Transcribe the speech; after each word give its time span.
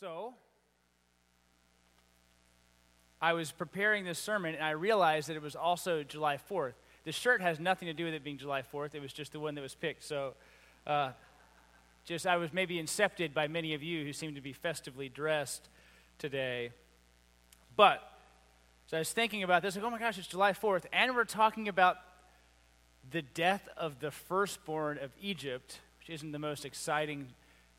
So, 0.00 0.34
I 3.20 3.32
was 3.32 3.50
preparing 3.50 4.04
this 4.04 4.18
sermon 4.18 4.54
and 4.54 4.62
I 4.62 4.70
realized 4.70 5.28
that 5.28 5.34
it 5.34 5.42
was 5.42 5.56
also 5.56 6.04
July 6.04 6.38
4th. 6.48 6.74
The 7.04 7.10
shirt 7.10 7.40
has 7.40 7.58
nothing 7.58 7.86
to 7.86 7.92
do 7.92 8.04
with 8.04 8.14
it 8.14 8.22
being 8.22 8.38
July 8.38 8.62
4th, 8.62 8.94
it 8.94 9.02
was 9.02 9.12
just 9.12 9.32
the 9.32 9.40
one 9.40 9.56
that 9.56 9.60
was 9.60 9.74
picked. 9.74 10.04
So, 10.04 10.34
uh, 10.86 11.10
just 12.04 12.28
I 12.28 12.36
was 12.36 12.52
maybe 12.52 12.80
incepted 12.80 13.34
by 13.34 13.48
many 13.48 13.74
of 13.74 13.82
you 13.82 14.04
who 14.04 14.12
seem 14.12 14.36
to 14.36 14.40
be 14.40 14.52
festively 14.52 15.08
dressed 15.08 15.68
today. 16.18 16.70
But, 17.76 18.00
so 18.86 18.98
I 18.98 19.00
was 19.00 19.12
thinking 19.12 19.42
about 19.42 19.62
this, 19.62 19.74
like, 19.74 19.84
oh 19.84 19.90
my 19.90 19.98
gosh, 19.98 20.16
it's 20.16 20.28
July 20.28 20.52
4th, 20.52 20.84
and 20.92 21.16
we're 21.16 21.24
talking 21.24 21.66
about 21.66 21.96
the 23.10 23.22
death 23.22 23.68
of 23.76 23.98
the 23.98 24.12
firstborn 24.12 24.98
of 24.98 25.10
Egypt, 25.20 25.80
which 25.98 26.10
isn't 26.10 26.30
the 26.30 26.38
most 26.38 26.64
exciting 26.64 27.30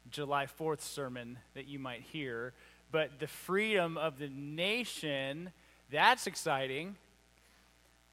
July 0.09 0.45
4th 0.45 0.81
sermon 0.81 1.39
that 1.53 1.67
you 1.67 1.79
might 1.79 2.01
hear, 2.01 2.53
but 2.91 3.19
the 3.19 3.27
freedom 3.27 3.97
of 3.97 4.17
the 4.17 4.29
nation, 4.29 5.51
that's 5.91 6.27
exciting. 6.27 6.95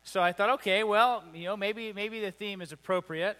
So 0.02 0.22
I 0.22 0.32
thought, 0.32 0.50
okay, 0.50 0.84
well, 0.84 1.24
you 1.34 1.44
know, 1.44 1.56
maybe 1.56 1.92
maybe 1.92 2.20
the 2.20 2.30
theme 2.30 2.60
is 2.60 2.72
appropriate. 2.72 3.36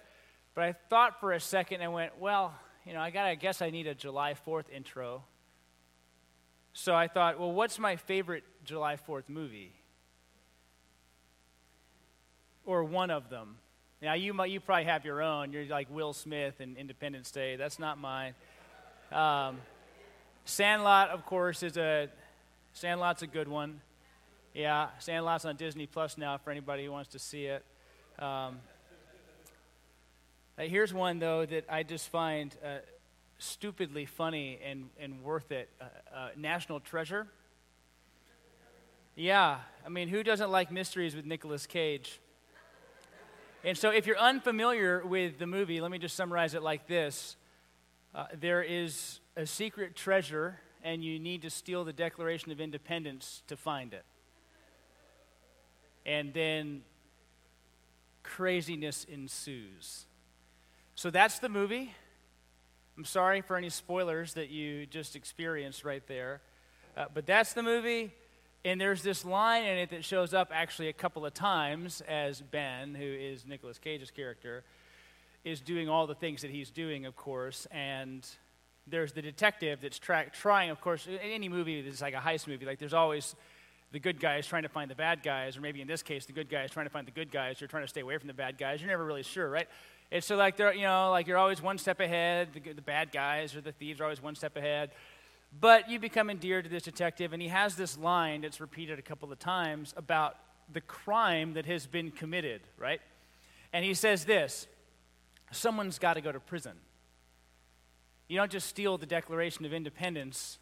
But 0.56 0.64
I 0.64 0.72
thought 0.72 1.20
for 1.20 1.32
a 1.32 1.40
second 1.40 1.82
and 1.82 1.92
went, 1.92 2.18
well, 2.18 2.54
you 2.86 2.94
know, 2.94 3.00
I 3.00 3.10
got 3.10 3.28
to 3.28 3.36
guess 3.36 3.60
I 3.60 3.68
need 3.68 3.86
a 3.86 3.94
July 3.94 4.34
4th 4.46 4.70
intro. 4.74 5.22
So 6.72 6.94
I 6.94 7.08
thought, 7.08 7.38
well, 7.38 7.52
what's 7.52 7.78
my 7.78 7.96
favorite 7.96 8.42
July 8.64 8.96
4th 8.96 9.28
movie? 9.28 9.74
Or 12.64 12.84
one 12.84 13.10
of 13.10 13.28
them. 13.28 13.56
Now, 14.00 14.14
you, 14.14 14.32
might, 14.32 14.50
you 14.50 14.60
probably 14.60 14.84
have 14.84 15.04
your 15.04 15.20
own. 15.20 15.52
You're 15.52 15.66
like 15.66 15.88
Will 15.90 16.12
Smith 16.12 16.60
and 16.60 16.76
Independence 16.76 17.30
Day. 17.30 17.56
That's 17.56 17.78
not 17.78 17.98
mine. 17.98 18.34
Um, 19.12 19.58
Sandlot, 20.44 21.10
of 21.10 21.24
course, 21.24 21.62
is 21.62 21.76
a 21.76 22.08
Sandlot's 22.72 23.22
a 23.22 23.26
good 23.26 23.48
one. 23.48 23.80
Yeah, 24.52 24.88
Sandlot's 24.98 25.44
on 25.44 25.56
Disney 25.56 25.86
Plus 25.86 26.18
now 26.18 26.38
for 26.38 26.50
anybody 26.50 26.84
who 26.84 26.92
wants 26.92 27.10
to 27.10 27.18
see 27.18 27.44
it. 27.44 27.64
Um, 28.18 28.58
uh, 30.58 30.62
here's 30.62 30.92
one 30.92 31.18
though 31.18 31.46
that 31.46 31.66
I 31.68 31.82
just 31.82 32.08
find 32.08 32.54
uh, 32.64 32.78
stupidly 33.38 34.06
funny 34.06 34.58
and, 34.64 34.88
and 34.98 35.22
worth 35.22 35.52
it. 35.52 35.68
Uh, 35.80 35.84
uh, 36.14 36.28
National 36.36 36.80
Treasure. 36.80 37.26
Yeah, 39.14 39.58
I 39.84 39.88
mean, 39.88 40.08
who 40.08 40.22
doesn't 40.22 40.50
like 40.50 40.70
mysteries 40.70 41.14
with 41.14 41.24
Nicolas 41.24 41.66
Cage? 41.66 42.20
And 43.64 43.76
so, 43.76 43.90
if 43.90 44.06
you're 44.06 44.18
unfamiliar 44.18 45.04
with 45.04 45.38
the 45.38 45.46
movie, 45.46 45.80
let 45.80 45.90
me 45.90 45.98
just 45.98 46.16
summarize 46.16 46.54
it 46.54 46.62
like 46.62 46.86
this 46.86 47.36
uh, 48.16 48.24
There 48.40 48.62
is 48.62 49.20
a 49.36 49.46
secret 49.46 49.94
treasure, 49.94 50.58
and 50.82 51.04
you 51.04 51.18
need 51.18 51.42
to 51.42 51.50
steal 51.50 51.84
the 51.84 51.92
Declaration 51.92 52.50
of 52.50 52.60
Independence 52.60 53.42
to 53.46 53.56
find 53.56 53.92
it. 53.92 54.04
And 56.04 56.32
then 56.32 56.82
craziness 58.22 59.04
ensues. 59.04 60.06
So, 60.94 61.10
that's 61.10 61.38
the 61.38 61.48
movie. 61.48 61.94
I'm 62.96 63.04
sorry 63.04 63.42
for 63.42 63.56
any 63.56 63.68
spoilers 63.68 64.32
that 64.34 64.48
you 64.48 64.86
just 64.86 65.14
experienced 65.14 65.84
right 65.84 66.06
there. 66.06 66.40
Uh, 66.96 67.04
but 67.12 67.26
that's 67.26 67.52
the 67.52 67.62
movie. 67.62 68.14
And 68.64 68.80
there's 68.80 69.02
this 69.02 69.24
line 69.24 69.64
in 69.64 69.76
it 69.76 69.90
that 69.90 70.04
shows 70.04 70.32
up 70.32 70.50
actually 70.52 70.88
a 70.88 70.92
couple 70.94 71.26
of 71.26 71.34
times 71.34 72.02
as 72.08 72.40
Ben, 72.40 72.94
who 72.94 73.04
is 73.04 73.46
Nicolas 73.46 73.78
Cage's 73.78 74.10
character, 74.10 74.64
is 75.46 75.60
doing 75.60 75.88
all 75.88 76.08
the 76.08 76.14
things 76.14 76.42
that 76.42 76.50
he's 76.50 76.70
doing, 76.70 77.06
of 77.06 77.14
course. 77.14 77.68
And 77.70 78.26
there's 78.88 79.12
the 79.12 79.22
detective 79.22 79.78
that's 79.80 79.98
tra- 79.98 80.28
trying, 80.30 80.70
of 80.70 80.80
course, 80.80 81.06
in 81.06 81.18
any 81.18 81.48
movie 81.48 81.80
that's 81.82 82.02
like 82.02 82.14
a 82.14 82.18
heist 82.18 82.48
movie, 82.48 82.66
like 82.66 82.80
there's 82.80 82.92
always 82.92 83.36
the 83.92 84.00
good 84.00 84.18
guys 84.18 84.44
trying 84.44 84.64
to 84.64 84.68
find 84.68 84.90
the 84.90 84.96
bad 84.96 85.22
guys, 85.22 85.56
or 85.56 85.60
maybe 85.60 85.80
in 85.80 85.86
this 85.86 86.02
case, 86.02 86.26
the 86.26 86.32
good 86.32 86.50
guys 86.50 86.72
trying 86.72 86.86
to 86.86 86.90
find 86.90 87.06
the 87.06 87.12
good 87.12 87.30
guys. 87.30 87.60
You're 87.60 87.68
trying 87.68 87.84
to 87.84 87.88
stay 87.88 88.00
away 88.00 88.18
from 88.18 88.26
the 88.26 88.34
bad 88.34 88.58
guys. 88.58 88.80
You're 88.80 88.90
never 88.90 89.04
really 89.04 89.22
sure, 89.22 89.48
right? 89.48 89.68
And 90.10 90.22
so, 90.22 90.34
like, 90.34 90.56
they're, 90.56 90.74
you 90.74 90.82
know, 90.82 91.10
like 91.12 91.28
you're 91.28 91.38
always 91.38 91.62
one 91.62 91.78
step 91.78 92.00
ahead. 92.00 92.48
The, 92.52 92.72
the 92.72 92.82
bad 92.82 93.12
guys 93.12 93.54
or 93.54 93.60
the 93.60 93.72
thieves 93.72 94.00
are 94.00 94.04
always 94.04 94.20
one 94.20 94.34
step 94.34 94.56
ahead. 94.56 94.90
But 95.60 95.88
you 95.88 96.00
become 96.00 96.28
endeared 96.28 96.64
to 96.64 96.70
this 96.70 96.82
detective, 96.82 97.32
and 97.32 97.40
he 97.40 97.48
has 97.48 97.76
this 97.76 97.96
line 97.96 98.40
that's 98.40 98.60
repeated 98.60 98.98
a 98.98 99.02
couple 99.02 99.30
of 99.30 99.38
times 99.38 99.94
about 99.96 100.36
the 100.72 100.80
crime 100.80 101.54
that 101.54 101.66
has 101.66 101.86
been 101.86 102.10
committed, 102.10 102.62
right? 102.76 103.00
And 103.72 103.84
he 103.84 103.94
says 103.94 104.24
this 104.24 104.66
someone's 105.50 105.98
got 105.98 106.14
to 106.14 106.20
go 106.20 106.32
to 106.32 106.40
prison. 106.40 106.72
You 108.28 108.36
don't 108.36 108.50
just 108.50 108.68
steal 108.68 108.98
the 108.98 109.06
Declaration 109.06 109.64
of 109.64 109.72
Independence 109.72 110.58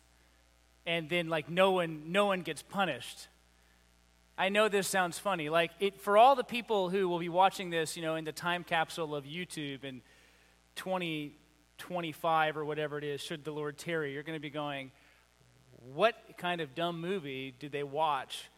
and 0.87 1.09
then, 1.09 1.29
like, 1.29 1.49
no 1.49 1.73
one, 1.73 2.13
no 2.13 2.27
one 2.27 2.43
gets 2.43 2.63
punished. 2.63 3.29
I 4.37 4.49
know 4.49 4.69
this 4.69 4.87
sounds 4.87 5.19
funny. 5.19 5.49
Like, 5.49 5.71
it, 5.81 6.01
for 6.01 6.19
all 6.19 6.35
the 6.35 6.45
people 6.45 6.91
who 6.91 7.09
will 7.09 7.19
be 7.19 7.29
watching 7.29 7.71
this, 7.71 7.97
you 7.97 8.03
know, 8.03 8.17
in 8.17 8.25
the 8.25 8.33
time 8.33 8.65
capsule 8.65 9.15
of 9.15 9.25
YouTube 9.25 9.85
in 9.85 10.03
20, 10.77 11.33
25 11.79 12.57
or 12.57 12.65
whatever 12.65 12.99
it 12.99 13.05
is, 13.05 13.21
should 13.21 13.45
the 13.45 13.53
Lord 13.53 13.79
tarry, 13.79 14.13
you're 14.13 14.23
going 14.23 14.37
to 14.37 14.43
be 14.43 14.51
going, 14.51 14.91
what 15.95 16.17
kind 16.37 16.61
of 16.61 16.75
dumb 16.75 17.01
movie 17.01 17.55
did 17.59 17.73
they 17.73 17.83
watch 17.83 18.51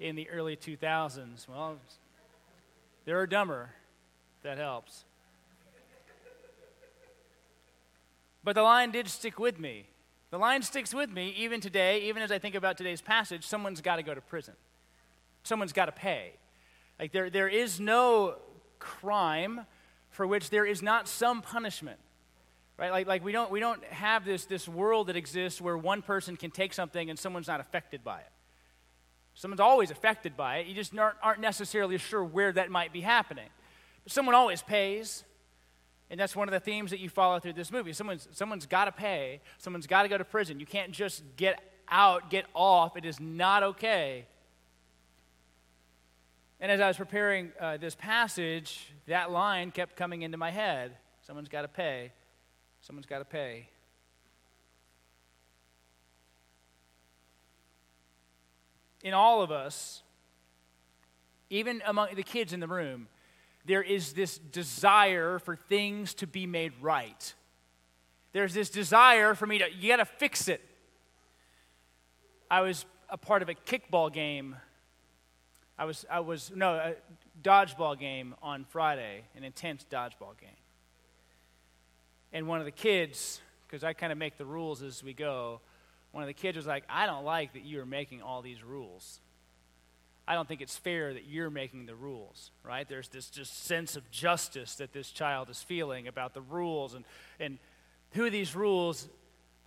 in 0.00 0.16
the 0.16 0.28
early 0.30 0.56
2000s? 0.56 1.48
Well, 1.48 1.76
there 3.04 3.18
are 3.20 3.26
dumber. 3.26 3.70
That 4.42 4.58
helps. 4.58 5.04
But 8.46 8.54
the 8.54 8.62
line 8.62 8.92
did 8.92 9.08
stick 9.08 9.40
with 9.40 9.58
me. 9.58 9.88
The 10.30 10.38
line 10.38 10.62
sticks 10.62 10.94
with 10.94 11.10
me 11.10 11.34
even 11.36 11.60
today, 11.60 12.02
even 12.02 12.22
as 12.22 12.30
I 12.30 12.38
think 12.38 12.54
about 12.54 12.78
today's 12.78 13.00
passage. 13.00 13.44
Someone's 13.44 13.80
got 13.80 13.96
to 13.96 14.04
go 14.04 14.14
to 14.14 14.20
prison, 14.20 14.54
someone's 15.42 15.72
got 15.72 15.86
to 15.86 15.92
pay. 15.92 16.34
Like, 17.00 17.10
there, 17.10 17.28
there 17.28 17.48
is 17.48 17.80
no 17.80 18.36
crime 18.78 19.66
for 20.10 20.28
which 20.28 20.50
there 20.50 20.64
is 20.64 20.80
not 20.80 21.08
some 21.08 21.42
punishment 21.42 21.98
right 22.78 22.92
like, 22.92 23.06
like 23.06 23.24
we, 23.24 23.32
don't, 23.32 23.50
we 23.50 23.58
don't 23.58 23.82
have 23.84 24.24
this, 24.24 24.44
this 24.44 24.68
world 24.68 25.08
that 25.08 25.16
exists 25.16 25.60
where 25.60 25.76
one 25.76 26.02
person 26.02 26.36
can 26.36 26.50
take 26.50 26.72
something 26.72 27.10
and 27.10 27.18
someone's 27.18 27.48
not 27.48 27.58
affected 27.58 28.04
by 28.04 28.18
it 28.18 28.30
someone's 29.34 29.60
always 29.60 29.90
affected 29.90 30.36
by 30.36 30.58
it 30.58 30.66
you 30.66 30.74
just 30.74 30.96
aren't, 30.96 31.16
aren't 31.22 31.40
necessarily 31.40 31.96
sure 31.98 32.22
where 32.22 32.52
that 32.52 32.70
might 32.70 32.92
be 32.92 33.00
happening 33.00 33.48
but 34.04 34.12
someone 34.12 34.34
always 34.34 34.62
pays 34.62 35.24
and 36.10 36.20
that's 36.20 36.36
one 36.36 36.48
of 36.48 36.52
the 36.52 36.60
themes 36.60 36.90
that 36.90 37.00
you 37.00 37.08
follow 37.08 37.40
through 37.40 37.54
this 37.54 37.72
movie. 37.72 37.92
Someone's, 37.92 38.28
someone's 38.30 38.66
got 38.66 38.84
to 38.84 38.92
pay. 38.92 39.40
Someone's 39.58 39.86
got 39.86 40.02
to 40.02 40.08
go 40.08 40.16
to 40.16 40.24
prison. 40.24 40.60
You 40.60 40.66
can't 40.66 40.92
just 40.92 41.24
get 41.36 41.60
out 41.88 42.30
get 42.30 42.46
off. 42.54 42.96
It 42.96 43.04
is 43.04 43.20
not 43.20 43.62
okay. 43.62 44.26
And 46.60 46.72
as 46.72 46.80
i 46.80 46.88
was 46.88 46.96
preparing 46.96 47.52
uh, 47.60 47.76
this 47.76 47.94
passage 47.94 48.92
that 49.06 49.30
line 49.30 49.70
kept 49.70 49.96
coming 49.96 50.22
into 50.22 50.36
my 50.36 50.50
head. 50.50 50.96
Someone's 51.26 51.48
got 51.48 51.62
to 51.62 51.68
pay. 51.68 52.12
Someone's 52.80 53.06
got 53.06 53.18
to 53.18 53.24
pay. 53.24 53.68
In 59.02 59.12
all 59.12 59.42
of 59.42 59.52
us, 59.52 60.02
even 61.50 61.82
among 61.86 62.14
the 62.14 62.22
kids 62.22 62.52
in 62.52 62.60
the 62.60 62.66
room, 62.66 63.08
there 63.66 63.82
is 63.82 64.12
this 64.12 64.38
desire 64.38 65.38
for 65.38 65.56
things 65.56 66.14
to 66.14 66.26
be 66.26 66.46
made 66.46 66.72
right. 66.80 67.34
There's 68.32 68.54
this 68.54 68.70
desire 68.70 69.34
for 69.34 69.46
me 69.46 69.58
to, 69.58 69.66
you 69.72 69.88
got 69.88 69.96
to 69.96 70.04
fix 70.04 70.48
it. 70.48 70.60
I 72.50 72.60
was 72.60 72.86
a 73.10 73.16
part 73.16 73.42
of 73.42 73.48
a 73.48 73.54
kickball 73.54 74.12
game. 74.12 74.56
I 75.78 75.84
was, 75.84 76.06
I 76.10 76.20
was, 76.20 76.52
no, 76.54 76.74
a 76.74 76.94
dodgeball 77.42 77.98
game 77.98 78.34
on 78.42 78.64
Friday, 78.64 79.22
an 79.36 79.42
intense 79.42 79.84
dodgeball 79.90 80.38
game. 80.40 80.50
And 82.32 82.46
one 82.46 82.60
of 82.60 82.66
the 82.66 82.72
kids, 82.72 83.40
because 83.66 83.82
I 83.82 83.92
kind 83.94 84.12
of 84.12 84.18
make 84.18 84.38
the 84.38 84.44
rules 84.44 84.82
as 84.82 85.02
we 85.02 85.12
go, 85.12 85.60
one 86.12 86.22
of 86.22 86.28
the 86.28 86.34
kids 86.34 86.56
was 86.56 86.66
like, 86.66 86.84
I 86.88 87.06
don't 87.06 87.24
like 87.24 87.52
that 87.54 87.64
you're 87.64 87.86
making 87.86 88.22
all 88.22 88.42
these 88.42 88.62
rules. 88.62 89.20
I 90.28 90.34
don't 90.34 90.48
think 90.48 90.60
it's 90.60 90.76
fair 90.76 91.14
that 91.14 91.26
you're 91.26 91.50
making 91.50 91.86
the 91.86 91.94
rules, 91.94 92.50
right? 92.64 92.88
There's 92.88 93.08
this 93.08 93.30
just 93.30 93.64
sense 93.64 93.94
of 93.94 94.10
justice 94.10 94.74
that 94.76 94.92
this 94.92 95.10
child 95.10 95.50
is 95.50 95.62
feeling 95.62 96.08
about 96.08 96.34
the 96.34 96.40
rules 96.40 96.94
and, 96.94 97.04
and 97.38 97.58
who 98.12 98.28
these 98.28 98.56
rules 98.56 99.08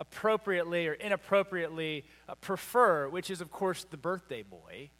appropriately 0.00 0.86
or 0.86 0.94
inappropriately 0.94 2.04
uh, 2.28 2.34
prefer, 2.36 3.08
which 3.08 3.30
is, 3.30 3.40
of 3.40 3.50
course, 3.50 3.84
the 3.84 3.96
birthday 3.96 4.42
boy. 4.42 4.90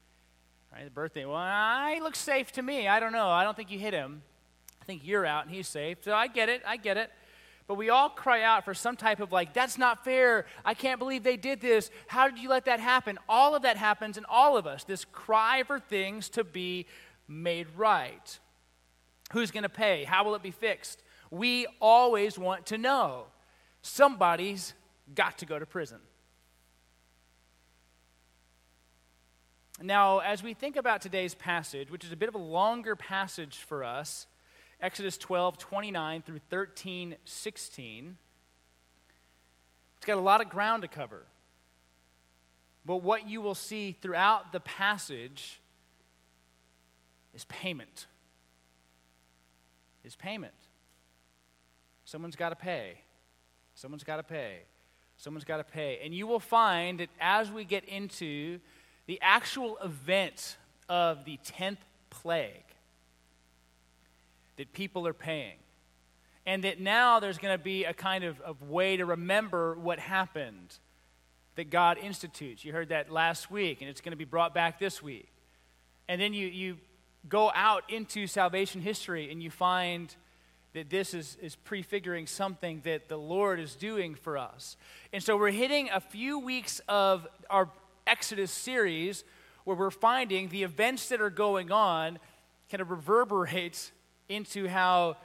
Right? 0.72 0.84
The 0.84 0.90
birthday, 0.90 1.24
well, 1.24 1.92
he 1.92 2.00
looks 2.00 2.18
safe 2.18 2.52
to 2.52 2.62
me. 2.62 2.88
I 2.88 3.00
don't 3.00 3.12
know. 3.12 3.28
I 3.28 3.44
don't 3.44 3.56
think 3.56 3.70
you 3.70 3.78
hit 3.78 3.92
him. 3.92 4.22
I 4.80 4.84
think 4.84 5.02
you're 5.04 5.26
out 5.26 5.44
and 5.44 5.54
he's 5.54 5.68
safe. 5.68 5.98
So 6.02 6.14
I 6.14 6.26
get 6.26 6.48
it. 6.48 6.62
I 6.66 6.76
get 6.76 6.96
it. 6.96 7.10
But 7.70 7.76
we 7.76 7.88
all 7.88 8.08
cry 8.08 8.43
out 8.43 8.64
for 8.64 8.75
some 8.75 8.96
type 8.96 9.20
of 9.20 9.31
like, 9.31 9.55
that's 9.55 9.78
not 9.78 10.02
fair. 10.02 10.46
I 10.64 10.75
can't 10.75 10.99
believe 10.99 11.22
they 11.22 11.37
did 11.37 11.61
this. 11.61 11.88
How 12.08 12.28
did 12.28 12.40
you 12.40 12.49
let 12.49 12.64
that 12.64 12.81
happen? 12.81 13.17
All 13.28 13.55
of 13.55 13.62
that 13.62 13.76
happens 13.76 14.19
in 14.19 14.25
all 14.28 14.56
of 14.56 14.67
us. 14.67 14.82
This 14.82 15.05
cry 15.05 15.62
for 15.62 15.78
things 15.78 16.28
to 16.31 16.43
be 16.43 16.87
made 17.28 17.69
right. 17.76 18.40
Who's 19.32 19.52
going 19.52 19.62
to 19.62 19.69
pay? 19.69 20.02
How 20.02 20.25
will 20.25 20.34
it 20.34 20.43
be 20.43 20.50
fixed? 20.50 21.05
We 21.31 21.69
always 21.81 22.37
want 22.37 22.67
to 22.67 22.76
know. 22.76 23.26
Somebody's 23.82 24.75
got 25.14 25.38
to 25.38 25.46
go 25.46 25.56
to 25.56 25.64
prison. 25.64 26.00
Now, 29.81 30.19
as 30.19 30.43
we 30.43 30.55
think 30.55 30.75
about 30.75 31.02
today's 31.02 31.37
passage, 31.37 31.88
which 31.88 32.05
is 32.05 32.11
a 32.11 32.16
bit 32.16 32.28
of 32.28 32.34
a 32.34 32.38
longer 32.38 32.96
passage 32.96 33.58
for 33.58 33.84
us, 33.84 34.26
Exodus 34.82 35.18
12, 35.18 35.58
29 35.58 36.22
through 36.22 36.40
13, 36.50 37.16
16, 37.24 38.16
it's 39.96 40.06
got 40.06 40.16
a 40.16 40.20
lot 40.20 40.40
of 40.40 40.48
ground 40.48 40.82
to 40.82 40.88
cover. 40.88 41.24
But 42.86 43.02
what 43.02 43.28
you 43.28 43.42
will 43.42 43.54
see 43.54 43.92
throughout 44.00 44.52
the 44.52 44.60
passage 44.60 45.60
is 47.34 47.44
payment. 47.44 48.06
Is 50.02 50.16
payment. 50.16 50.54
Someone's 52.06 52.36
got 52.36 52.48
to 52.48 52.56
pay. 52.56 52.94
Someone's 53.74 54.04
got 54.04 54.16
to 54.16 54.22
pay. 54.22 54.60
Someone's 55.18 55.44
got 55.44 55.58
to 55.58 55.64
pay. 55.64 56.00
And 56.02 56.14
you 56.14 56.26
will 56.26 56.40
find 56.40 57.00
that 57.00 57.10
as 57.20 57.50
we 57.50 57.64
get 57.64 57.84
into 57.84 58.58
the 59.06 59.18
actual 59.20 59.76
event 59.84 60.56
of 60.88 61.26
the 61.26 61.38
10th 61.44 61.76
plague 62.08 62.64
that 64.60 64.74
people 64.74 65.06
are 65.06 65.14
paying. 65.14 65.56
And 66.44 66.64
that 66.64 66.80
now 66.80 67.18
there's 67.18 67.38
going 67.38 67.56
to 67.56 67.62
be 67.62 67.84
a 67.84 67.94
kind 67.94 68.24
of, 68.24 68.38
of 68.42 68.60
way 68.60 68.98
to 68.98 69.06
remember 69.06 69.74
what 69.74 69.98
happened 69.98 70.76
that 71.54 71.70
God 71.70 71.96
institutes. 71.96 72.62
You 72.62 72.74
heard 72.74 72.90
that 72.90 73.10
last 73.10 73.50
week, 73.50 73.80
and 73.80 73.88
it's 73.88 74.02
going 74.02 74.12
to 74.12 74.18
be 74.18 74.26
brought 74.26 74.52
back 74.52 74.78
this 74.78 75.02
week. 75.02 75.32
And 76.08 76.20
then 76.20 76.34
you, 76.34 76.46
you 76.46 76.76
go 77.26 77.50
out 77.54 77.84
into 77.88 78.26
salvation 78.26 78.82
history 78.82 79.32
and 79.32 79.42
you 79.42 79.50
find 79.50 80.14
that 80.74 80.90
this 80.90 81.14
is, 81.14 81.38
is 81.40 81.56
prefiguring 81.56 82.26
something 82.26 82.82
that 82.84 83.08
the 83.08 83.16
Lord 83.16 83.60
is 83.60 83.74
doing 83.74 84.14
for 84.14 84.36
us. 84.36 84.76
And 85.10 85.22
so 85.22 85.38
we're 85.38 85.52
hitting 85.52 85.88
a 85.88 86.00
few 86.00 86.38
weeks 86.38 86.82
of 86.86 87.26
our 87.48 87.70
Exodus 88.06 88.50
series 88.50 89.24
where 89.64 89.76
we're 89.76 89.90
finding 89.90 90.50
the 90.50 90.64
events 90.64 91.08
that 91.08 91.22
are 91.22 91.30
going 91.30 91.72
on 91.72 92.18
kind 92.70 92.82
of 92.82 92.90
reverberates 92.90 93.90
into 94.30 94.68
how 94.68 95.16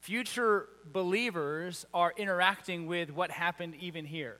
future 0.00 0.66
believers 0.92 1.86
are 1.94 2.12
interacting 2.16 2.86
with 2.86 3.10
what 3.10 3.30
happened 3.30 3.74
even 3.80 4.04
here. 4.04 4.38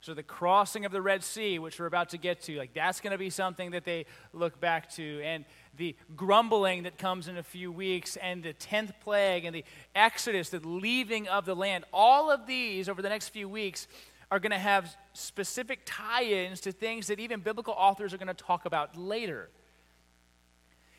So 0.00 0.14
the 0.14 0.22
crossing 0.22 0.84
of 0.84 0.92
the 0.92 1.02
Red 1.02 1.24
Sea, 1.24 1.58
which 1.58 1.80
we're 1.80 1.86
about 1.86 2.10
to 2.10 2.18
get 2.18 2.40
to, 2.42 2.56
like 2.56 2.72
that's 2.72 3.00
going 3.00 3.10
to 3.10 3.18
be 3.18 3.30
something 3.30 3.72
that 3.72 3.84
they 3.84 4.06
look 4.32 4.60
back 4.60 4.90
to, 4.92 5.20
and 5.24 5.44
the 5.76 5.96
grumbling 6.14 6.84
that 6.84 6.98
comes 6.98 7.26
in 7.26 7.36
a 7.36 7.42
few 7.42 7.72
weeks, 7.72 8.16
and 8.16 8.42
the 8.42 8.52
tenth 8.52 8.92
plague, 9.00 9.44
and 9.44 9.54
the 9.54 9.64
Exodus, 9.96 10.50
the 10.50 10.60
leaving 10.60 11.26
of 11.26 11.46
the 11.46 11.56
land. 11.56 11.84
All 11.92 12.30
of 12.30 12.46
these 12.46 12.88
over 12.88 13.02
the 13.02 13.08
next 13.08 13.30
few 13.30 13.48
weeks 13.48 13.88
are 14.30 14.38
going 14.38 14.52
to 14.52 14.58
have 14.58 14.96
specific 15.14 15.80
tie 15.84 16.24
ins 16.24 16.60
to 16.60 16.70
things 16.70 17.08
that 17.08 17.18
even 17.18 17.40
biblical 17.40 17.74
authors 17.76 18.14
are 18.14 18.18
going 18.18 18.28
to 18.28 18.34
talk 18.34 18.66
about 18.66 18.96
later. 18.96 19.50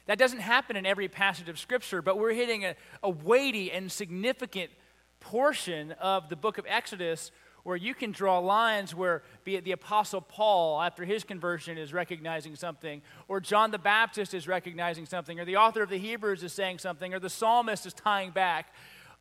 That 0.10 0.18
doesn't 0.18 0.40
happen 0.40 0.76
in 0.76 0.88
every 0.88 1.08
passage 1.08 1.50
of 1.50 1.60
Scripture, 1.60 2.02
but 2.02 2.18
we're 2.18 2.34
hitting 2.34 2.66
a, 2.66 2.74
a 3.04 3.12
weighty 3.12 3.72
and 3.72 3.92
significant 3.92 4.72
portion 5.20 5.92
of 6.02 6.30
the 6.30 6.36
book 6.36 6.58
of 6.58 6.66
Exodus 6.68 7.30
where 7.62 7.76
you 7.76 7.94
can 7.94 8.12
draw 8.12 8.40
lines 8.40 8.96
where, 8.96 9.22
be 9.44 9.56
it 9.56 9.66
the 9.66 9.72
Apostle 9.72 10.22
Paul, 10.22 10.82
after 10.82 11.06
his 11.06 11.24
conversion, 11.24 11.78
is 11.78 11.94
recognizing 11.94 12.56
something, 12.56 13.04
or 13.28 13.40
John 13.40 13.70
the 13.70 13.78
Baptist 13.78 14.34
is 14.34 14.48
recognizing 14.48 15.06
something, 15.06 15.40
or 15.40 15.46
the 15.46 15.58
author 15.58 15.84
of 15.84 15.92
the 15.92 16.00
Hebrews 16.00 16.42
is 16.42 16.54
saying 16.54 16.80
something, 16.80 17.14
or 17.14 17.20
the 17.20 17.30
psalmist 17.30 17.86
is 17.86 17.94
tying 17.94 18.32
back. 18.32 18.74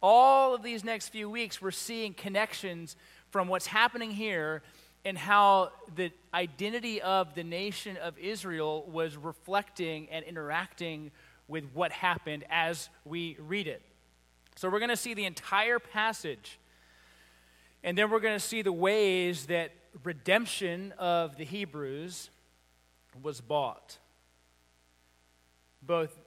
All 0.03 0.55
of 0.55 0.63
these 0.63 0.85
next 0.85 1.11
few 1.11 1.29
weeks, 1.29 1.61
we're 1.61 1.71
seeing 1.71 2.15
connections 2.15 2.97
from 3.29 3.49
what's 3.49 3.67
happening 3.67 4.11
here 4.11 4.63
and 5.09 5.17
how 5.17 5.73
the 5.97 6.13
identity 6.35 7.01
of 7.01 7.35
the 7.35 7.43
nation 7.43 7.97
of 7.97 8.19
Israel 8.19 8.85
was 8.93 9.17
reflecting 9.17 10.07
and 10.11 10.23
interacting 10.23 11.11
with 11.49 11.65
what 11.73 11.91
happened 11.93 12.45
as 12.51 12.91
we 13.07 13.35
read 13.41 13.67
it. 13.67 13.81
So 14.57 14.69
we're 14.69 14.81
going 14.81 14.91
to 14.91 14.99
see 14.99 15.15
the 15.15 15.25
entire 15.25 15.79
passage, 15.79 16.59
and 17.83 17.97
then 17.97 18.11
we're 18.11 18.21
going 18.21 18.39
to 18.39 18.45
see 18.45 18.61
the 18.61 18.71
ways 18.71 19.47
that 19.47 19.73
redemption 20.05 20.93
of 20.99 21.39
the 21.39 21.45
Hebrews 21.45 22.29
was 23.23 23.41
bought. 23.41 23.97
Both 25.81 26.19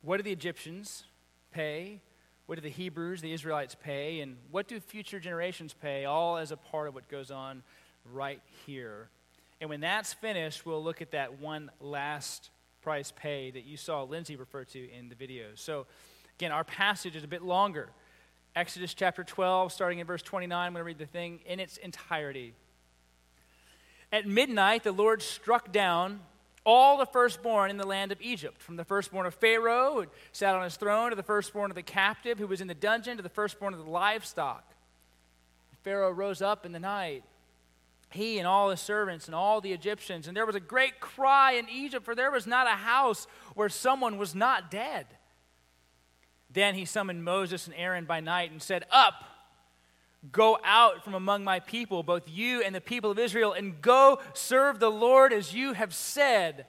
what 0.00 0.18
do 0.18 0.22
the 0.22 0.30
Egyptians 0.30 1.02
pay 1.50 2.02
what 2.48 2.54
do 2.54 2.62
the 2.62 2.70
Hebrews, 2.70 3.20
the 3.20 3.30
Israelites, 3.30 3.74
pay? 3.74 4.20
And 4.20 4.38
what 4.50 4.68
do 4.68 4.80
future 4.80 5.20
generations 5.20 5.74
pay? 5.74 6.06
All 6.06 6.38
as 6.38 6.50
a 6.50 6.56
part 6.56 6.88
of 6.88 6.94
what 6.94 7.06
goes 7.06 7.30
on 7.30 7.62
right 8.12 8.40
here. 8.66 9.08
And 9.60 9.68
when 9.70 9.80
that's 9.80 10.12
finished, 10.12 10.64
we'll 10.64 10.82
look 10.82 11.02
at 11.02 11.12
that 11.12 11.40
one 11.40 11.70
last 11.80 12.50
price 12.82 13.12
pay 13.14 13.50
that 13.50 13.64
you 13.64 13.76
saw 13.76 14.02
Lindsay 14.04 14.36
refer 14.36 14.64
to 14.64 14.90
in 14.92 15.08
the 15.08 15.14
video. 15.14 15.46
So, 15.54 15.86
again, 16.38 16.52
our 16.52 16.64
passage 16.64 17.16
is 17.16 17.24
a 17.24 17.28
bit 17.28 17.42
longer. 17.42 17.90
Exodus 18.54 18.94
chapter 18.94 19.24
12, 19.24 19.72
starting 19.72 19.98
in 19.98 20.06
verse 20.06 20.22
29, 20.22 20.66
I'm 20.66 20.72
going 20.72 20.80
to 20.80 20.84
read 20.84 20.98
the 20.98 21.06
thing 21.06 21.40
in 21.44 21.60
its 21.60 21.76
entirety. 21.76 22.54
At 24.12 24.26
midnight, 24.26 24.84
the 24.84 24.92
Lord 24.92 25.22
struck 25.22 25.70
down 25.70 26.20
all 26.64 26.98
the 26.98 27.06
firstborn 27.06 27.70
in 27.70 27.76
the 27.76 27.86
land 27.86 28.12
of 28.12 28.20
Egypt, 28.20 28.60
from 28.60 28.76
the 28.76 28.84
firstborn 28.84 29.26
of 29.26 29.34
Pharaoh, 29.34 30.02
who 30.02 30.06
sat 30.32 30.54
on 30.54 30.64
his 30.64 30.76
throne, 30.76 31.10
to 31.10 31.16
the 31.16 31.22
firstborn 31.22 31.70
of 31.70 31.74
the 31.74 31.82
captive 31.82 32.38
who 32.38 32.46
was 32.46 32.60
in 32.60 32.68
the 32.68 32.74
dungeon, 32.74 33.16
to 33.16 33.22
the 33.22 33.28
firstborn 33.28 33.74
of 33.74 33.84
the 33.84 33.90
livestock. 33.90 34.64
Pharaoh 35.82 36.10
rose 36.10 36.42
up 36.42 36.66
in 36.66 36.72
the 36.72 36.80
night, 36.80 37.24
he 38.10 38.38
and 38.38 38.46
all 38.46 38.70
his 38.70 38.80
servants 38.80 39.26
and 39.26 39.34
all 39.34 39.60
the 39.60 39.72
Egyptians, 39.72 40.26
and 40.26 40.36
there 40.36 40.46
was 40.46 40.54
a 40.54 40.60
great 40.60 41.00
cry 41.00 41.52
in 41.52 41.68
Egypt, 41.68 42.04
for 42.04 42.14
there 42.14 42.30
was 42.30 42.46
not 42.46 42.66
a 42.66 42.76
house 42.76 43.26
where 43.54 43.68
someone 43.68 44.18
was 44.18 44.34
not 44.34 44.70
dead. 44.70 45.06
Then 46.50 46.74
he 46.74 46.84
summoned 46.84 47.24
Moses 47.24 47.66
and 47.66 47.76
Aaron 47.76 48.06
by 48.06 48.20
night 48.20 48.50
and 48.50 48.62
said, 48.62 48.84
Up! 48.90 49.24
Go 50.32 50.58
out 50.64 51.04
from 51.04 51.14
among 51.14 51.44
my 51.44 51.60
people, 51.60 52.02
both 52.02 52.28
you 52.28 52.60
and 52.62 52.74
the 52.74 52.80
people 52.80 53.10
of 53.10 53.18
Israel, 53.18 53.52
and 53.52 53.80
go 53.80 54.18
serve 54.32 54.80
the 54.80 54.90
Lord 54.90 55.32
as 55.32 55.54
you 55.54 55.74
have 55.74 55.94
said. 55.94 56.66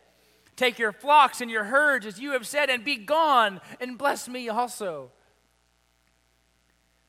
Take 0.56 0.78
your 0.78 0.92
flocks 0.92 1.42
and 1.42 1.50
your 1.50 1.64
herds 1.64 2.06
as 2.06 2.20
you 2.20 2.34
have 2.34 2.46
said, 2.46 2.70
and 2.70 2.84
be 2.84 2.98
gone, 2.98 3.60
and 3.80 3.98
bless 3.98 4.28
me 4.28 4.50
also. 4.50 5.12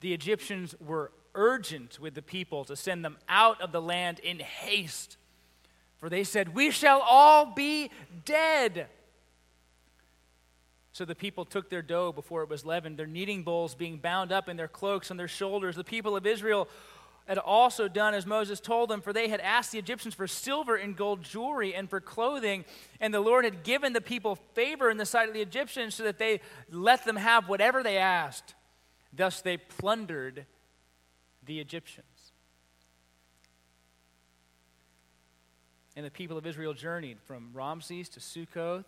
The 0.00 0.15
Egyptians 0.15 0.75
were 0.81 1.12
urgent 1.35 1.99
with 2.00 2.15
the 2.15 2.23
people 2.23 2.65
to 2.65 2.77
send 2.77 3.05
them 3.05 3.19
out 3.29 3.61
of 3.61 3.73
the 3.73 3.82
land 3.82 4.19
in 4.21 4.38
haste, 4.38 5.17
for 5.99 6.09
they 6.09 6.25
said, 6.25 6.54
We 6.54 6.71
shall 6.71 7.00
all 7.00 7.47
be 7.47 7.90
dead. 8.25 8.87
So 10.93 11.04
the 11.04 11.14
people 11.14 11.45
took 11.45 11.71
their 11.71 11.83
dough 11.83 12.12
before 12.12 12.43
it 12.43 12.49
was 12.49 12.66
leavened, 12.66 12.99
their 12.99 13.07
kneading 13.07 13.43
bowls 13.43 13.75
being 13.75 13.99
bound 13.99 14.33
up 14.33 14.49
in 14.49 14.57
their 14.57 14.69
cloaks 14.69 15.11
on 15.11 15.16
their 15.16 15.28
shoulders. 15.28 15.76
The 15.76 15.85
people 15.85 16.16
of 16.16 16.26
Israel 16.26 16.69
had 17.26 17.38
also 17.38 17.87
done 17.87 18.12
as 18.12 18.26
Moses 18.26 18.59
told 18.59 18.90
them, 18.90 19.00
for 19.00 19.12
they 19.12 19.28
had 19.28 19.38
asked 19.40 19.71
the 19.71 19.78
Egyptians 19.78 20.14
for 20.14 20.26
silver 20.26 20.75
and 20.75 20.97
gold 20.97 21.23
jewelry 21.23 21.75
and 21.75 21.88
for 21.88 22.00
clothing, 22.00 22.64
and 23.00 23.14
the 23.14 23.21
Lord 23.21 23.45
had 23.45 23.62
given 23.62 23.93
the 23.93 24.00
people 24.00 24.35
favor 24.54 24.90
in 24.90 24.97
the 24.97 25.07
sight 25.07 25.28
of 25.28 25.35
the 25.35 25.40
Egyptians 25.40 25.95
so 25.95 26.02
that 26.02 26.19
they 26.19 26.40
let 26.71 27.04
them 27.04 27.14
have 27.14 27.49
whatever 27.49 27.85
they 27.85 27.99
asked. 27.99 28.54
Thus 29.12 29.43
they 29.43 29.59
plundered 29.59 30.45
the 31.50 31.59
Egyptians. 31.59 32.30
And 35.97 36.07
the 36.07 36.11
people 36.11 36.38
of 36.38 36.47
Israel 36.47 36.75
journeyed 36.75 37.19
from 37.26 37.50
Ramses 37.52 38.09
to 38.11 38.21
Sukkoth 38.21 38.85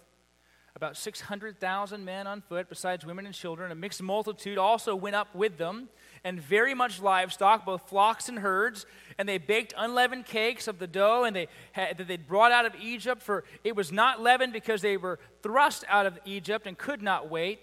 about 0.77 0.97
600,000 0.97 2.05
men 2.05 2.29
on 2.29 2.41
foot, 2.41 2.69
besides 2.69 3.05
women 3.05 3.27
and 3.27 3.35
children. 3.35 3.73
A 3.73 3.75
mixed 3.75 4.01
multitude 4.01 4.59
also 4.59 4.95
went 4.95 5.17
up 5.17 5.35
with 5.35 5.59
them, 5.59 5.89
and 6.23 6.41
very 6.41 6.73
much 6.73 7.03
livestock, 7.03 7.67
both 7.67 7.89
flocks 7.89 8.29
and 8.29 8.39
herds. 8.39 8.87
And 9.19 9.29
they 9.29 9.39
baked 9.39 9.75
unleavened 9.77 10.27
cakes 10.27 10.69
of 10.69 10.79
the 10.79 10.87
dough 10.87 11.25
and 11.25 11.35
they 11.35 11.49
had, 11.73 11.99
that 11.99 12.07
they'd 12.07 12.29
brought 12.29 12.53
out 12.53 12.65
of 12.65 12.77
Egypt, 12.81 13.25
for 13.25 13.43
it 13.65 13.75
was 13.75 13.91
not 13.91 14.23
leavened 14.23 14.53
because 14.53 14.83
they 14.83 14.97
were 14.97 15.19
thrust 15.43 15.85
out 15.89 16.07
of 16.07 16.17
Egypt 16.25 16.69
and 16.69 16.79
could 16.79 17.03
not 17.03 17.29
wait, 17.29 17.59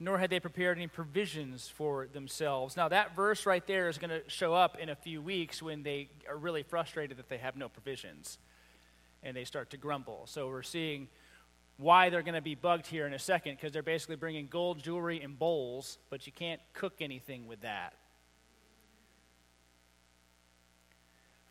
nor 0.00 0.18
had 0.18 0.30
they 0.30 0.38
prepared 0.38 0.76
any 0.76 0.86
provisions 0.86 1.68
for 1.68 2.06
themselves. 2.06 2.76
Now, 2.76 2.88
that 2.88 3.16
verse 3.16 3.46
right 3.46 3.66
there 3.66 3.88
is 3.88 3.98
going 3.98 4.10
to 4.10 4.22
show 4.28 4.54
up 4.54 4.78
in 4.78 4.88
a 4.88 4.94
few 4.94 5.20
weeks 5.20 5.60
when 5.60 5.82
they 5.82 6.08
are 6.28 6.36
really 6.36 6.62
frustrated 6.62 7.16
that 7.16 7.28
they 7.28 7.38
have 7.38 7.56
no 7.56 7.68
provisions 7.68 8.38
and 9.22 9.36
they 9.36 9.44
start 9.44 9.70
to 9.70 9.76
grumble. 9.76 10.22
So 10.26 10.46
we're 10.48 10.62
seeing 10.62 11.08
why 11.78 12.10
they're 12.10 12.22
going 12.22 12.34
to 12.34 12.40
be 12.40 12.54
bugged 12.54 12.86
here 12.86 13.06
in 13.06 13.12
a 13.12 13.18
second 13.18 13.56
because 13.56 13.72
they're 13.72 13.82
basically 13.82 14.16
bringing 14.16 14.46
gold 14.46 14.82
jewelry 14.82 15.20
and 15.20 15.38
bowls, 15.38 15.98
but 16.10 16.26
you 16.26 16.32
can't 16.32 16.60
cook 16.74 16.94
anything 17.00 17.46
with 17.46 17.62
that. 17.62 17.94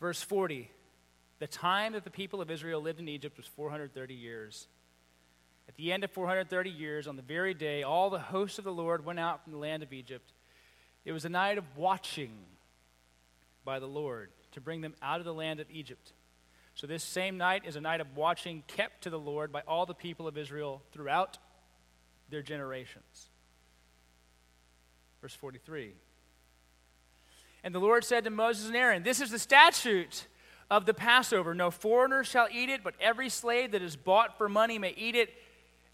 Verse 0.00 0.22
40 0.22 0.70
The 1.38 1.46
time 1.46 1.92
that 1.94 2.04
the 2.04 2.10
people 2.10 2.40
of 2.40 2.50
Israel 2.50 2.80
lived 2.80 3.00
in 3.00 3.08
Egypt 3.08 3.36
was 3.36 3.46
430 3.46 4.14
years. 4.14 4.68
At 5.68 5.76
the 5.76 5.92
end 5.92 6.02
of 6.02 6.10
430 6.10 6.70
years, 6.70 7.06
on 7.06 7.16
the 7.16 7.22
very 7.22 7.52
day, 7.52 7.82
all 7.82 8.08
the 8.08 8.18
hosts 8.18 8.58
of 8.58 8.64
the 8.64 8.72
Lord 8.72 9.04
went 9.04 9.20
out 9.20 9.44
from 9.44 9.52
the 9.52 9.58
land 9.58 9.82
of 9.82 9.92
Egypt. 9.92 10.32
It 11.04 11.12
was 11.12 11.24
a 11.24 11.28
night 11.28 11.58
of 11.58 11.64
watching 11.76 12.32
by 13.64 13.78
the 13.78 13.86
Lord 13.86 14.30
to 14.52 14.60
bring 14.60 14.80
them 14.80 14.94
out 15.02 15.20
of 15.20 15.26
the 15.26 15.34
land 15.34 15.60
of 15.60 15.70
Egypt. 15.70 16.12
So 16.74 16.86
this 16.86 17.04
same 17.04 17.36
night 17.36 17.64
is 17.66 17.76
a 17.76 17.80
night 17.80 18.00
of 18.00 18.16
watching 18.16 18.62
kept 18.66 19.02
to 19.02 19.10
the 19.10 19.18
Lord 19.18 19.52
by 19.52 19.62
all 19.68 19.84
the 19.84 19.94
people 19.94 20.26
of 20.26 20.38
Israel 20.38 20.82
throughout 20.92 21.36
their 22.30 22.42
generations. 22.42 23.28
Verse 25.20 25.34
43. 25.34 25.92
And 27.62 27.74
the 27.74 27.80
Lord 27.80 28.04
said 28.04 28.24
to 28.24 28.30
Moses 28.30 28.68
and 28.68 28.76
Aaron, 28.76 29.02
This 29.02 29.20
is 29.20 29.30
the 29.30 29.38
statute 29.38 30.28
of 30.70 30.86
the 30.86 30.94
Passover. 30.94 31.54
No 31.54 31.70
foreigner 31.70 32.24
shall 32.24 32.46
eat 32.52 32.68
it, 32.68 32.82
but 32.84 32.94
every 33.00 33.28
slave 33.28 33.72
that 33.72 33.82
is 33.82 33.96
bought 33.96 34.38
for 34.38 34.48
money 34.48 34.78
may 34.78 34.94
eat 34.96 35.14
it 35.14 35.30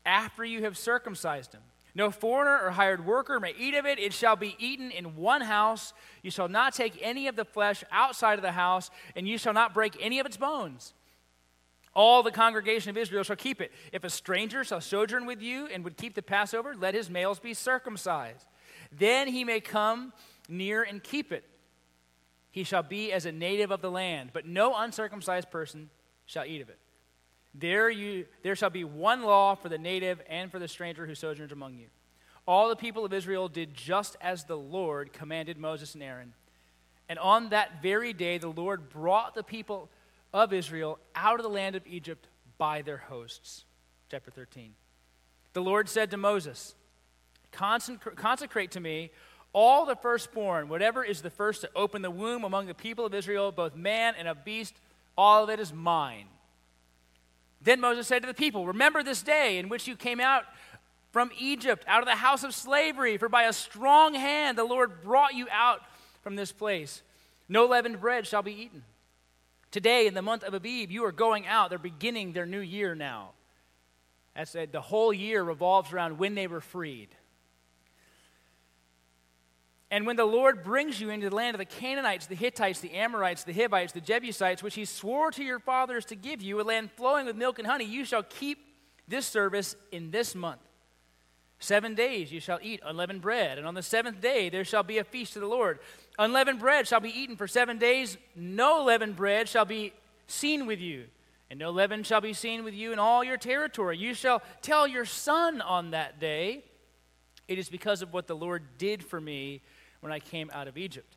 after 0.04 0.44
you 0.44 0.62
have 0.62 0.76
circumcised 0.76 1.52
him. 1.52 1.62
No 1.94 2.10
foreigner 2.10 2.60
or 2.60 2.72
hired 2.72 3.06
worker 3.06 3.38
may 3.38 3.54
eat 3.56 3.74
of 3.74 3.86
it. 3.86 4.00
It 4.00 4.12
shall 4.12 4.34
be 4.34 4.56
eaten 4.58 4.90
in 4.90 5.16
one 5.16 5.42
house. 5.42 5.92
You 6.22 6.30
shall 6.30 6.48
not 6.48 6.74
take 6.74 6.98
any 7.00 7.28
of 7.28 7.36
the 7.36 7.44
flesh 7.44 7.84
outside 7.92 8.38
of 8.38 8.42
the 8.42 8.52
house, 8.52 8.90
and 9.14 9.28
you 9.28 9.38
shall 9.38 9.52
not 9.52 9.74
break 9.74 9.96
any 10.00 10.18
of 10.18 10.26
its 10.26 10.36
bones. 10.36 10.92
All 11.94 12.24
the 12.24 12.32
congregation 12.32 12.90
of 12.90 12.96
Israel 12.96 13.22
shall 13.22 13.36
keep 13.36 13.60
it. 13.60 13.70
If 13.92 14.02
a 14.02 14.10
stranger 14.10 14.64
shall 14.64 14.80
sojourn 14.80 15.26
with 15.26 15.40
you 15.40 15.68
and 15.68 15.84
would 15.84 15.96
keep 15.96 16.14
the 16.14 16.22
Passover, 16.22 16.74
let 16.74 16.94
his 16.94 17.08
males 17.08 17.38
be 17.38 17.54
circumcised. 17.54 18.46
Then 18.90 19.28
he 19.28 19.44
may 19.44 19.60
come 19.60 20.12
near 20.48 20.82
and 20.82 21.02
keep 21.02 21.30
it. 21.30 21.44
He 22.50 22.64
shall 22.64 22.82
be 22.82 23.12
as 23.12 23.26
a 23.26 23.32
native 23.32 23.70
of 23.70 23.80
the 23.80 23.90
land, 23.90 24.30
but 24.32 24.46
no 24.46 24.74
uncircumcised 24.76 25.50
person 25.50 25.90
shall 26.26 26.44
eat 26.44 26.60
of 26.60 26.68
it. 26.68 26.78
There, 27.54 27.88
you, 27.88 28.26
there 28.42 28.56
shall 28.56 28.70
be 28.70 28.84
one 28.84 29.22
law 29.22 29.54
for 29.54 29.68
the 29.68 29.78
native 29.78 30.20
and 30.28 30.50
for 30.50 30.58
the 30.58 30.68
stranger 30.68 31.06
who 31.06 31.14
sojourns 31.14 31.52
among 31.52 31.76
you. 31.76 31.86
All 32.46 32.68
the 32.68 32.76
people 32.76 33.04
of 33.04 33.12
Israel 33.12 33.48
did 33.48 33.74
just 33.74 34.16
as 34.20 34.44
the 34.44 34.58
Lord 34.58 35.12
commanded 35.12 35.56
Moses 35.56 35.94
and 35.94 36.02
Aaron. 36.02 36.34
And 37.08 37.18
on 37.18 37.50
that 37.50 37.82
very 37.82 38.12
day, 38.12 38.38
the 38.38 38.48
Lord 38.48 38.88
brought 38.88 39.34
the 39.34 39.42
people 39.42 39.88
of 40.32 40.52
Israel 40.52 40.98
out 41.14 41.38
of 41.38 41.44
the 41.44 41.50
land 41.50 41.76
of 41.76 41.86
Egypt 41.86 42.26
by 42.58 42.82
their 42.82 42.96
hosts. 42.96 43.64
Chapter 44.10 44.30
13. 44.30 44.74
The 45.52 45.62
Lord 45.62 45.88
said 45.88 46.10
to 46.10 46.16
Moses, 46.16 46.74
Consecrate 47.52 48.72
to 48.72 48.80
me 48.80 49.10
all 49.52 49.86
the 49.86 49.94
firstborn, 49.94 50.68
whatever 50.68 51.04
is 51.04 51.22
the 51.22 51.30
first 51.30 51.60
to 51.60 51.70
open 51.76 52.02
the 52.02 52.10
womb 52.10 52.42
among 52.42 52.66
the 52.66 52.74
people 52.74 53.06
of 53.06 53.14
Israel, 53.14 53.52
both 53.52 53.76
man 53.76 54.14
and 54.18 54.26
a 54.26 54.34
beast, 54.34 54.74
all 55.16 55.44
of 55.44 55.50
it 55.50 55.60
is 55.60 55.72
mine. 55.72 56.26
Then 57.64 57.80
Moses 57.80 58.06
said 58.06 58.22
to 58.22 58.28
the 58.28 58.34
people, 58.34 58.66
Remember 58.66 59.02
this 59.02 59.22
day 59.22 59.58
in 59.58 59.68
which 59.68 59.88
you 59.88 59.96
came 59.96 60.20
out 60.20 60.44
from 61.12 61.30
Egypt, 61.38 61.84
out 61.88 62.00
of 62.00 62.06
the 62.06 62.16
house 62.16 62.44
of 62.44 62.54
slavery, 62.54 63.16
for 63.16 63.28
by 63.28 63.44
a 63.44 63.52
strong 63.52 64.14
hand 64.14 64.58
the 64.58 64.64
Lord 64.64 65.00
brought 65.02 65.34
you 65.34 65.48
out 65.50 65.80
from 66.22 66.36
this 66.36 66.52
place. 66.52 67.02
No 67.48 67.66
leavened 67.66 68.00
bread 68.00 68.26
shall 68.26 68.42
be 68.42 68.52
eaten. 68.52 68.84
Today, 69.70 70.06
in 70.06 70.14
the 70.14 70.22
month 70.22 70.44
of 70.44 70.54
Abib, 70.54 70.90
you 70.90 71.04
are 71.04 71.12
going 71.12 71.46
out. 71.46 71.70
They're 71.70 71.78
beginning 71.78 72.32
their 72.32 72.46
new 72.46 72.60
year 72.60 72.94
now. 72.94 73.30
That's 74.36 74.52
the 74.52 74.80
whole 74.80 75.12
year 75.12 75.42
revolves 75.42 75.92
around 75.92 76.18
when 76.18 76.34
they 76.34 76.46
were 76.46 76.60
freed. 76.60 77.08
And 79.94 80.08
when 80.08 80.16
the 80.16 80.24
Lord 80.24 80.64
brings 80.64 81.00
you 81.00 81.10
into 81.10 81.30
the 81.30 81.36
land 81.36 81.54
of 81.54 81.60
the 81.60 81.64
Canaanites, 81.64 82.26
the 82.26 82.34
Hittites, 82.34 82.80
the 82.80 82.94
Amorites, 82.94 83.44
the 83.44 83.52
Hivites, 83.52 83.92
the 83.92 84.00
Jebusites, 84.00 84.60
which 84.60 84.74
he 84.74 84.86
swore 84.86 85.30
to 85.30 85.44
your 85.44 85.60
fathers 85.60 86.04
to 86.06 86.16
give 86.16 86.42
you, 86.42 86.60
a 86.60 86.62
land 86.62 86.90
flowing 86.96 87.26
with 87.26 87.36
milk 87.36 87.60
and 87.60 87.68
honey, 87.68 87.84
you 87.84 88.04
shall 88.04 88.24
keep 88.24 88.58
this 89.06 89.24
service 89.24 89.76
in 89.92 90.10
this 90.10 90.34
month. 90.34 90.62
Seven 91.60 91.94
days 91.94 92.32
you 92.32 92.40
shall 92.40 92.58
eat 92.60 92.80
unleavened 92.84 93.20
bread, 93.20 93.56
and 93.56 93.68
on 93.68 93.74
the 93.74 93.84
seventh 93.84 94.20
day 94.20 94.48
there 94.48 94.64
shall 94.64 94.82
be 94.82 94.98
a 94.98 95.04
feast 95.04 95.34
to 95.34 95.38
the 95.38 95.46
Lord. 95.46 95.78
Unleavened 96.18 96.58
bread 96.58 96.88
shall 96.88 96.98
be 96.98 97.16
eaten 97.16 97.36
for 97.36 97.46
seven 97.46 97.78
days. 97.78 98.16
No 98.34 98.82
leavened 98.82 99.14
bread 99.14 99.48
shall 99.48 99.64
be 99.64 99.92
seen 100.26 100.66
with 100.66 100.80
you, 100.80 101.04
and 101.50 101.60
no 101.60 101.70
leaven 101.70 102.02
shall 102.02 102.20
be 102.20 102.32
seen 102.32 102.64
with 102.64 102.74
you 102.74 102.92
in 102.92 102.98
all 102.98 103.22
your 103.22 103.36
territory. 103.36 103.96
You 103.96 104.12
shall 104.12 104.42
tell 104.60 104.88
your 104.88 105.04
son 105.04 105.60
on 105.60 105.92
that 105.92 106.18
day, 106.18 106.64
It 107.46 107.60
is 107.60 107.68
because 107.68 108.02
of 108.02 108.12
what 108.12 108.26
the 108.26 108.34
Lord 108.34 108.76
did 108.76 109.04
for 109.04 109.20
me 109.20 109.62
when 110.04 110.12
I 110.12 110.20
came 110.20 110.50
out 110.52 110.68
of 110.68 110.76
Egypt. 110.76 111.16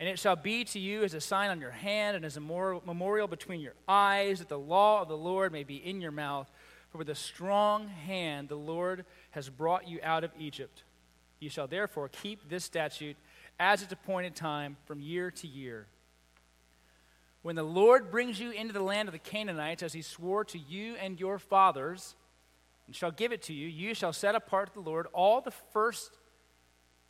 And 0.00 0.08
it 0.08 0.18
shall 0.18 0.34
be 0.34 0.64
to 0.64 0.78
you 0.78 1.04
as 1.04 1.12
a 1.12 1.20
sign 1.20 1.50
on 1.50 1.60
your 1.60 1.70
hand 1.70 2.16
and 2.16 2.24
as 2.24 2.38
a 2.38 2.40
memorial 2.40 3.28
between 3.28 3.60
your 3.60 3.74
eyes, 3.86 4.38
that 4.38 4.48
the 4.48 4.58
law 4.58 5.02
of 5.02 5.08
the 5.08 5.16
Lord 5.16 5.52
may 5.52 5.62
be 5.62 5.76
in 5.76 6.00
your 6.00 6.10
mouth. 6.10 6.50
For 6.88 6.96
with 6.96 7.10
a 7.10 7.14
strong 7.14 7.88
hand 7.88 8.48
the 8.48 8.54
Lord 8.54 9.04
has 9.32 9.50
brought 9.50 9.86
you 9.86 10.00
out 10.02 10.24
of 10.24 10.30
Egypt. 10.38 10.84
You 11.38 11.50
shall 11.50 11.66
therefore 11.66 12.08
keep 12.08 12.48
this 12.48 12.64
statute 12.64 13.18
as 13.60 13.82
its 13.82 13.92
appointed 13.92 14.34
time 14.34 14.78
from 14.86 15.02
year 15.02 15.30
to 15.30 15.46
year. 15.46 15.86
When 17.42 17.56
the 17.56 17.62
Lord 17.62 18.10
brings 18.10 18.40
you 18.40 18.52
into 18.52 18.72
the 18.72 18.80
land 18.80 19.06
of 19.06 19.12
the 19.12 19.18
Canaanites, 19.18 19.82
as 19.82 19.92
he 19.92 20.00
swore 20.00 20.46
to 20.46 20.58
you 20.58 20.94
and 20.94 21.20
your 21.20 21.38
fathers, 21.38 22.14
and 22.86 22.96
shall 22.96 23.10
give 23.10 23.32
it 23.32 23.42
to 23.42 23.52
you, 23.52 23.68
you 23.68 23.92
shall 23.92 24.14
set 24.14 24.34
apart 24.34 24.68
to 24.68 24.82
the 24.82 24.88
Lord 24.88 25.08
all 25.12 25.42
the 25.42 25.50
first 25.50 26.16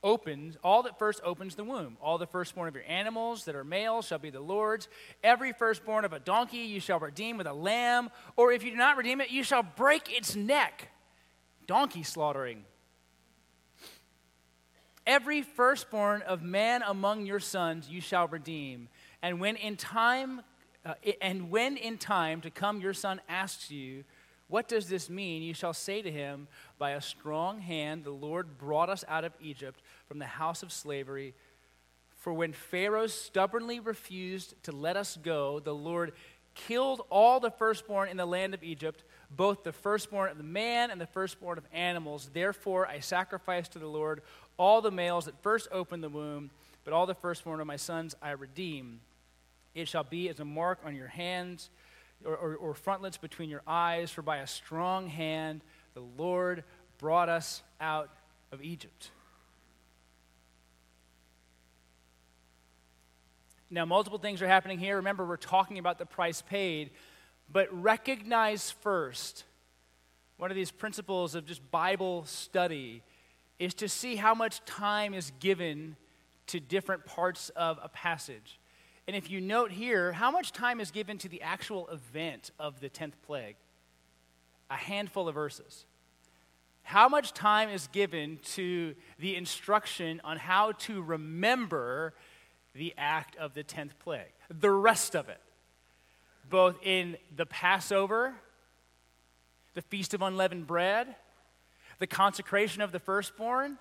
opens, 0.02 0.56
all 0.62 0.82
that 0.82 0.98
first 0.98 1.20
opens 1.24 1.54
the 1.54 1.64
womb. 1.64 1.96
All 2.00 2.18
the 2.18 2.26
firstborn 2.26 2.68
of 2.68 2.74
your 2.74 2.84
animals 2.86 3.44
that 3.44 3.54
are 3.54 3.64
male 3.64 4.02
shall 4.02 4.18
be 4.18 4.30
the 4.30 4.40
Lord's. 4.40 4.88
Every 5.22 5.52
firstborn 5.52 6.04
of 6.04 6.12
a 6.12 6.18
donkey 6.18 6.58
you 6.58 6.80
shall 6.80 6.98
redeem 6.98 7.36
with 7.36 7.46
a 7.46 7.52
lamb, 7.52 8.10
or 8.36 8.52
if 8.52 8.64
you 8.64 8.70
do 8.70 8.76
not 8.76 8.96
redeem 8.96 9.20
it, 9.20 9.30
you 9.30 9.42
shall 9.42 9.62
break 9.62 10.12
its 10.12 10.34
neck. 10.34 10.88
Donkey 11.66 12.02
slaughtering. 12.02 12.64
Every 15.06 15.42
firstborn 15.42 16.22
of 16.22 16.42
man 16.42 16.82
among 16.86 17.26
your 17.26 17.40
sons 17.40 17.88
you 17.88 18.00
shall 18.00 18.28
redeem. 18.28 18.88
And 19.20 19.40
when 19.40 19.56
in 19.56 19.76
time, 19.76 20.42
uh, 20.84 20.94
and 21.20 21.50
when 21.50 21.76
in 21.76 21.98
time 21.98 22.40
to 22.42 22.50
come 22.50 22.80
your 22.80 22.94
son 22.94 23.20
asks 23.28 23.70
you, 23.70 24.04
what 24.52 24.68
does 24.68 24.86
this 24.86 25.08
mean? 25.08 25.42
You 25.42 25.54
shall 25.54 25.72
say 25.72 26.02
to 26.02 26.10
him, 26.10 26.46
By 26.78 26.90
a 26.90 27.00
strong 27.00 27.60
hand 27.60 28.04
the 28.04 28.10
Lord 28.10 28.58
brought 28.58 28.90
us 28.90 29.02
out 29.08 29.24
of 29.24 29.32
Egypt 29.40 29.80
from 30.06 30.18
the 30.18 30.26
house 30.26 30.62
of 30.62 30.72
slavery. 30.72 31.34
For 32.16 32.32
when 32.32 32.52
Pharaoh 32.52 33.08
stubbornly 33.08 33.80
refused 33.80 34.54
to 34.64 34.72
let 34.72 34.96
us 34.96 35.18
go, 35.20 35.60
the 35.60 35.74
Lord 35.74 36.12
killed 36.54 37.02
all 37.10 37.40
the 37.40 37.50
firstborn 37.50 38.08
in 38.08 38.16
the 38.16 38.26
land 38.26 38.54
of 38.54 38.62
Egypt, 38.62 39.04
both 39.30 39.64
the 39.64 39.72
firstborn 39.72 40.30
of 40.30 40.36
the 40.36 40.44
man 40.44 40.90
and 40.90 41.00
the 41.00 41.06
firstborn 41.06 41.58
of 41.58 41.64
animals. 41.72 42.30
Therefore 42.32 42.86
I 42.86 43.00
sacrifice 43.00 43.68
to 43.68 43.78
the 43.78 43.86
Lord 43.86 44.22
all 44.56 44.80
the 44.82 44.90
males 44.90 45.24
that 45.24 45.42
first 45.42 45.68
opened 45.72 46.02
the 46.02 46.08
womb, 46.08 46.50
but 46.84 46.92
all 46.92 47.06
the 47.06 47.14
firstborn 47.14 47.60
of 47.60 47.66
my 47.66 47.76
sons 47.76 48.14
I 48.20 48.32
redeem. 48.32 49.00
It 49.74 49.88
shall 49.88 50.04
be 50.04 50.28
as 50.28 50.40
a 50.40 50.44
mark 50.44 50.80
on 50.84 50.94
your 50.94 51.08
hands 51.08 51.70
or, 52.24 52.36
or, 52.36 52.54
or 52.56 52.74
frontlets 52.74 53.16
between 53.16 53.48
your 53.48 53.62
eyes, 53.66 54.10
for 54.10 54.22
by 54.22 54.38
a 54.38 54.46
strong 54.46 55.08
hand 55.08 55.62
the 55.94 56.02
Lord 56.18 56.64
brought 56.98 57.28
us 57.28 57.62
out 57.80 58.10
of 58.52 58.62
Egypt. 58.62 59.10
Now, 63.72 63.86
multiple 63.86 64.18
things 64.18 64.42
are 64.42 64.46
happening 64.46 64.78
here. 64.78 64.96
Remember, 64.96 65.24
we're 65.24 65.38
talking 65.38 65.78
about 65.78 65.98
the 65.98 66.04
price 66.04 66.42
paid, 66.42 66.90
but 67.50 67.72
recognize 67.72 68.70
first 68.70 69.44
one 70.36 70.50
of 70.50 70.56
these 70.56 70.70
principles 70.70 71.34
of 71.34 71.46
just 71.46 71.70
Bible 71.70 72.26
study 72.26 73.02
is 73.58 73.72
to 73.74 73.88
see 73.88 74.16
how 74.16 74.34
much 74.34 74.62
time 74.66 75.14
is 75.14 75.32
given 75.40 75.96
to 76.48 76.60
different 76.60 77.06
parts 77.06 77.48
of 77.56 77.78
a 77.82 77.88
passage. 77.88 78.60
And 79.08 79.16
if 79.16 79.30
you 79.30 79.40
note 79.40 79.70
here, 79.70 80.12
how 80.12 80.30
much 80.30 80.52
time 80.52 80.78
is 80.78 80.90
given 80.90 81.16
to 81.16 81.28
the 81.30 81.40
actual 81.40 81.88
event 81.88 82.50
of 82.58 82.78
the 82.80 82.90
10th 82.90 83.14
plague? 83.24 83.56
A 84.70 84.76
handful 84.76 85.28
of 85.28 85.34
verses. 85.34 85.86
How 86.82 87.08
much 87.08 87.32
time 87.32 87.70
is 87.70 87.86
given 87.86 88.38
to 88.52 88.94
the 89.18 89.34
instruction 89.34 90.20
on 90.24 90.36
how 90.36 90.72
to 90.72 91.00
remember 91.00 92.12
the 92.74 92.94
act 92.96 93.36
of 93.36 93.54
the 93.54 93.64
10th 93.64 93.92
plague? 93.98 94.32
The 94.48 94.70
rest 94.70 95.14
of 95.14 95.28
it. 95.28 95.40
Both 96.48 96.76
in 96.82 97.16
the 97.34 97.46
Passover, 97.46 98.34
the 99.74 99.82
Feast 99.82 100.14
of 100.14 100.22
Unleavened 100.22 100.66
Bread, 100.66 101.14
the 101.98 102.06
consecration 102.06 102.82
of 102.82 102.92
the 102.92 102.98
firstborn, 102.98 103.78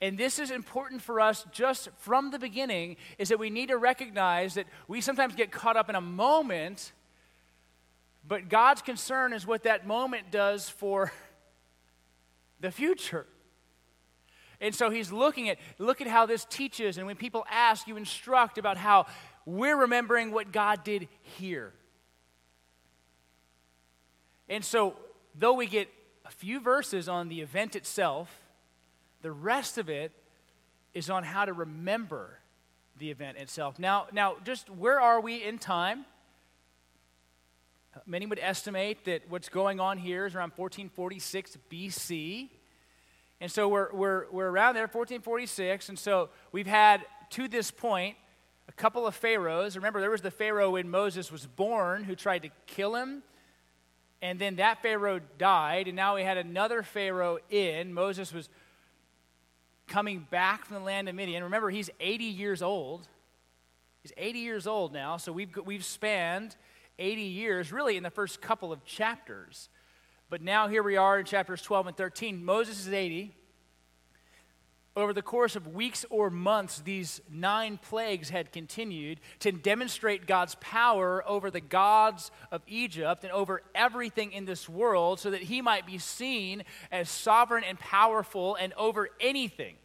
and 0.00 0.16
this 0.16 0.38
is 0.38 0.50
important 0.50 1.02
for 1.02 1.20
us 1.20 1.44
just 1.50 1.88
from 1.98 2.30
the 2.30 2.38
beginning 2.38 2.96
is 3.18 3.30
that 3.30 3.38
we 3.38 3.50
need 3.50 3.68
to 3.68 3.78
recognize 3.78 4.54
that 4.54 4.66
we 4.86 5.00
sometimes 5.00 5.34
get 5.34 5.50
caught 5.50 5.76
up 5.76 5.88
in 5.88 5.96
a 5.96 6.00
moment, 6.00 6.92
but 8.26 8.48
God's 8.48 8.80
concern 8.80 9.32
is 9.32 9.46
what 9.46 9.64
that 9.64 9.86
moment 9.86 10.30
does 10.30 10.68
for 10.68 11.12
the 12.60 12.70
future. 12.70 13.26
And 14.60 14.74
so 14.74 14.90
he's 14.90 15.12
looking 15.12 15.48
at 15.48 15.58
look 15.78 16.00
at 16.00 16.06
how 16.06 16.26
this 16.26 16.44
teaches 16.44 16.98
and 16.98 17.06
when 17.06 17.16
people 17.16 17.46
ask 17.50 17.86
you 17.86 17.96
instruct 17.96 18.58
about 18.58 18.76
how 18.76 19.06
we're 19.46 19.76
remembering 19.76 20.32
what 20.32 20.52
God 20.52 20.84
did 20.84 21.08
here. 21.22 21.72
And 24.48 24.64
so 24.64 24.96
though 25.34 25.54
we 25.54 25.66
get 25.66 25.88
a 26.24 26.30
few 26.30 26.60
verses 26.60 27.08
on 27.08 27.28
the 27.28 27.40
event 27.40 27.76
itself, 27.76 28.30
the 29.22 29.32
rest 29.32 29.78
of 29.78 29.88
it 29.88 30.12
is 30.94 31.10
on 31.10 31.24
how 31.24 31.44
to 31.44 31.52
remember 31.52 32.38
the 32.98 33.10
event 33.10 33.38
itself. 33.38 33.78
Now, 33.78 34.06
now, 34.12 34.36
just 34.44 34.68
where 34.68 35.00
are 35.00 35.20
we 35.20 35.42
in 35.42 35.58
time? 35.58 36.04
Many 38.06 38.26
would 38.26 38.38
estimate 38.40 39.04
that 39.06 39.22
what's 39.28 39.48
going 39.48 39.80
on 39.80 39.98
here 39.98 40.26
is 40.26 40.34
around 40.34 40.52
1446 40.56 41.58
BC. 41.70 42.48
And 43.40 43.50
so 43.50 43.68
we're, 43.68 43.92
we're, 43.92 44.26
we're 44.30 44.48
around 44.48 44.74
there, 44.74 44.84
1446. 44.84 45.88
And 45.90 45.98
so 45.98 46.30
we've 46.50 46.66
had, 46.66 47.04
to 47.30 47.48
this 47.48 47.70
point, 47.70 48.16
a 48.68 48.72
couple 48.72 49.06
of 49.06 49.14
pharaohs. 49.14 49.76
Remember, 49.76 50.00
there 50.00 50.10
was 50.10 50.22
the 50.22 50.30
pharaoh 50.30 50.70
when 50.72 50.88
Moses 50.88 51.30
was 51.30 51.46
born 51.46 52.04
who 52.04 52.14
tried 52.14 52.42
to 52.42 52.50
kill 52.66 52.94
him. 52.94 53.22
And 54.20 54.38
then 54.38 54.56
that 54.56 54.82
pharaoh 54.82 55.20
died. 55.38 55.86
And 55.86 55.94
now 55.94 56.16
we 56.16 56.22
had 56.22 56.36
another 56.36 56.82
pharaoh 56.82 57.38
in. 57.50 57.94
Moses 57.94 58.32
was 58.32 58.48
coming 59.86 60.26
back 60.30 60.64
from 60.64 60.74
the 60.76 60.82
land 60.82 61.08
of 61.08 61.14
Midian. 61.14 61.44
Remember, 61.44 61.70
he's 61.70 61.90
80 62.00 62.24
years 62.24 62.60
old. 62.60 63.06
He's 64.02 64.12
80 64.16 64.38
years 64.40 64.66
old 64.66 64.92
now. 64.92 65.16
So 65.16 65.32
we've, 65.32 65.50
we've 65.64 65.84
spanned 65.84 66.56
80 66.98 67.22
years, 67.22 67.72
really, 67.72 67.96
in 67.96 68.02
the 68.02 68.10
first 68.10 68.40
couple 68.40 68.72
of 68.72 68.84
chapters. 68.84 69.68
But 70.30 70.42
now 70.42 70.68
here 70.68 70.82
we 70.82 70.96
are 70.96 71.18
in 71.18 71.24
chapters 71.24 71.62
12 71.62 71.88
and 71.88 71.96
13. 71.96 72.44
Moses 72.44 72.80
is 72.80 72.92
80. 72.92 73.34
Over 74.94 75.12
the 75.12 75.22
course 75.22 75.54
of 75.54 75.68
weeks 75.68 76.04
or 76.10 76.28
months, 76.28 76.80
these 76.80 77.20
nine 77.30 77.78
plagues 77.78 78.30
had 78.30 78.52
continued 78.52 79.20
to 79.38 79.52
demonstrate 79.52 80.26
God's 80.26 80.56
power 80.56 81.22
over 81.26 81.50
the 81.50 81.60
gods 81.60 82.30
of 82.50 82.62
Egypt 82.66 83.22
and 83.22 83.32
over 83.32 83.62
everything 83.74 84.32
in 84.32 84.44
this 84.44 84.68
world 84.68 85.20
so 85.20 85.30
that 85.30 85.42
he 85.42 85.62
might 85.62 85.86
be 85.86 85.98
seen 85.98 86.64
as 86.90 87.08
sovereign 87.08 87.64
and 87.64 87.78
powerful 87.78 88.56
and 88.56 88.72
over 88.74 89.08
anything. 89.20 89.76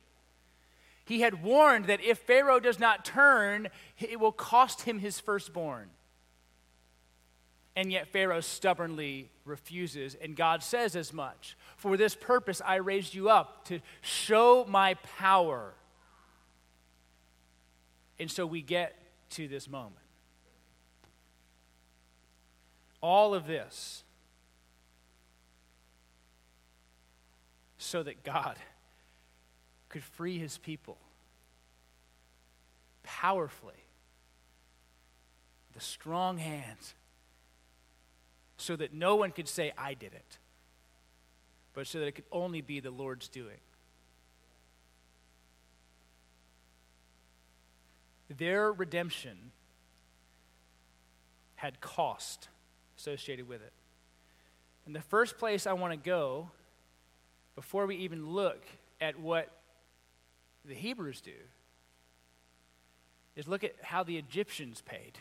He 1.05 1.21
had 1.21 1.43
warned 1.43 1.85
that 1.85 2.01
if 2.01 2.17
Pharaoh 2.17 2.59
does 2.59 2.79
not 2.79 3.05
turn, 3.05 3.69
it 3.99 4.19
will 4.19 4.31
cost 4.31 4.81
him 4.81 4.99
his 4.99 5.19
firstborn. 5.19 5.89
And 7.75 7.91
yet 7.91 8.07
Pharaoh 8.07 8.41
stubbornly 8.41 9.31
refuses, 9.45 10.15
and 10.15 10.35
God 10.35 10.61
says 10.61 10.95
as 10.95 11.11
much. 11.11 11.57
For 11.75 11.97
this 11.97 12.15
purpose 12.15 12.61
I 12.63 12.75
raised 12.75 13.15
you 13.15 13.29
up, 13.29 13.65
to 13.65 13.79
show 14.01 14.65
my 14.69 14.93
power. 15.17 15.73
And 18.19 18.29
so 18.29 18.45
we 18.45 18.61
get 18.61 18.95
to 19.31 19.47
this 19.47 19.67
moment. 19.67 19.95
All 23.01 23.33
of 23.33 23.47
this 23.47 24.03
so 27.77 28.03
that 28.03 28.23
God 28.23 28.55
could 29.89 30.03
free 30.03 30.39
his 30.39 30.57
people 30.57 30.97
powerfully, 33.03 33.73
the 35.73 35.81
strong 35.81 36.37
hands 36.37 36.93
so 38.63 38.77
that 38.77 38.93
no 38.93 39.17
one 39.17 39.31
could 39.31 39.49
say, 39.49 39.73
I 39.77 39.93
did 39.93 40.13
it, 40.13 40.37
but 41.73 41.85
so 41.85 41.99
that 41.99 42.07
it 42.07 42.13
could 42.13 42.23
only 42.31 42.61
be 42.61 42.79
the 42.79 42.91
Lord's 42.91 43.27
doing. 43.27 43.57
Their 48.29 48.71
redemption 48.71 49.51
had 51.55 51.81
cost 51.81 52.47
associated 52.97 53.49
with 53.49 53.61
it. 53.61 53.73
And 54.85 54.95
the 54.95 55.01
first 55.01 55.37
place 55.37 55.67
I 55.67 55.73
want 55.73 55.91
to 55.91 55.97
go, 55.97 56.49
before 57.55 57.85
we 57.85 57.97
even 57.97 58.29
look 58.29 58.63
at 59.01 59.19
what 59.19 59.51
the 60.63 60.73
Hebrews 60.73 61.19
do, 61.19 61.31
is 63.35 63.45
look 63.45 63.65
at 63.65 63.75
how 63.81 64.03
the 64.03 64.15
Egyptians 64.15 64.81
paid 64.85 65.17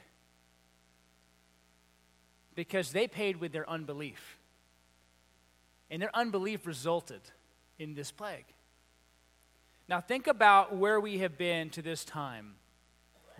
because 2.54 2.92
they 2.92 3.06
paid 3.06 3.36
with 3.36 3.52
their 3.52 3.68
unbelief. 3.68 4.38
And 5.90 6.00
their 6.00 6.14
unbelief 6.14 6.66
resulted 6.66 7.20
in 7.78 7.94
this 7.94 8.10
plague. 8.10 8.46
Now, 9.88 10.00
think 10.00 10.26
about 10.26 10.76
where 10.76 11.00
we 11.00 11.18
have 11.18 11.36
been 11.36 11.70
to 11.70 11.82
this 11.82 12.04
time 12.04 12.54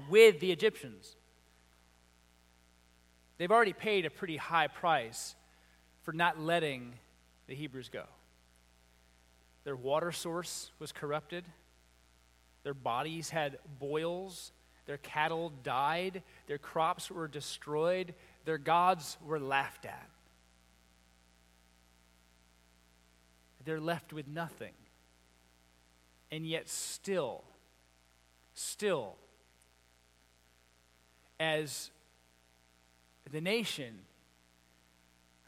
with 0.09 0.41
the 0.41 0.53
Egyptians. 0.53 1.17
They've 3.39 3.51
already 3.51 3.73
paid 3.73 4.05
a 4.05 4.11
pretty 4.11 4.37
high 4.37 4.69
price 4.69 5.35
for 6.03 6.13
not 6.13 6.39
letting 6.39 6.95
the 7.47 7.55
Hebrews 7.55 7.89
go. 7.89 8.05
Their 9.65 9.77
water 9.77 10.13
source 10.13 10.73
was 10.79 10.93
corrupted, 10.93 11.45
their 12.65 12.75
bodies 12.75 13.31
had 13.31 13.59
boils, 13.79 14.53
their 14.87 14.99
cattle 14.99 15.53
died, 15.63 16.23
their 16.47 16.59
crops 16.59 17.11
were 17.11 17.29
destroyed, 17.29 18.15
their 18.45 18.59
gods 18.59 19.17
were 19.25 19.39
laughed 19.39 19.87
at. 19.87 20.09
They're 23.65 23.81
left 23.81 24.13
with 24.13 24.27
nothing. 24.27 24.73
And 26.31 26.47
yet, 26.47 26.69
still, 26.69 27.45
still, 28.55 29.17
as 31.39 31.91
the 33.31 33.41
nation, 33.41 34.01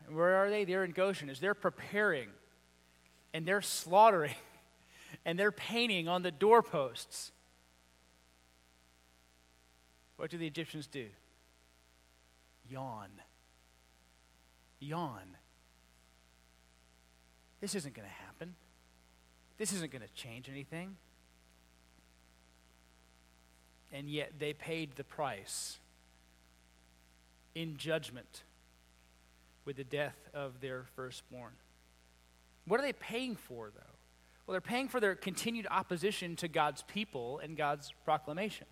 where 0.08 0.36
are 0.36 0.50
they? 0.50 0.64
They're 0.64 0.84
in 0.84 0.92
Goshen. 0.92 1.30
As 1.30 1.40
they're 1.40 1.54
preparing 1.54 2.28
and 3.32 3.46
they're 3.46 3.62
slaughtering 3.62 4.34
and 5.24 5.38
they're 5.38 5.52
painting 5.52 6.06
on 6.06 6.22
the 6.22 6.30
doorposts, 6.30 7.32
what 10.16 10.30
do 10.30 10.38
the 10.38 10.46
Egyptians 10.46 10.86
do? 10.86 11.06
Yawn. 12.74 13.10
Yawn. 14.80 15.36
This 17.60 17.76
isn't 17.76 17.94
going 17.94 18.08
to 18.08 18.14
happen. 18.26 18.56
This 19.58 19.72
isn't 19.72 19.92
going 19.92 20.02
to 20.02 20.12
change 20.14 20.48
anything. 20.48 20.96
And 23.92 24.10
yet 24.10 24.32
they 24.40 24.52
paid 24.52 24.96
the 24.96 25.04
price 25.04 25.78
in 27.54 27.76
judgment 27.76 28.42
with 29.64 29.76
the 29.76 29.84
death 29.84 30.28
of 30.34 30.60
their 30.60 30.84
firstborn. 30.96 31.52
What 32.66 32.80
are 32.80 32.82
they 32.82 32.92
paying 32.92 33.36
for, 33.36 33.70
though? 33.72 33.94
Well, 34.46 34.52
they're 34.52 34.60
paying 34.60 34.88
for 34.88 34.98
their 34.98 35.14
continued 35.14 35.68
opposition 35.70 36.34
to 36.36 36.48
God's 36.48 36.82
people 36.82 37.38
and 37.38 37.56
God's 37.56 37.94
proclamation. 38.04 38.66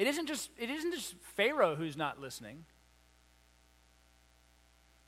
It 0.00 0.06
isn't 0.06 0.28
just, 0.28 0.48
it 0.56 0.70
isn't 0.70 0.94
just 0.94 1.14
Pharaoh 1.36 1.76
who's 1.76 1.94
not 1.94 2.18
listening. 2.18 2.64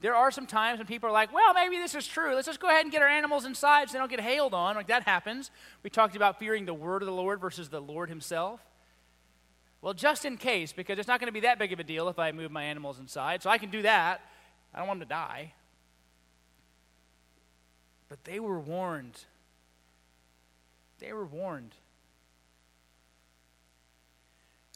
There 0.02 0.14
are 0.14 0.31
some 0.31 0.46
times 0.46 0.76
when 0.81 0.87
people 0.87 1.09
are 1.09 1.12
like, 1.12 1.33
well, 1.33 1.55
maybe 1.55 1.78
this 1.78 1.94
is 1.94 2.07
true. 2.07 2.35
Let's 2.35 2.46
just 2.46 2.61
go 2.61 2.68
ahead 2.68 2.83
and 2.83 2.92
get 2.92 3.00
our 3.00 3.09
animals 3.09 3.46
inside 3.46 3.88
so 3.88 3.94
they 3.94 4.00
don't 4.00 4.11
get 4.11 4.20
hailed 4.20 4.52
on. 4.52 4.76
Like 4.76 4.88
that 4.88 5.05
happens. 5.05 5.50
We 5.83 5.88
talked 5.88 6.14
about 6.14 6.38
fearing 6.38 6.66
the 6.66 6.74
word 6.74 7.00
of 7.00 7.07
the 7.07 7.12
Lord 7.14 7.40
versus 7.40 7.70
the 7.70 7.81
Lord 7.81 8.11
himself. 8.11 8.61
Well, 9.81 9.94
just 9.94 10.26
in 10.26 10.37
case, 10.37 10.74
because 10.74 10.98
it's 10.98 11.09
not 11.09 11.20
going 11.20 11.28
to 11.28 11.33
be 11.33 11.40
that 11.40 11.59
big 11.59 11.72
of 11.72 11.81
a 11.81 11.85
deal 11.85 12.11
if 12.11 12.18
I 12.18 12.31
move 12.31 12.50
my 12.50 12.64
animals 12.64 12.98
inside, 12.98 13.42
so 13.42 13.48
I 13.48 13.57
can 13.57 13.70
do 13.70 13.81
that. 13.81 14.20
I 14.74 14.81
don't 14.81 14.88
want 14.88 15.00
them 15.00 15.09
to 15.09 15.14
die. 15.14 15.55
But 18.11 18.24
they 18.24 18.40
were 18.40 18.61
warned. 18.61 19.18
They 20.98 21.14
were 21.14 21.24
warned. 21.24 21.76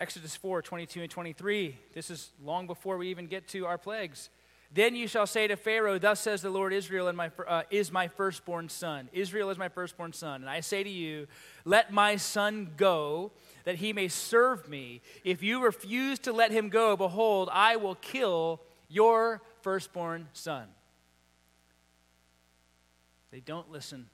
Exodus 0.01 0.37
4 0.37 0.63
22 0.63 1.03
and 1.03 1.11
23. 1.11 1.79
This 1.95 2.11
is 2.11 2.31
long 2.43 2.67
before 2.67 2.99
we 2.99 3.09
even 3.09 3.27
get 3.27 3.49
to 3.49 3.67
our 3.67 3.79
plagues. 3.79 4.29
Then 4.73 4.95
you 4.97 5.07
shall 5.07 5.27
say 5.27 5.47
to 5.47 5.57
Pharaoh, 5.57 5.99
Thus 5.99 6.21
says 6.21 6.43
the 6.43 6.51
Lord 6.51 6.73
Israel 6.73 7.09
and 7.09 7.17
my, 7.17 7.31
uh, 7.47 7.63
is 7.71 7.91
my 7.91 8.09
firstborn 8.09 8.69
son. 8.69 9.09
Israel 9.13 9.49
is 9.51 9.57
my 9.57 9.69
firstborn 9.69 10.13
son. 10.13 10.43
And 10.43 10.51
I 10.51 10.61
say 10.61 10.83
to 10.83 10.91
you, 10.91 11.29
Let 11.65 11.93
my 11.93 12.17
son 12.17 12.73
go, 12.77 13.33
that 13.65 13.77
he 13.77 13.93
may 13.93 14.09
serve 14.09 14.69
me. 14.69 15.01
If 15.25 15.43
you 15.43 15.65
refuse 15.65 16.19
to 16.21 16.33
let 16.33 16.51
him 16.53 16.69
go, 16.69 16.97
behold, 16.97 17.49
I 17.53 17.77
will 17.77 17.95
kill 17.95 18.61
your 18.89 19.41
firstborn 19.63 20.29
son. 20.33 20.67
They 23.31 23.41
don't 23.41 23.71
listen 23.71 24.11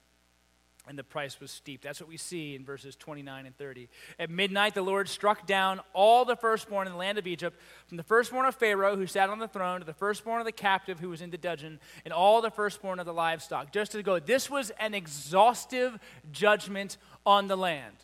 and 0.88 0.98
the 0.98 1.04
price 1.04 1.38
was 1.38 1.50
steep. 1.50 1.82
That's 1.82 2.00
what 2.00 2.08
we 2.08 2.16
see 2.16 2.54
in 2.54 2.64
verses 2.64 2.96
29 2.96 3.46
and 3.46 3.56
30. 3.56 3.88
At 4.18 4.30
midnight, 4.30 4.74
the 4.74 4.82
Lord 4.82 5.08
struck 5.08 5.46
down 5.46 5.80
all 5.92 6.24
the 6.24 6.34
firstborn 6.34 6.86
in 6.86 6.92
the 6.92 6.98
land 6.98 7.18
of 7.18 7.26
Egypt, 7.26 7.60
from 7.86 7.96
the 7.96 8.02
firstborn 8.02 8.46
of 8.46 8.56
Pharaoh, 8.56 8.96
who 8.96 9.06
sat 9.06 9.30
on 9.30 9.38
the 9.38 9.46
throne, 9.46 9.80
to 9.80 9.86
the 9.86 9.92
firstborn 9.92 10.40
of 10.40 10.44
the 10.44 10.52
captive 10.52 10.98
who 10.98 11.08
was 11.08 11.22
in 11.22 11.30
the 11.30 11.38
dungeon, 11.38 11.78
and 12.04 12.12
all 12.12 12.42
the 12.42 12.50
firstborn 12.50 12.98
of 12.98 13.06
the 13.06 13.14
livestock. 13.14 13.72
Just 13.72 13.92
to 13.92 14.02
go, 14.02 14.18
this 14.18 14.50
was 14.50 14.70
an 14.80 14.92
exhaustive 14.92 15.98
judgment 16.32 16.96
on 17.24 17.46
the 17.46 17.56
land. 17.56 17.96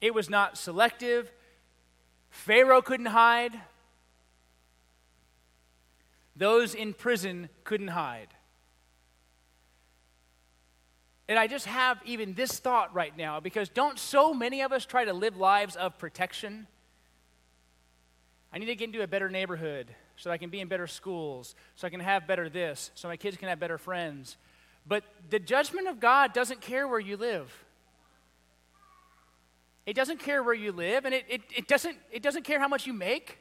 It 0.00 0.14
was 0.14 0.30
not 0.30 0.56
selective. 0.56 1.32
Pharaoh 2.30 2.80
couldn't 2.80 3.06
hide. 3.06 3.60
Those 6.36 6.74
in 6.74 6.94
prison 6.94 7.48
couldn't 7.64 7.88
hide. 7.88 8.28
And 11.30 11.38
I 11.38 11.46
just 11.46 11.66
have 11.66 12.00
even 12.04 12.34
this 12.34 12.58
thought 12.58 12.92
right 12.92 13.16
now 13.16 13.38
because 13.38 13.68
don't 13.68 14.00
so 14.00 14.34
many 14.34 14.62
of 14.62 14.72
us 14.72 14.84
try 14.84 15.04
to 15.04 15.12
live 15.12 15.36
lives 15.36 15.76
of 15.76 15.96
protection? 15.96 16.66
I 18.52 18.58
need 18.58 18.66
to 18.66 18.74
get 18.74 18.86
into 18.86 19.02
a 19.02 19.06
better 19.06 19.28
neighborhood 19.28 19.94
so 20.16 20.32
I 20.32 20.38
can 20.38 20.50
be 20.50 20.58
in 20.58 20.66
better 20.66 20.88
schools, 20.88 21.54
so 21.76 21.86
I 21.86 21.90
can 21.90 22.00
have 22.00 22.26
better 22.26 22.48
this, 22.48 22.90
so 22.96 23.06
my 23.06 23.16
kids 23.16 23.36
can 23.36 23.48
have 23.48 23.60
better 23.60 23.78
friends. 23.78 24.38
But 24.84 25.04
the 25.30 25.38
judgment 25.38 25.86
of 25.86 26.00
God 26.00 26.32
doesn't 26.32 26.62
care 26.62 26.88
where 26.88 26.98
you 26.98 27.16
live. 27.16 27.64
It 29.86 29.94
doesn't 29.94 30.18
care 30.18 30.42
where 30.42 30.52
you 30.52 30.72
live, 30.72 31.04
and 31.04 31.14
it, 31.14 31.26
it, 31.28 31.42
it, 31.56 31.68
doesn't, 31.68 31.96
it 32.10 32.24
doesn't 32.24 32.42
care 32.42 32.58
how 32.58 32.66
much 32.66 32.88
you 32.88 32.92
make. 32.92 33.38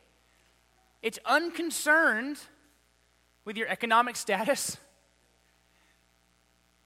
It's 1.02 1.18
unconcerned 1.26 2.38
with 3.46 3.58
your 3.58 3.68
economic 3.68 4.16
status. 4.16 4.78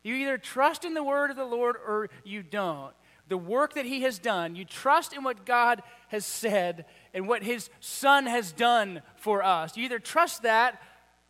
You 0.04 0.16
either 0.16 0.38
trust 0.38 0.86
in 0.86 0.94
the 0.94 1.04
word 1.04 1.32
of 1.32 1.38
the 1.38 1.46
Lord 1.46 1.76
or 1.76 2.10
you 2.24 2.44
don't. 2.44 2.94
The 3.30 3.38
work 3.38 3.76
that 3.76 3.86
He 3.86 4.02
has 4.02 4.20
done, 4.20 4.56
you 4.56 4.66
trust 4.66 5.14
in 5.14 5.24
what 5.24 5.46
God 5.46 5.82
has 6.10 6.26
said 6.26 6.86
and 7.14 7.28
what 7.28 7.42
His 7.42 7.70
Son 7.80 8.26
has 8.26 8.52
done 8.52 9.02
for 9.16 9.44
us. 9.44 9.78
You 9.78 9.86
either 9.86 10.00
trust 10.00 10.44
that 10.44 10.82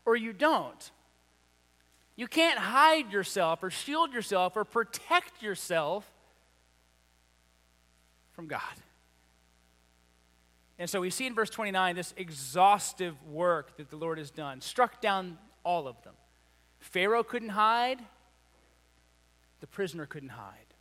or 0.06 0.16
you 0.16 0.34
don't. 0.34 0.92
You 2.16 2.28
can't 2.28 2.60
hide 2.60 3.12
yourself 3.12 3.64
or 3.64 3.70
shield 3.70 4.12
yourself 4.12 4.58
or 4.58 4.66
protect 4.66 5.42
yourself 5.42 6.12
from 8.34 8.48
God. 8.48 8.62
And 10.80 10.90
so 10.90 11.02
we 11.02 11.12
see 11.12 11.28
in 11.28 11.36
verse 11.36 11.50
29 11.50 11.96
this 11.96 12.14
exhaustive 12.18 13.16
work 13.28 13.78
that 13.78 13.90
the 13.90 13.96
Lord 13.96 14.18
has 14.18 14.32
done, 14.32 14.62
struck 14.62 15.00
down 15.02 15.38
all 15.64 15.88
of 15.88 16.02
them. 16.04 16.14
Pharaoh 16.80 17.24
couldn't 17.24 17.50
hide, 17.50 18.00
the 19.64 19.68
prisoner 19.68 20.06
couldn't 20.06 20.28
hide. 20.28 20.74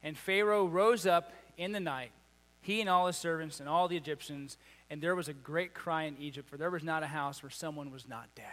And 0.00 0.16
Pharaoh 0.16 0.64
rose 0.64 1.06
up 1.06 1.32
in 1.56 1.72
the 1.72 1.80
night, 1.80 2.12
he 2.60 2.80
and 2.80 2.88
all 2.88 3.08
his 3.08 3.16
servants 3.16 3.58
and 3.58 3.68
all 3.68 3.88
the 3.88 3.96
Egyptians, 3.96 4.56
and 4.88 5.02
there 5.02 5.16
was 5.16 5.26
a 5.26 5.32
great 5.32 5.74
cry 5.74 6.04
in 6.04 6.16
Egypt, 6.20 6.48
for 6.48 6.56
there 6.56 6.70
was 6.70 6.84
not 6.84 7.02
a 7.02 7.08
house 7.08 7.42
where 7.42 7.50
someone 7.50 7.90
was 7.90 8.06
not 8.08 8.28
dead. 8.36 8.46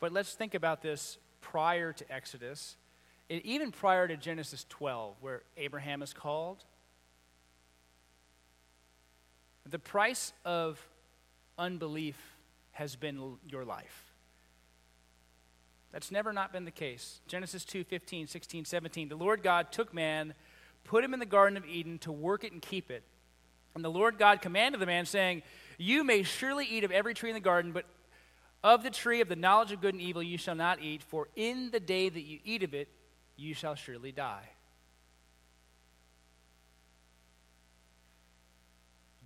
But 0.00 0.10
let's 0.10 0.34
think 0.34 0.54
about 0.54 0.82
this 0.82 1.16
prior 1.40 1.92
to 1.92 2.12
Exodus, 2.12 2.76
and 3.30 3.40
even 3.42 3.70
prior 3.70 4.08
to 4.08 4.16
Genesis 4.16 4.66
12, 4.68 5.14
where 5.20 5.42
Abraham 5.56 6.02
is 6.02 6.12
called. 6.12 6.64
The 9.68 9.78
price 9.78 10.32
of 10.44 10.80
unbelief 11.58 12.16
has 12.72 12.94
been 12.94 13.36
your 13.48 13.64
life. 13.64 14.12
That's 15.92 16.10
never 16.10 16.32
not 16.32 16.52
been 16.52 16.64
the 16.64 16.70
case. 16.70 17.20
Genesis 17.26 17.64
2 17.64 17.84
15, 17.84 18.26
16, 18.26 18.64
17. 18.64 19.08
The 19.08 19.16
Lord 19.16 19.42
God 19.42 19.72
took 19.72 19.94
man, 19.94 20.34
put 20.84 21.02
him 21.02 21.14
in 21.14 21.20
the 21.20 21.26
Garden 21.26 21.56
of 21.56 21.64
Eden 21.64 21.98
to 22.00 22.12
work 22.12 22.44
it 22.44 22.52
and 22.52 22.60
keep 22.60 22.90
it. 22.90 23.02
And 23.74 23.84
the 23.84 23.90
Lord 23.90 24.18
God 24.18 24.40
commanded 24.40 24.80
the 24.80 24.86
man, 24.86 25.04
saying, 25.06 25.42
You 25.78 26.04
may 26.04 26.22
surely 26.22 26.64
eat 26.66 26.84
of 26.84 26.90
every 26.90 27.14
tree 27.14 27.30
in 27.30 27.34
the 27.34 27.40
garden, 27.40 27.72
but 27.72 27.86
of 28.62 28.82
the 28.82 28.90
tree 28.90 29.20
of 29.20 29.28
the 29.28 29.36
knowledge 29.36 29.72
of 29.72 29.80
good 29.80 29.94
and 29.94 30.02
evil 30.02 30.22
you 30.22 30.38
shall 30.38 30.54
not 30.54 30.80
eat, 30.80 31.02
for 31.02 31.28
in 31.34 31.70
the 31.70 31.80
day 31.80 32.08
that 32.08 32.22
you 32.22 32.40
eat 32.44 32.62
of 32.62 32.74
it, 32.74 32.88
you 33.36 33.54
shall 33.54 33.74
surely 33.74 34.12
die. 34.12 34.48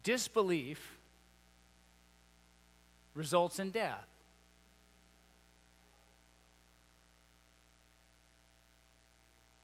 Disbelief 0.03 0.99
results 3.15 3.59
in 3.59 3.71
death. 3.71 4.07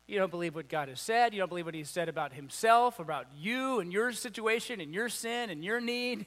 You 0.07 0.18
don't 0.20 0.31
believe 0.31 0.55
what 0.55 0.68
God 0.68 0.88
has 0.88 1.01
said. 1.01 1.35
You 1.35 1.40
don't 1.40 1.49
believe 1.49 1.64
what 1.64 1.75
He 1.75 1.83
said 1.83 2.09
about 2.09 2.33
Himself, 2.33 3.01
about 3.01 3.27
you 3.37 3.81
and 3.81 3.92
your 3.92 4.12
situation 4.12 4.81
and 4.81 4.94
your 4.94 5.09
sin 5.09 5.51
and 5.51 5.64
your 5.64 5.81
need. 5.81 6.27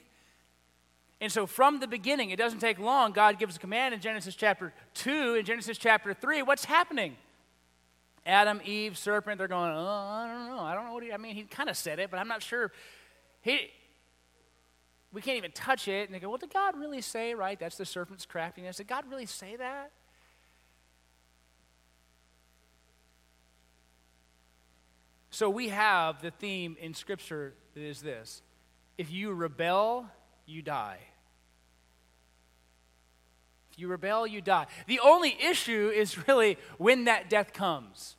And 1.22 1.32
so, 1.32 1.46
from 1.46 1.80
the 1.80 1.88
beginning, 1.88 2.30
it 2.30 2.38
doesn't 2.38 2.60
take 2.60 2.80
long. 2.80 3.12
God 3.12 3.40
gives 3.40 3.56
a 3.56 3.60
command 3.60 3.94
in 3.94 4.02
Genesis 4.02 4.36
chapter 4.36 4.74
2. 4.96 5.36
In 5.36 5.46
Genesis 5.46 5.78
chapter 5.78 6.14
3, 6.14 6.44
what's 6.44 6.66
happening? 6.66 7.16
Adam, 8.26 8.62
Eve, 8.66 8.98
serpent, 8.98 9.38
they're 9.38 9.48
going, 9.48 9.72
oh, 9.72 9.88
I 9.88 10.28
don't 10.28 10.56
know. 10.56 10.62
I 10.62 10.76
don't 10.76 10.86
know 10.86 10.94
what 10.94 11.04
he, 11.04 11.12
I 11.12 11.18
mean, 11.18 11.36
he 11.36 11.44
kind 11.44 11.70
of 11.70 11.78
said 11.78 12.00
it, 12.00 12.12
but 12.12 12.20
I'm 12.20 12.28
not 12.28 12.44
sure. 12.44 12.72
He, 13.42 13.72
we 15.12 15.22
can't 15.22 15.38
even 15.38 15.52
touch 15.52 15.88
it. 15.88 16.08
And 16.08 16.14
they 16.14 16.20
go, 16.20 16.30
well, 16.30 16.38
did 16.38 16.54
God 16.54 16.78
really 16.78 17.02
say, 17.02 17.34
right? 17.34 17.60
That's 17.60 17.78
the 17.78 17.86
serpent's 17.86 18.26
craftiness. 18.26 18.78
Did 18.78 18.88
God 18.88 19.06
really 19.10 19.26
say 19.26 19.56
that? 19.56 19.92
So 25.32 25.50
we 25.50 25.70
have 25.70 26.22
the 26.22 26.32
theme 26.32 26.76
in 26.80 26.94
Scripture 26.94 27.54
that 27.74 27.82
is 27.82 28.02
this 28.02 28.42
if 28.98 29.12
you 29.12 29.32
rebel, 29.32 30.08
you 30.46 30.62
die. 30.62 31.00
If 33.72 33.80
you 33.80 33.88
rebel, 33.88 34.28
you 34.28 34.42
die. 34.42 34.66
The 34.88 35.00
only 35.00 35.38
issue 35.42 35.92
is 35.96 36.28
really 36.28 36.58
when 36.78 37.06
that 37.06 37.30
death 37.30 37.54
comes. 37.54 38.18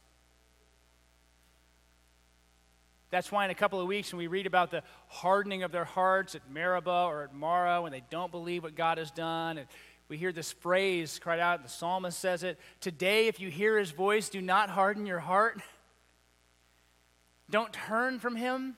That's 3.10 3.32
why 3.32 3.44
in 3.44 3.50
a 3.50 3.54
couple 3.54 3.80
of 3.80 3.88
weeks, 3.88 4.12
when 4.12 4.18
we 4.18 4.28
read 4.28 4.46
about 4.46 4.70
the 4.70 4.82
hardening 5.08 5.64
of 5.64 5.72
their 5.72 5.84
hearts 5.84 6.34
at 6.34 6.48
Meribah 6.50 7.06
or 7.08 7.24
at 7.24 7.34
Marah, 7.34 7.82
when 7.82 7.90
they 7.90 8.04
don't 8.08 8.30
believe 8.30 8.62
what 8.62 8.76
God 8.76 8.98
has 8.98 9.10
done, 9.10 9.58
and 9.58 9.66
we 10.08 10.16
hear 10.16 10.32
this 10.32 10.52
phrase 10.52 11.18
cried 11.18 11.40
out, 11.40 11.62
the 11.62 11.68
psalmist 11.68 12.18
says 12.18 12.42
it 12.42 12.58
Today, 12.80 13.26
if 13.26 13.40
you 13.40 13.50
hear 13.50 13.78
his 13.78 13.90
voice, 13.90 14.28
do 14.28 14.40
not 14.40 14.70
harden 14.70 15.06
your 15.06 15.18
heart. 15.18 15.60
Don't 17.50 17.72
turn 17.72 18.20
from 18.20 18.36
him. 18.36 18.76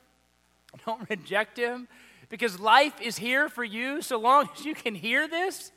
Don't 0.87 1.09
reject 1.11 1.59
him. 1.59 1.89
Because 2.31 2.59
life 2.59 2.99
is 3.03 3.19
here 3.19 3.51
for 3.51 3.65
you 3.65 4.01
so 4.01 4.19
long 4.19 4.49
as 4.57 4.65
you 4.65 4.75
can 4.75 4.95
hear 4.95 5.29
this. 5.29 5.73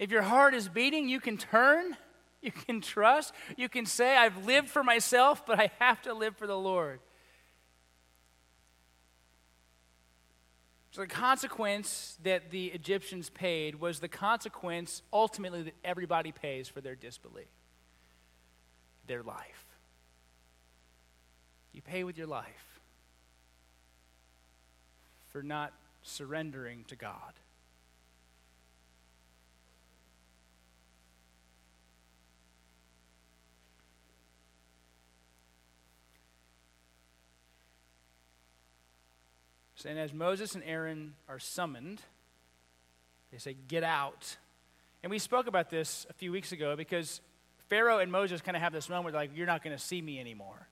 If 0.00 0.10
your 0.10 0.22
heart 0.22 0.54
is 0.54 0.68
beating, 0.68 1.08
you 1.08 1.20
can 1.20 1.36
turn. 1.36 1.96
You 2.42 2.52
can 2.52 2.80
trust. 2.80 3.34
You 3.58 3.68
can 3.68 3.84
say, 3.84 4.16
I've 4.16 4.46
lived 4.46 4.70
for 4.70 4.82
myself, 4.82 5.44
but 5.44 5.60
I 5.60 5.70
have 5.78 6.00
to 6.02 6.14
live 6.14 6.38
for 6.38 6.46
the 6.46 6.56
Lord. 6.56 6.98
So, 10.92 11.02
the 11.02 11.06
consequence 11.06 12.18
that 12.24 12.50
the 12.50 12.66
Egyptians 12.66 13.30
paid 13.30 13.76
was 13.76 14.00
the 14.00 14.08
consequence 14.08 15.02
ultimately 15.12 15.62
that 15.62 15.74
everybody 15.84 16.32
pays 16.32 16.68
for 16.68 16.80
their 16.80 16.96
disbelief 16.96 17.46
their 19.06 19.22
life. 19.24 19.64
You 21.72 21.82
pay 21.82 22.04
with 22.04 22.16
your 22.16 22.28
life 22.28 22.80
for 25.30 25.42
not 25.42 25.72
surrendering 26.02 26.84
to 26.88 26.96
God. 26.96 27.32
And 39.84 39.98
as 39.98 40.12
Moses 40.12 40.54
and 40.54 40.64
Aaron 40.64 41.14
are 41.28 41.38
summoned, 41.38 42.00
they 43.32 43.38
say, 43.38 43.56
Get 43.68 43.82
out. 43.82 44.36
And 45.02 45.10
we 45.10 45.18
spoke 45.18 45.46
about 45.46 45.70
this 45.70 46.06
a 46.10 46.12
few 46.12 46.32
weeks 46.32 46.52
ago 46.52 46.76
because 46.76 47.20
Pharaoh 47.68 47.98
and 47.98 48.10
Moses 48.10 48.40
kind 48.42 48.56
of 48.56 48.62
have 48.62 48.72
this 48.72 48.88
moment 48.88 49.14
like, 49.14 49.30
You're 49.34 49.46
not 49.46 49.62
going 49.62 49.76
to 49.76 49.82
see 49.82 50.02
me 50.02 50.20
anymore. 50.20 50.68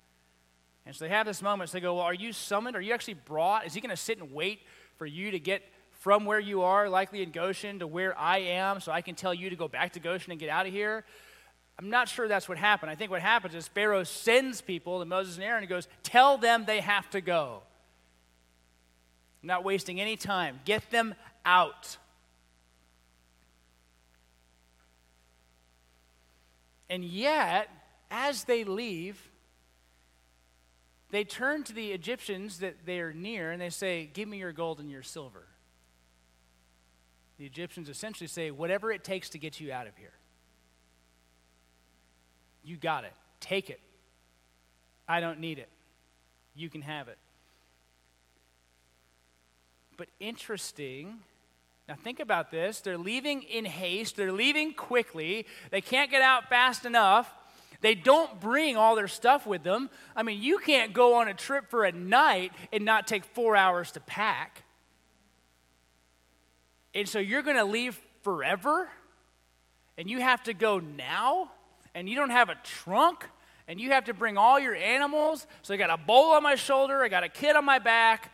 And 0.86 0.94
so 0.94 1.04
they 1.04 1.10
have 1.10 1.26
this 1.26 1.42
moment. 1.42 1.70
So 1.70 1.76
they 1.76 1.82
go, 1.82 1.94
Well, 1.94 2.04
are 2.04 2.14
you 2.14 2.32
summoned? 2.32 2.76
Are 2.76 2.80
you 2.80 2.92
actually 2.92 3.14
brought? 3.14 3.66
Is 3.66 3.74
he 3.74 3.80
going 3.80 3.90
to 3.90 3.96
sit 3.96 4.18
and 4.18 4.32
wait 4.32 4.60
for 4.96 5.06
you 5.06 5.30
to 5.30 5.38
get 5.38 5.62
from 5.90 6.24
where 6.24 6.40
you 6.40 6.62
are, 6.62 6.88
likely 6.88 7.22
in 7.22 7.30
Goshen, 7.30 7.80
to 7.80 7.86
where 7.86 8.16
I 8.16 8.38
am, 8.38 8.80
so 8.80 8.92
I 8.92 9.00
can 9.00 9.14
tell 9.14 9.34
you 9.34 9.50
to 9.50 9.56
go 9.56 9.66
back 9.68 9.94
to 9.94 10.00
Goshen 10.00 10.30
and 10.30 10.40
get 10.40 10.48
out 10.48 10.66
of 10.66 10.72
here? 10.72 11.04
I'm 11.78 11.90
not 11.90 12.08
sure 12.08 12.26
that's 12.26 12.48
what 12.48 12.58
happened. 12.58 12.90
I 12.90 12.96
think 12.96 13.10
what 13.10 13.22
happens 13.22 13.54
is 13.54 13.68
Pharaoh 13.68 14.02
sends 14.02 14.60
people 14.60 14.98
to 14.98 15.04
Moses 15.04 15.36
and 15.36 15.44
Aaron 15.44 15.62
and 15.62 15.68
goes, 15.68 15.86
Tell 16.02 16.36
them 16.36 16.64
they 16.66 16.80
have 16.80 17.08
to 17.10 17.20
go 17.20 17.62
not 19.42 19.64
wasting 19.64 20.00
any 20.00 20.16
time. 20.16 20.60
Get 20.64 20.90
them 20.90 21.14
out. 21.44 21.96
And 26.90 27.04
yet, 27.04 27.68
as 28.10 28.44
they 28.44 28.64
leave, 28.64 29.30
they 31.10 31.24
turn 31.24 31.64
to 31.64 31.72
the 31.72 31.92
Egyptians 31.92 32.58
that 32.58 32.84
they 32.84 33.00
are 33.00 33.12
near 33.12 33.50
and 33.50 33.60
they 33.60 33.70
say, 33.70 34.10
Give 34.12 34.28
me 34.28 34.38
your 34.38 34.52
gold 34.52 34.80
and 34.80 34.90
your 34.90 35.02
silver. 35.02 35.46
The 37.38 37.46
Egyptians 37.46 37.88
essentially 37.88 38.28
say, 38.28 38.50
Whatever 38.50 38.90
it 38.90 39.04
takes 39.04 39.30
to 39.30 39.38
get 39.38 39.60
you 39.60 39.72
out 39.72 39.86
of 39.86 39.96
here. 39.96 40.12
You 42.62 42.76
got 42.76 43.04
it. 43.04 43.14
Take 43.40 43.70
it. 43.70 43.80
I 45.06 45.20
don't 45.20 45.40
need 45.40 45.58
it. 45.58 45.70
You 46.54 46.68
can 46.68 46.82
have 46.82 47.08
it. 47.08 47.16
But 49.98 50.08
interesting. 50.20 51.18
Now, 51.88 51.96
think 51.96 52.20
about 52.20 52.52
this. 52.52 52.80
They're 52.80 52.96
leaving 52.96 53.42
in 53.42 53.64
haste, 53.64 54.16
they're 54.16 54.32
leaving 54.32 54.72
quickly. 54.72 55.44
They 55.70 55.80
can't 55.80 56.10
get 56.10 56.22
out 56.22 56.48
fast 56.48 56.86
enough. 56.86 57.30
They 57.80 57.94
don't 57.94 58.40
bring 58.40 58.76
all 58.76 58.96
their 58.96 59.08
stuff 59.08 59.46
with 59.46 59.62
them. 59.62 59.90
I 60.16 60.22
mean, 60.22 60.40
you 60.42 60.58
can't 60.58 60.92
go 60.92 61.14
on 61.14 61.28
a 61.28 61.34
trip 61.34 61.68
for 61.68 61.84
a 61.84 61.92
night 61.92 62.52
and 62.72 62.84
not 62.84 63.06
take 63.06 63.24
four 63.24 63.56
hours 63.56 63.92
to 63.92 64.00
pack. 64.00 64.64
And 66.94 67.08
so 67.08 67.18
you're 67.18 67.42
going 67.42 67.56
to 67.56 67.64
leave 67.64 68.00
forever? 68.22 68.88
And 69.96 70.10
you 70.10 70.20
have 70.20 70.42
to 70.44 70.54
go 70.54 70.78
now? 70.78 71.50
And 71.94 72.08
you 72.08 72.16
don't 72.16 72.30
have 72.30 72.48
a 72.48 72.56
trunk? 72.64 73.24
And 73.68 73.80
you 73.80 73.90
have 73.90 74.06
to 74.06 74.14
bring 74.14 74.36
all 74.36 74.58
your 74.58 74.74
animals? 74.74 75.46
So 75.62 75.74
I 75.74 75.76
got 75.76 75.90
a 75.90 75.96
bowl 75.96 76.32
on 76.32 76.42
my 76.42 76.54
shoulder, 76.54 77.02
I 77.02 77.08
got 77.08 77.22
a 77.22 77.28
kid 77.28 77.54
on 77.54 77.64
my 77.64 77.78
back, 77.78 78.32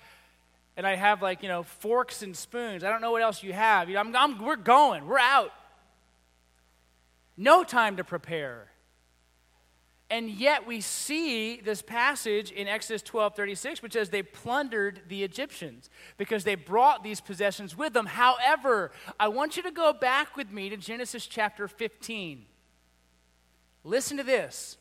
and 0.77 0.87
I 0.87 0.97
have 0.97 1.23
like, 1.23 1.43
you 1.43 1.49
know, 1.49 1.63
forks 1.63 2.23
and 2.23 2.37
spoons. 2.37 2.83
I 2.85 2.91
don't 2.91 3.01
know 3.01 3.13
what 3.13 3.23
else 3.23 3.43
you 3.43 3.53
have. 3.53 3.89
You 3.89 3.95
know, 3.95 4.01
I'm, 4.01 4.17
I'm, 4.17 4.45
we're 4.45 4.57
going, 4.57 5.07
we're 5.07 5.19
out. 5.19 5.53
No 7.37 7.65
time 7.65 7.97
to 7.97 8.05
prepare. 8.05 8.69
And 10.11 10.29
yet 10.29 10.67
we 10.67 10.81
see 10.81 11.61
this 11.61 11.81
passage 11.81 12.51
in 12.51 12.69
Exodus 12.69 13.03
12 13.03 13.35
36, 13.35 13.83
which 13.83 13.95
says 13.95 14.11
they 14.11 14.23
plundered 14.23 15.03
the 15.09 15.25
Egyptians 15.25 15.89
because 16.19 16.45
they 16.45 16.55
brought 16.55 17.03
these 17.03 17.21
possessions 17.21 17.77
with 17.77 17.95
them. 17.95 18.07
However, 18.07 18.93
I 19.19 19.29
want 19.29 19.57
you 19.57 19.63
to 19.63 19.71
go 19.71 19.93
back 19.93 20.37
with 20.37 20.51
me 20.51 20.69
to 20.69 20.77
Genesis 20.77 21.27
chapter 21.27 21.67
15. 21.67 22.45
Listen 23.83 24.17
to 24.19 24.23
this. 24.23 24.77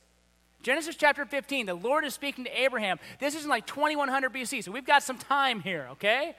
Genesis 0.63 0.95
chapter 0.95 1.25
15, 1.25 1.65
the 1.65 1.73
Lord 1.73 2.05
is 2.05 2.13
speaking 2.13 2.45
to 2.45 2.61
Abraham. 2.61 2.97
This 3.19 3.35
is 3.35 3.43
in 3.43 3.49
like 3.49 3.67
2100 3.67 4.33
BC, 4.33 4.63
so 4.63 4.71
we've 4.71 4.85
got 4.85 5.03
some 5.03 5.17
time 5.17 5.59
here, 5.59 5.89
okay? 5.91 6.35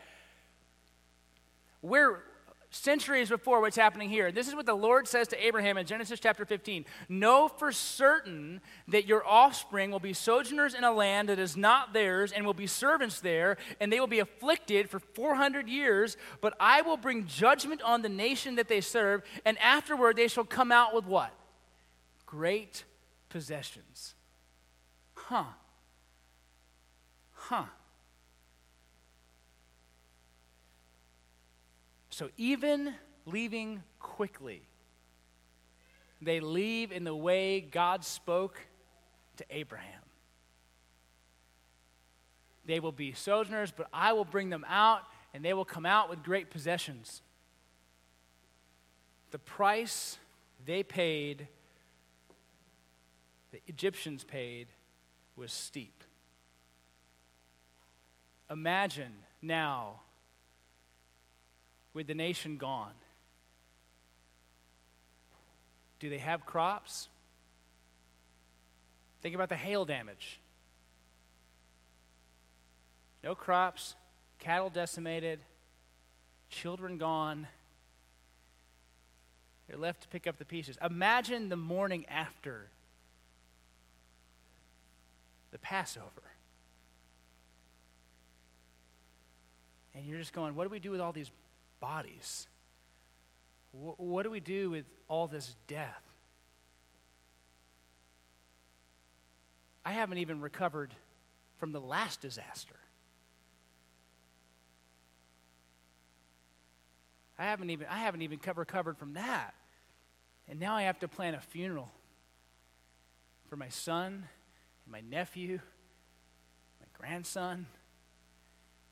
We're 1.82 2.22
centuries 2.70 3.28
before 3.28 3.60
what's 3.60 3.76
happening 3.76 4.08
here. 4.08 4.32
This 4.32 4.48
is 4.48 4.54
what 4.54 4.64
the 4.64 4.74
Lord 4.74 5.06
says 5.06 5.28
to 5.28 5.46
Abraham 5.46 5.76
in 5.76 5.86
Genesis 5.86 6.18
chapter 6.18 6.46
15 6.46 6.86
Know 7.10 7.48
for 7.48 7.70
certain 7.70 8.62
that 8.88 9.06
your 9.06 9.24
offspring 9.26 9.90
will 9.90 10.00
be 10.00 10.14
sojourners 10.14 10.74
in 10.74 10.84
a 10.84 10.90
land 10.90 11.28
that 11.28 11.38
is 11.38 11.54
not 11.54 11.92
theirs, 11.92 12.32
and 12.32 12.46
will 12.46 12.54
be 12.54 12.66
servants 12.66 13.20
there, 13.20 13.58
and 13.78 13.92
they 13.92 14.00
will 14.00 14.06
be 14.06 14.20
afflicted 14.20 14.88
for 14.88 15.00
400 15.00 15.68
years. 15.68 16.16
But 16.40 16.54
I 16.58 16.80
will 16.80 16.96
bring 16.96 17.26
judgment 17.26 17.82
on 17.82 18.00
the 18.00 18.08
nation 18.08 18.56
that 18.56 18.68
they 18.68 18.80
serve, 18.80 19.22
and 19.44 19.58
afterward 19.58 20.16
they 20.16 20.28
shall 20.28 20.44
come 20.44 20.72
out 20.72 20.94
with 20.94 21.04
what? 21.04 21.32
Great 22.24 22.84
possessions. 23.34 24.14
Huh. 25.14 25.42
Huh. 27.32 27.64
So 32.10 32.28
even 32.36 32.94
leaving 33.26 33.82
quickly, 33.98 34.62
they 36.22 36.38
leave 36.38 36.92
in 36.92 37.02
the 37.02 37.16
way 37.16 37.60
God 37.60 38.04
spoke 38.04 38.60
to 39.38 39.44
Abraham. 39.50 40.02
They 42.64 42.78
will 42.78 42.92
be 42.92 43.14
sojourners, 43.14 43.72
but 43.76 43.88
I 43.92 44.12
will 44.12 44.24
bring 44.24 44.48
them 44.48 44.64
out, 44.68 45.00
and 45.34 45.44
they 45.44 45.54
will 45.54 45.64
come 45.64 45.84
out 45.84 46.08
with 46.08 46.22
great 46.22 46.50
possessions. 46.50 47.20
The 49.32 49.40
price 49.40 50.18
they 50.64 50.84
paid, 50.84 51.48
the 53.54 53.60
Egyptians 53.68 54.24
paid, 54.24 54.66
was 55.36 55.52
steep. 55.52 56.02
Imagine 58.50 59.12
now 59.40 60.00
with 61.92 62.08
the 62.08 62.16
nation 62.16 62.56
gone? 62.56 62.94
Do 66.00 66.10
they 66.10 66.18
have 66.18 66.44
crops? 66.44 67.08
Think 69.22 69.36
about 69.36 69.50
the 69.50 69.56
hail 69.56 69.84
damage. 69.84 70.40
No 73.22 73.36
crops, 73.36 73.94
cattle 74.40 74.68
decimated, 74.68 75.38
children 76.50 76.98
gone. 76.98 77.46
They're 79.68 79.78
left 79.78 80.02
to 80.02 80.08
pick 80.08 80.26
up 80.26 80.38
the 80.38 80.44
pieces. 80.44 80.76
Imagine 80.84 81.50
the 81.50 81.56
morning 81.56 82.04
after 82.08 82.66
the 85.54 85.58
Passover. 85.60 86.08
And 89.94 90.04
you're 90.04 90.18
just 90.18 90.32
going, 90.32 90.56
what 90.56 90.64
do 90.64 90.68
we 90.68 90.80
do 90.80 90.90
with 90.90 91.00
all 91.00 91.12
these 91.12 91.30
bodies? 91.80 92.48
what 93.72 94.22
do 94.22 94.30
we 94.30 94.38
do 94.38 94.70
with 94.70 94.84
all 95.08 95.26
this 95.26 95.56
death? 95.66 96.02
I 99.84 99.92
haven't 99.92 100.18
even 100.18 100.40
recovered 100.40 100.94
from 101.58 101.72
the 101.72 101.80
last 101.80 102.20
disaster. 102.20 102.76
I 107.36 107.46
haven't 107.46 107.70
even 107.70 107.88
I 107.90 107.98
haven't 107.98 108.22
even 108.22 108.38
recovered 108.54 108.96
from 108.96 109.14
that. 109.14 109.54
And 110.48 110.60
now 110.60 110.76
I 110.76 110.82
have 110.82 111.00
to 111.00 111.08
plan 111.08 111.34
a 111.34 111.40
funeral 111.40 111.90
for 113.48 113.56
my 113.56 113.68
son, 113.70 114.28
my 114.86 115.00
nephew, 115.00 115.60
my 116.80 116.86
grandson. 116.98 117.66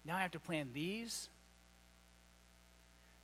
Now 0.04 0.16
I 0.16 0.22
have 0.22 0.32
to 0.32 0.40
plan 0.40 0.70
these. 0.72 1.28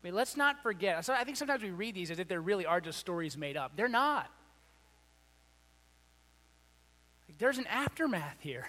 I 0.00 0.06
mean, 0.06 0.14
let's 0.14 0.36
not 0.36 0.62
forget. 0.62 1.04
So 1.04 1.12
I 1.12 1.24
think 1.24 1.36
sometimes 1.36 1.62
we 1.62 1.70
read 1.70 1.94
these 1.94 2.10
as 2.10 2.18
if 2.18 2.28
they 2.28 2.38
really 2.38 2.66
are 2.66 2.80
just 2.80 2.98
stories 2.98 3.36
made 3.36 3.56
up. 3.56 3.72
They're 3.76 3.88
not. 3.88 4.30
Like, 7.28 7.38
there's 7.38 7.58
an 7.58 7.66
aftermath 7.66 8.36
here. 8.40 8.68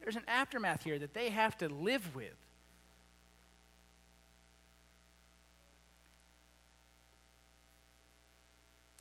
There's 0.00 0.16
an 0.16 0.24
aftermath 0.26 0.82
here 0.82 0.98
that 0.98 1.14
they 1.14 1.28
have 1.28 1.56
to 1.58 1.68
live 1.68 2.16
with. 2.16 2.34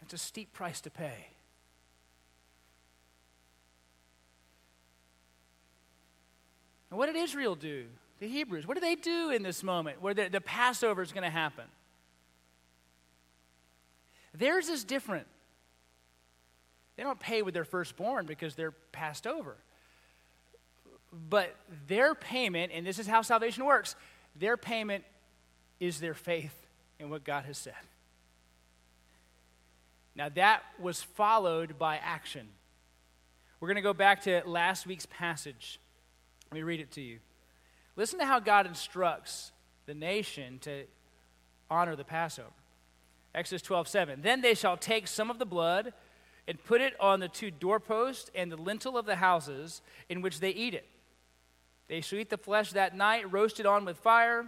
It's 0.07 0.13
a 0.13 0.25
steep 0.25 0.53
price 0.53 0.79
to 0.81 0.89
pay. 0.89 1.27
And 6.89 6.97
what 6.97 7.07
did 7.07 7.17
Israel 7.17 7.55
do? 7.55 7.87
The 8.21 8.29
Hebrews. 8.29 8.65
What 8.65 8.75
do 8.75 8.79
they 8.79 8.95
do 8.95 9.31
in 9.31 9.43
this 9.43 9.63
moment 9.63 10.01
where 10.01 10.13
the, 10.13 10.29
the 10.29 10.39
Passover 10.39 11.01
is 11.01 11.11
going 11.11 11.25
to 11.25 11.29
happen? 11.29 11.65
Theirs 14.33 14.69
is 14.69 14.85
different. 14.85 15.27
They 16.95 17.03
don't 17.03 17.19
pay 17.19 17.41
with 17.41 17.53
their 17.53 17.65
firstborn 17.65 18.27
because 18.27 18.55
they're 18.55 18.71
passed 18.93 19.27
over. 19.27 19.57
But 21.11 21.53
their 21.85 22.15
payment, 22.15 22.71
and 22.73 22.87
this 22.87 22.97
is 22.97 23.07
how 23.07 23.23
salvation 23.23 23.65
works, 23.65 23.97
their 24.37 24.55
payment 24.55 25.03
is 25.81 25.99
their 25.99 26.13
faith 26.13 26.55
in 26.97 27.09
what 27.09 27.25
God 27.25 27.43
has 27.43 27.57
said. 27.57 27.73
Now, 30.17 30.29
that 30.29 30.63
was 30.79 31.03
followed 31.03 31.77
by 31.77 31.97
action. 31.97 32.47
We're 33.59 33.67
going 33.67 33.75
to 33.75 33.81
go 33.81 33.93
back 33.93 34.23
to 34.23 34.41
last 34.47 34.87
week's 34.87 35.05
passage. 35.05 35.79
Let 36.49 36.55
me 36.55 36.63
read 36.63 36.79
it 36.79 36.91
to 36.93 37.01
you. 37.01 37.19
Listen 37.95 38.17
to 38.19 38.25
how 38.25 38.39
God 38.39 38.65
instructs 38.65 39.51
the 39.85 39.93
nation 39.93 40.57
to 40.59 40.85
honor 41.69 41.95
the 41.95 42.03
Passover. 42.03 42.49
Exodus 43.35 43.61
12, 43.61 43.87
7. 43.87 44.21
Then 44.23 44.41
they 44.41 44.55
shall 44.55 44.75
take 44.75 45.07
some 45.07 45.29
of 45.29 45.37
the 45.37 45.45
blood 45.45 45.93
and 46.47 46.63
put 46.63 46.81
it 46.81 46.99
on 46.99 47.19
the 47.19 47.27
two 47.27 47.51
doorposts 47.51 48.31
and 48.33 48.51
the 48.51 48.57
lintel 48.57 48.97
of 48.97 49.05
the 49.05 49.17
houses 49.17 49.81
in 50.09 50.23
which 50.23 50.39
they 50.39 50.49
eat 50.49 50.73
it. 50.73 50.87
They 51.89 52.01
shall 52.01 52.17
eat 52.17 52.31
the 52.31 52.37
flesh 52.37 52.71
that 52.71 52.95
night, 52.97 53.31
roasted 53.31 53.67
on 53.67 53.85
with 53.85 53.97
fire, 53.97 54.47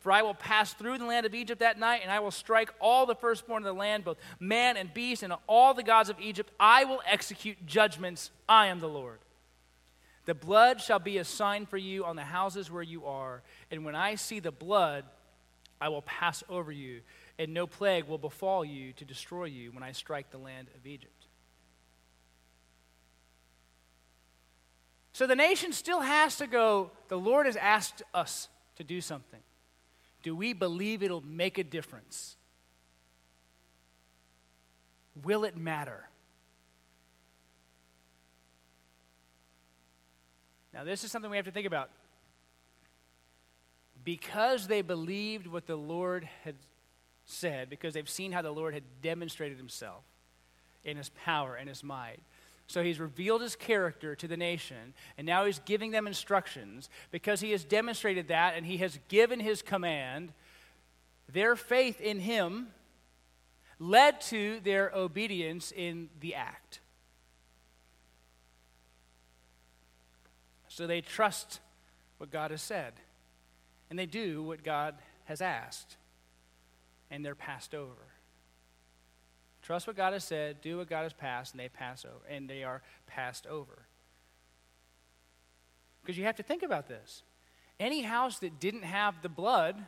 For 0.00 0.12
I 0.12 0.22
will 0.22 0.34
pass 0.34 0.72
through 0.72 0.98
the 0.98 1.04
land 1.04 1.26
of 1.26 1.34
Egypt 1.34 1.60
that 1.60 1.78
night, 1.78 2.00
and 2.02 2.10
I 2.10 2.20
will 2.20 2.30
strike 2.30 2.70
all 2.80 3.06
the 3.06 3.14
firstborn 3.14 3.62
of 3.62 3.66
the 3.66 3.78
land, 3.78 4.04
both 4.04 4.18
man 4.40 4.76
and 4.76 4.92
beast, 4.92 5.22
and 5.22 5.32
all 5.46 5.74
the 5.74 5.82
gods 5.82 6.10
of 6.10 6.20
Egypt. 6.20 6.50
I 6.58 6.84
will 6.84 7.02
execute 7.06 7.66
judgments. 7.66 8.30
I 8.48 8.68
am 8.68 8.80
the 8.80 8.88
Lord. 8.88 9.18
The 10.24 10.34
blood 10.34 10.80
shall 10.80 11.00
be 11.00 11.18
a 11.18 11.24
sign 11.24 11.66
for 11.66 11.76
you 11.76 12.04
on 12.04 12.16
the 12.16 12.22
houses 12.22 12.70
where 12.70 12.82
you 12.82 13.06
are, 13.06 13.42
and 13.70 13.84
when 13.84 13.96
I 13.96 14.14
see 14.14 14.38
the 14.38 14.52
blood, 14.52 15.04
I 15.80 15.88
will 15.88 16.02
pass 16.02 16.44
over 16.48 16.70
you 16.70 17.00
and 17.38 17.52
no 17.52 17.66
plague 17.66 18.04
will 18.04 18.18
befall 18.18 18.64
you 18.64 18.92
to 18.94 19.04
destroy 19.04 19.44
you 19.44 19.72
when 19.72 19.82
I 19.82 19.92
strike 19.92 20.30
the 20.30 20.38
land 20.38 20.68
of 20.76 20.86
Egypt. 20.86 21.26
So 25.12 25.26
the 25.26 25.36
nation 25.36 25.72
still 25.72 26.00
has 26.00 26.36
to 26.36 26.46
go, 26.46 26.90
the 27.08 27.18
Lord 27.18 27.46
has 27.46 27.56
asked 27.56 28.02
us 28.14 28.48
to 28.76 28.84
do 28.84 29.00
something. 29.00 29.40
Do 30.22 30.36
we 30.36 30.52
believe 30.52 31.02
it'll 31.02 31.26
make 31.26 31.58
a 31.58 31.64
difference? 31.64 32.36
Will 35.22 35.44
it 35.44 35.56
matter? 35.56 36.08
Now, 40.72 40.84
this 40.84 41.04
is 41.04 41.10
something 41.10 41.30
we 41.30 41.36
have 41.36 41.46
to 41.46 41.52
think 41.52 41.66
about. 41.66 41.90
Because 44.04 44.66
they 44.66 44.82
believed 44.82 45.46
what 45.46 45.66
the 45.66 45.76
Lord 45.76 46.28
had 46.44 46.56
said, 47.24 47.68
because 47.68 47.94
they've 47.94 48.08
seen 48.08 48.32
how 48.32 48.42
the 48.42 48.50
Lord 48.50 48.74
had 48.74 48.82
demonstrated 49.00 49.58
himself 49.58 50.02
in 50.84 50.96
his 50.96 51.10
power 51.10 51.54
and 51.54 51.68
his 51.68 51.84
might. 51.84 52.20
So 52.72 52.82
he's 52.82 52.98
revealed 52.98 53.42
his 53.42 53.54
character 53.54 54.16
to 54.16 54.26
the 54.26 54.38
nation, 54.38 54.94
and 55.18 55.26
now 55.26 55.44
he's 55.44 55.58
giving 55.58 55.90
them 55.90 56.06
instructions 56.06 56.88
because 57.10 57.42
he 57.42 57.50
has 57.50 57.64
demonstrated 57.64 58.28
that 58.28 58.54
and 58.56 58.64
he 58.64 58.78
has 58.78 58.98
given 59.08 59.40
his 59.40 59.60
command. 59.60 60.32
Their 61.30 61.54
faith 61.54 62.00
in 62.00 62.18
him 62.18 62.68
led 63.78 64.22
to 64.22 64.60
their 64.60 64.90
obedience 64.94 65.70
in 65.70 66.08
the 66.18 66.34
act. 66.34 66.80
So 70.68 70.86
they 70.86 71.02
trust 71.02 71.60
what 72.16 72.30
God 72.30 72.52
has 72.52 72.62
said, 72.62 72.94
and 73.90 73.98
they 73.98 74.06
do 74.06 74.42
what 74.42 74.64
God 74.64 74.94
has 75.26 75.42
asked, 75.42 75.98
and 77.10 77.22
they're 77.22 77.34
passed 77.34 77.74
over. 77.74 78.11
Trust 79.62 79.86
what 79.86 79.96
God 79.96 80.12
has 80.12 80.24
said, 80.24 80.60
do 80.60 80.78
what 80.78 80.88
God 80.88 81.04
has 81.04 81.12
passed, 81.12 81.52
and 81.52 81.60
they 81.60 81.68
pass 81.68 82.04
over, 82.04 82.26
and 82.28 82.50
they 82.50 82.64
are 82.64 82.82
passed 83.06 83.46
over. 83.46 83.86
Because 86.02 86.18
you 86.18 86.24
have 86.24 86.36
to 86.36 86.42
think 86.42 86.64
about 86.64 86.88
this. 86.88 87.22
Any 87.78 88.02
house 88.02 88.40
that 88.40 88.58
didn't 88.58 88.82
have 88.82 89.22
the 89.22 89.28
blood 89.28 89.84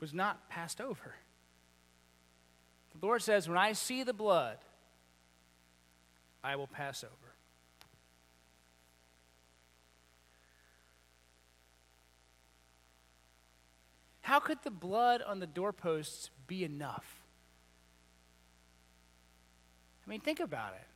was 0.00 0.14
not 0.14 0.48
passed 0.48 0.80
over. 0.80 1.16
The 2.98 3.04
Lord 3.04 3.20
says, 3.20 3.48
When 3.48 3.58
I 3.58 3.72
see 3.72 4.04
the 4.04 4.12
blood, 4.12 4.58
I 6.42 6.54
will 6.54 6.68
pass 6.68 7.02
over. 7.02 7.14
How 14.20 14.38
could 14.38 14.58
the 14.62 14.70
blood 14.70 15.22
on 15.22 15.40
the 15.40 15.46
doorposts 15.46 16.30
be 16.48 16.64
enough? 16.64 17.06
I 20.04 20.10
mean, 20.10 20.20
think 20.20 20.40
about 20.40 20.72
it. 20.72 20.86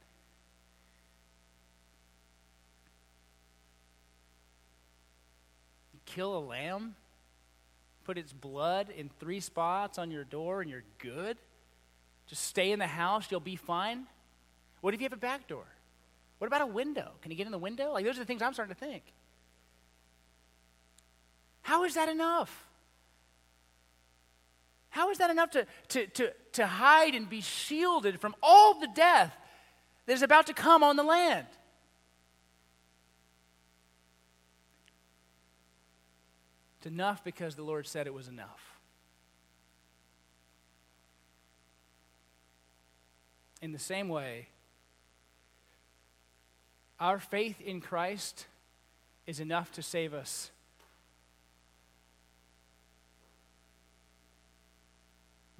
You 5.93 6.01
kill 6.07 6.37
a 6.37 6.41
lamb, 6.41 6.97
put 8.05 8.19
its 8.19 8.33
blood 8.33 8.89
in 8.97 9.11
three 9.21 9.39
spots 9.39 9.99
on 9.99 10.11
your 10.11 10.25
door, 10.25 10.63
and 10.63 10.71
you're 10.71 10.85
good? 10.99 11.37
Just 12.27 12.45
stay 12.45 12.73
in 12.73 12.79
the 12.79 12.87
house, 12.87 13.27
you'll 13.31 13.41
be 13.41 13.57
fine? 13.57 14.07
What 14.81 14.95
if 14.95 15.01
you 15.01 15.05
have 15.05 15.13
a 15.13 15.17
back 15.17 15.47
door? 15.47 15.67
What 16.39 16.47
about 16.47 16.63
a 16.63 16.67
window? 16.67 17.13
Can 17.21 17.31
you 17.31 17.37
get 17.37 17.47
in 17.47 17.53
the 17.53 17.59
window? 17.59 17.93
Like, 17.93 18.05
those 18.05 18.17
are 18.17 18.21
the 18.21 18.25
things 18.25 18.43
I'm 18.43 18.53
starting 18.53 18.75
to 18.75 18.81
think. 18.81 19.05
How 21.61 21.85
is 21.85 21.95
that 21.95 22.09
enough? 22.09 22.67
How 24.93 25.09
is 25.09 25.17
that 25.19 25.31
enough 25.31 25.51
to, 25.53 25.67
to, 25.89 26.07
to, 26.07 26.33
to 26.53 26.67
hide 26.67 27.15
and 27.15 27.27
be 27.27 27.41
shielded 27.41 28.21
from 28.21 28.37
all 28.43 28.79
the 28.79 28.89
death 28.95 29.35
that 30.05 30.13
is 30.13 30.23
about 30.23 30.47
to 30.49 30.53
come 30.53 30.85
on 30.85 30.97
the 30.97 31.03
land? 31.03 31.47
It's 36.77 36.87
enough 36.87 37.25
because 37.25 37.55
the 37.55 37.63
Lord 37.63 37.87
said 37.87 38.07
it 38.07 38.13
was 38.13 38.29
enough. 38.29 38.79
In 43.63 43.73
the 43.73 43.79
same 43.79 44.11
way, 44.11 44.49
our 47.01 47.19
faith 47.19 47.63
in 47.63 47.81
Christ 47.81 48.45
is 49.27 49.41
enough 49.41 49.73
to 49.73 49.83
save 49.83 50.13
us 50.13 50.51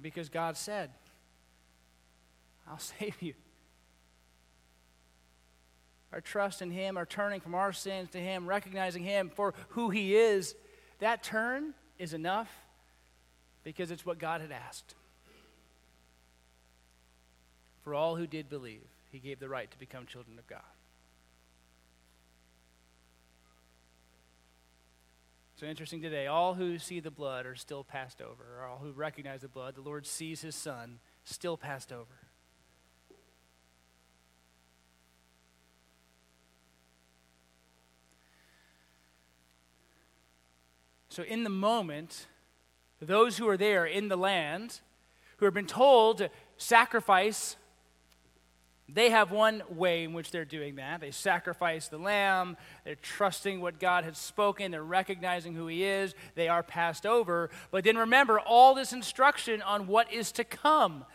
because 0.03 0.29
God 0.29 0.57
said, 0.57 0.91
I'll 2.69 2.77
save 2.99 3.21
you. 3.21 3.33
Our 6.11 6.21
trust 6.21 6.61
in 6.61 6.69
Him, 6.69 6.95
our 6.95 7.07
turning 7.07 7.41
from 7.41 7.55
our 7.55 7.73
sins 7.73 8.11
to 8.11 8.19
Him, 8.19 8.45
recognizing 8.45 9.03
Him 9.03 9.31
for 9.33 9.55
who 9.69 9.89
He 9.89 10.15
is, 10.15 10.53
that 10.99 11.23
turn 11.23 11.73
is 11.97 12.13
enough 12.13 12.51
because 13.63 13.89
it's 13.89 14.05
what 14.05 14.19
God 14.19 14.41
had 14.41 14.51
asked. 14.51 14.93
For 17.83 17.95
all 17.95 18.15
who 18.15 18.27
did 18.27 18.47
believe, 18.47 18.83
He 19.11 19.17
gave 19.17 19.39
the 19.39 19.49
right 19.49 19.69
to 19.71 19.79
become 19.79 20.05
children 20.05 20.37
of 20.37 20.45
God. 20.45 20.61
So 25.63 25.69
interesting 25.69 26.01
today, 26.01 26.27
all 26.27 26.55
who 26.55 26.77
see 26.77 26.99
the 26.99 27.09
blood 27.09 27.45
are 27.45 27.55
still 27.55 27.85
passed 27.85 28.21
over. 28.21 28.67
All 28.69 28.79
who 28.79 28.91
recognize 28.91 29.43
the 29.43 29.47
blood, 29.47 29.75
the 29.75 29.81
Lord 29.81 30.05
sees 30.05 30.41
his 30.41 30.55
son, 30.55 30.99
still 31.23 31.55
passed 31.55 31.93
over. 31.93 32.27
So, 41.07 41.23
in 41.23 41.45
the 41.45 41.49
moment, 41.49 42.27
those 42.99 43.37
who 43.37 43.47
are 43.47 43.55
there 43.55 43.85
in 43.85 44.09
the 44.09 44.17
land, 44.17 44.81
who 45.37 45.45
have 45.45 45.53
been 45.53 45.65
told 45.65 46.17
to 46.17 46.29
sacrifice 46.57 47.55
they 48.93 49.09
have 49.09 49.31
one 49.31 49.63
way 49.69 50.03
in 50.03 50.13
which 50.13 50.29
they're 50.29 50.45
doing 50.45 50.75
that. 50.75 51.01
They 51.01 51.11
sacrifice 51.11 51.87
the 51.87 51.97
lamb, 51.97 52.57
they're 52.83 52.95
trusting 52.95 53.59
what 53.59 53.79
God 53.79 54.03
has 54.03 54.17
spoken, 54.17 54.71
they're 54.71 54.83
recognizing 54.83 55.55
who 55.55 55.67
He 55.67 55.83
is, 55.83 56.13
they 56.35 56.47
are 56.47 56.61
passed 56.61 57.05
over. 57.05 57.49
But 57.71 57.83
then 57.83 57.97
remember 57.97 58.39
all 58.39 58.75
this 58.75 58.93
instruction 58.93 59.61
on 59.63 59.87
what 59.87 60.13
is 60.13 60.31
to 60.33 60.43
come. 60.43 61.05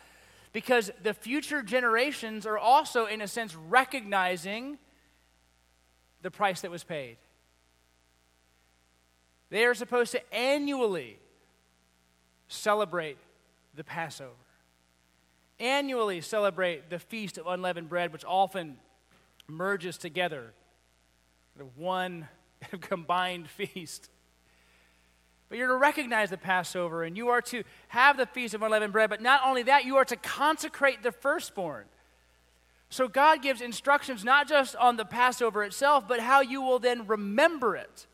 Because 0.53 0.91
the 1.03 1.15
future 1.15 1.63
generations 1.63 2.47
are 2.47 2.59
also, 2.59 3.07
in 3.07 3.21
a 3.21 3.29
sense, 3.29 3.55
recognizing 3.55 4.79
the 6.23 6.31
price 6.31 6.63
that 6.63 6.71
was 6.71 6.83
paid. 6.83 7.17
They 9.51 9.65
are 9.67 9.75
supposed 9.75 10.13
to 10.13 10.35
annually 10.35 11.19
celebrate 12.49 13.19
the 13.75 13.85
Passover 13.85 14.48
annually 15.61 16.21
celebrate 16.21 16.91
the 16.91 16.99
Feast 16.99 17.39
of 17.39 17.47
Unleavened 17.47 17.89
Bread, 17.89 18.13
which 18.13 18.25
often 18.25 18.77
merges 19.47 19.99
together 19.99 20.53
the 21.57 21.65
one 21.65 22.29
combined 22.81 23.49
feast. 23.49 24.11
But 25.49 25.59
you're 25.59 25.69
to 25.69 25.77
recognize 25.77 26.31
the 26.31 26.37
Passover 26.37 27.05
and 27.05 27.17
you 27.17 27.29
are 27.29 27.41
to 27.43 27.65
have 27.89 28.17
the 28.17 28.27
Feast 28.27 28.55
of 28.55 28.63
Unleavened 28.63 28.93
Bread, 28.93 29.11
but 29.11 29.23
not 29.23 29.41
only 29.45 29.63
that, 29.65 29.85
you 29.85 29.97
are 29.97 30.05
to 30.05 30.17
consecrate 30.17 31.03
the 31.03 31.13
firstborn. 31.13 31.87
So 32.91 33.09
God 33.09 33.43
gives 33.43 33.61
instructions 33.61 34.25
not 34.25 34.49
just 34.49 34.77
on 34.77 34.97
the 34.97 35.05
Passover 35.05 35.63
itself, 35.65 36.07
but 36.07 36.21
how 36.21 36.41
you 36.41 36.63
will 36.63 36.79
then 36.79 37.07
remember 37.07 37.77
it. 37.77 38.07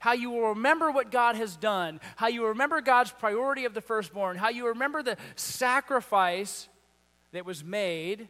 How 0.00 0.12
you 0.12 0.30
will 0.30 0.48
remember 0.50 0.90
what 0.90 1.10
God 1.10 1.36
has 1.36 1.56
done, 1.56 2.00
how 2.16 2.28
you 2.28 2.46
remember 2.46 2.80
God's 2.80 3.12
priority 3.12 3.66
of 3.66 3.74
the 3.74 3.82
firstborn, 3.82 4.38
how 4.38 4.48
you 4.48 4.68
remember 4.68 5.02
the 5.02 5.18
sacrifice 5.36 6.69
that 7.32 7.44
was 7.44 7.62
made 7.64 8.28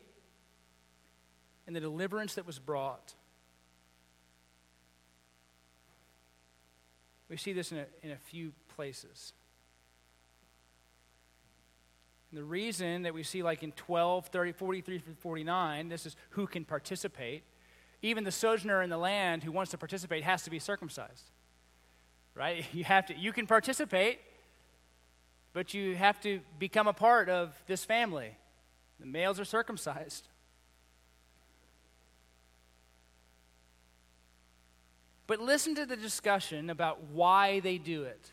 and 1.67 1.77
the 1.77 1.81
deliverance 1.81 2.35
that 2.35 2.47
was 2.47 2.59
brought. 2.59 3.15
We 7.29 7.37
see 7.37 7.53
this 7.53 7.71
in 7.71 7.79
a, 7.79 7.87
in 8.03 8.11
a 8.11 8.17
few 8.17 8.53
places. 8.75 9.33
And 12.31 12.39
the 12.39 12.45
reason 12.45 13.03
that 13.03 13.15
we 13.15 13.23
see, 13.23 13.43
like 13.43 13.63
in 13.63 13.73
12, 13.73 14.27
30, 14.27 14.53
43, 14.53 15.03
49, 15.19 15.89
this 15.89 16.07
is 16.07 16.17
who 16.31 16.47
can 16.47 16.65
participate. 16.65 17.45
Even 18.03 18.25
the 18.25 18.33
sojourner 18.33 18.83
in 18.83 18.91
the 18.91 18.99
land 18.99 19.45
who 19.45 19.53
wants 19.53 19.71
to 19.73 19.79
participate 19.79 20.25
has 20.25 20.43
to 20.43 20.51
be 20.51 20.59
circumcised. 20.59 21.31
Right? 22.35 22.65
You 22.73 22.85
have 22.85 23.07
to 23.07 23.17
you 23.17 23.33
can 23.33 23.47
participate, 23.47 24.21
but 25.53 25.75
you 25.75 25.97
have 25.97 26.21
to 26.23 26.41
become 26.59 26.87
a 26.87 26.93
part 26.93 27.29
of 27.29 27.55
this 27.67 27.85
family. 27.85 28.37
The 29.01 29.07
males 29.07 29.41
are 29.41 29.45
circumcised. 29.45 30.29
But 35.27 35.41
listen 35.41 35.75
to 35.77 35.87
the 35.87 35.97
discussion 35.97 36.71
about 36.71 37.03
why 37.05 37.61
they 37.61 37.79
do 37.79 38.03
it. 38.03 38.33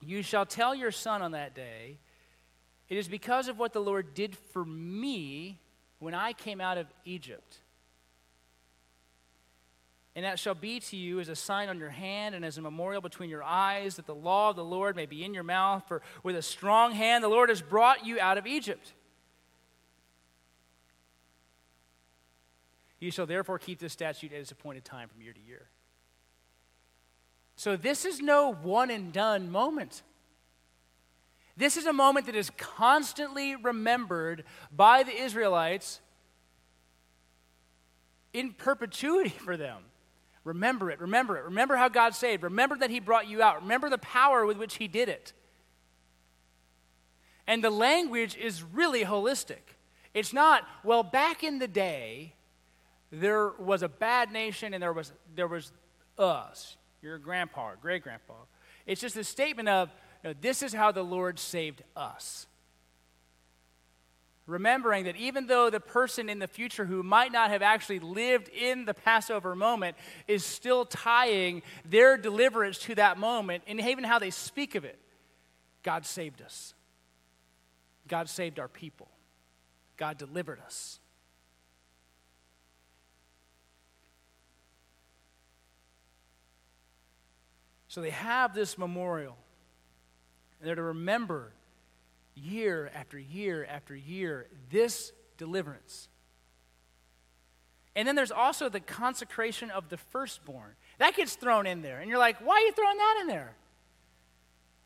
You 0.00 0.22
shall 0.22 0.46
tell 0.46 0.74
your 0.74 0.90
son 0.90 1.20
on 1.20 1.32
that 1.32 1.54
day, 1.54 1.98
It 2.88 2.96
is 2.96 3.08
because 3.08 3.48
of 3.48 3.58
what 3.58 3.72
the 3.72 3.80
Lord 3.80 4.14
did 4.14 4.36
for 4.36 4.64
me 4.64 5.58
when 5.98 6.14
I 6.14 6.32
came 6.32 6.60
out 6.60 6.78
of 6.78 6.86
Egypt. 7.04 7.58
And 10.14 10.24
that 10.26 10.38
shall 10.38 10.54
be 10.54 10.78
to 10.78 10.96
you 10.96 11.20
as 11.20 11.28
a 11.28 11.36
sign 11.36 11.70
on 11.70 11.78
your 11.78 11.88
hand 11.88 12.34
and 12.34 12.44
as 12.44 12.58
a 12.58 12.62
memorial 12.62 13.00
between 13.00 13.30
your 13.30 13.42
eyes, 13.42 13.96
that 13.96 14.06
the 14.06 14.14
law 14.14 14.50
of 14.50 14.56
the 14.56 14.64
Lord 14.64 14.94
may 14.94 15.06
be 15.06 15.24
in 15.24 15.32
your 15.32 15.42
mouth. 15.42 15.84
For 15.88 16.02
with 16.22 16.36
a 16.36 16.42
strong 16.42 16.92
hand 16.92 17.24
the 17.24 17.28
Lord 17.28 17.48
has 17.48 17.62
brought 17.62 18.04
you 18.04 18.20
out 18.20 18.36
of 18.36 18.46
Egypt. 18.46 18.92
You 23.00 23.10
shall 23.10 23.26
therefore 23.26 23.58
keep 23.58 23.78
this 23.78 23.92
statute 23.92 24.32
at 24.32 24.38
its 24.38 24.52
appointed 24.52 24.84
time 24.84 25.08
from 25.08 25.22
year 25.22 25.32
to 25.32 25.40
year. 25.40 25.68
So 27.56 27.76
this 27.76 28.04
is 28.04 28.20
no 28.20 28.52
one 28.52 28.90
and 28.90 29.12
done 29.12 29.50
moment. 29.50 30.02
This 31.56 31.76
is 31.76 31.86
a 31.86 31.92
moment 31.92 32.26
that 32.26 32.36
is 32.36 32.50
constantly 32.56 33.56
remembered 33.56 34.44
by 34.74 35.02
the 35.02 35.12
Israelites 35.12 36.00
in 38.32 38.52
perpetuity 38.52 39.30
for 39.30 39.56
them. 39.56 39.82
Remember 40.44 40.90
it, 40.90 41.00
remember 41.00 41.36
it. 41.36 41.44
Remember 41.44 41.76
how 41.76 41.88
God 41.88 42.14
saved. 42.14 42.42
Remember 42.42 42.76
that 42.76 42.90
He 42.90 43.00
brought 43.00 43.28
you 43.28 43.42
out. 43.42 43.62
Remember 43.62 43.88
the 43.88 43.98
power 43.98 44.44
with 44.44 44.56
which 44.56 44.76
He 44.76 44.88
did 44.88 45.08
it. 45.08 45.32
And 47.46 47.62
the 47.62 47.70
language 47.70 48.36
is 48.36 48.62
really 48.62 49.04
holistic. 49.04 49.76
It's 50.14 50.32
not, 50.32 50.64
well, 50.84 51.02
back 51.02 51.42
in 51.42 51.58
the 51.58 51.68
day, 51.68 52.34
there 53.10 53.50
was 53.58 53.82
a 53.82 53.88
bad 53.88 54.32
nation 54.32 54.74
and 54.74 54.82
there 54.82 54.92
was, 54.92 55.12
there 55.34 55.48
was 55.48 55.72
us, 56.18 56.76
your 57.02 57.18
grandpa, 57.18 57.72
great 57.80 58.02
grandpa. 58.02 58.34
It's 58.86 59.00
just 59.00 59.16
a 59.16 59.24
statement 59.24 59.68
of, 59.68 59.90
you 60.22 60.30
know, 60.30 60.34
this 60.40 60.62
is 60.62 60.72
how 60.72 60.92
the 60.92 61.02
Lord 61.02 61.38
saved 61.38 61.82
us 61.96 62.46
remembering 64.46 65.04
that 65.04 65.16
even 65.16 65.46
though 65.46 65.70
the 65.70 65.80
person 65.80 66.28
in 66.28 66.38
the 66.38 66.48
future 66.48 66.84
who 66.84 67.02
might 67.02 67.32
not 67.32 67.50
have 67.50 67.62
actually 67.62 68.00
lived 68.00 68.48
in 68.48 68.84
the 68.84 68.94
Passover 68.94 69.54
moment 69.54 69.96
is 70.26 70.44
still 70.44 70.84
tying 70.84 71.62
their 71.84 72.16
deliverance 72.16 72.78
to 72.78 72.94
that 72.96 73.18
moment, 73.18 73.62
and 73.66 73.80
even 73.80 74.04
how 74.04 74.18
they 74.18 74.30
speak 74.30 74.74
of 74.74 74.84
it, 74.84 74.98
God 75.82 76.04
saved 76.04 76.42
us. 76.42 76.74
God 78.08 78.28
saved 78.28 78.58
our 78.58 78.68
people. 78.68 79.08
God 79.96 80.18
delivered 80.18 80.60
us. 80.60 80.98
So 87.88 88.00
they 88.00 88.10
have 88.10 88.54
this 88.54 88.78
memorial, 88.78 89.36
and 90.58 90.66
they're 90.66 90.74
to 90.74 90.82
remember 90.82 91.52
year 92.34 92.90
after 92.94 93.18
year 93.18 93.66
after 93.68 93.94
year 93.94 94.46
this 94.70 95.12
deliverance. 95.36 96.08
And 97.94 98.08
then 98.08 98.16
there's 98.16 98.30
also 98.30 98.68
the 98.68 98.80
consecration 98.80 99.70
of 99.70 99.88
the 99.88 99.98
firstborn. 99.98 100.74
That 100.98 101.14
gets 101.14 101.34
thrown 101.34 101.66
in 101.66 101.82
there. 101.82 102.00
And 102.00 102.08
you're 102.08 102.18
like, 102.18 102.38
why 102.38 102.54
are 102.54 102.60
you 102.60 102.72
throwing 102.72 102.96
that 102.96 103.18
in 103.20 103.26
there? 103.26 103.54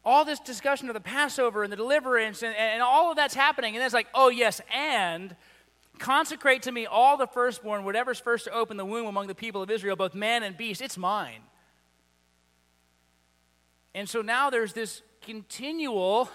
All 0.04 0.24
this 0.24 0.40
discussion 0.40 0.88
of 0.88 0.94
the 0.94 1.00
Passover 1.00 1.62
and 1.62 1.72
the 1.72 1.76
deliverance 1.76 2.42
and, 2.42 2.54
and 2.56 2.82
all 2.82 3.10
of 3.10 3.16
that's 3.16 3.34
happening. 3.34 3.74
And 3.74 3.80
then 3.80 3.86
it's 3.86 3.94
like, 3.94 4.08
oh, 4.14 4.28
yes, 4.28 4.60
and 4.74 5.36
consecrate 5.98 6.62
to 6.62 6.72
me 6.72 6.86
all 6.86 7.16
the 7.16 7.26
firstborn, 7.26 7.84
whatever's 7.84 8.20
first 8.20 8.44
to 8.44 8.52
open 8.52 8.76
the 8.76 8.84
womb 8.84 9.06
among 9.06 9.28
the 9.28 9.34
people 9.34 9.62
of 9.62 9.70
Israel, 9.70 9.96
both 9.96 10.14
man 10.14 10.42
and 10.42 10.56
beast. 10.56 10.80
It's 10.80 10.98
mine. 10.98 11.40
And 13.94 14.08
so 14.08 14.20
now 14.20 14.50
there's 14.50 14.72
this 14.72 15.02
continual 15.22 16.28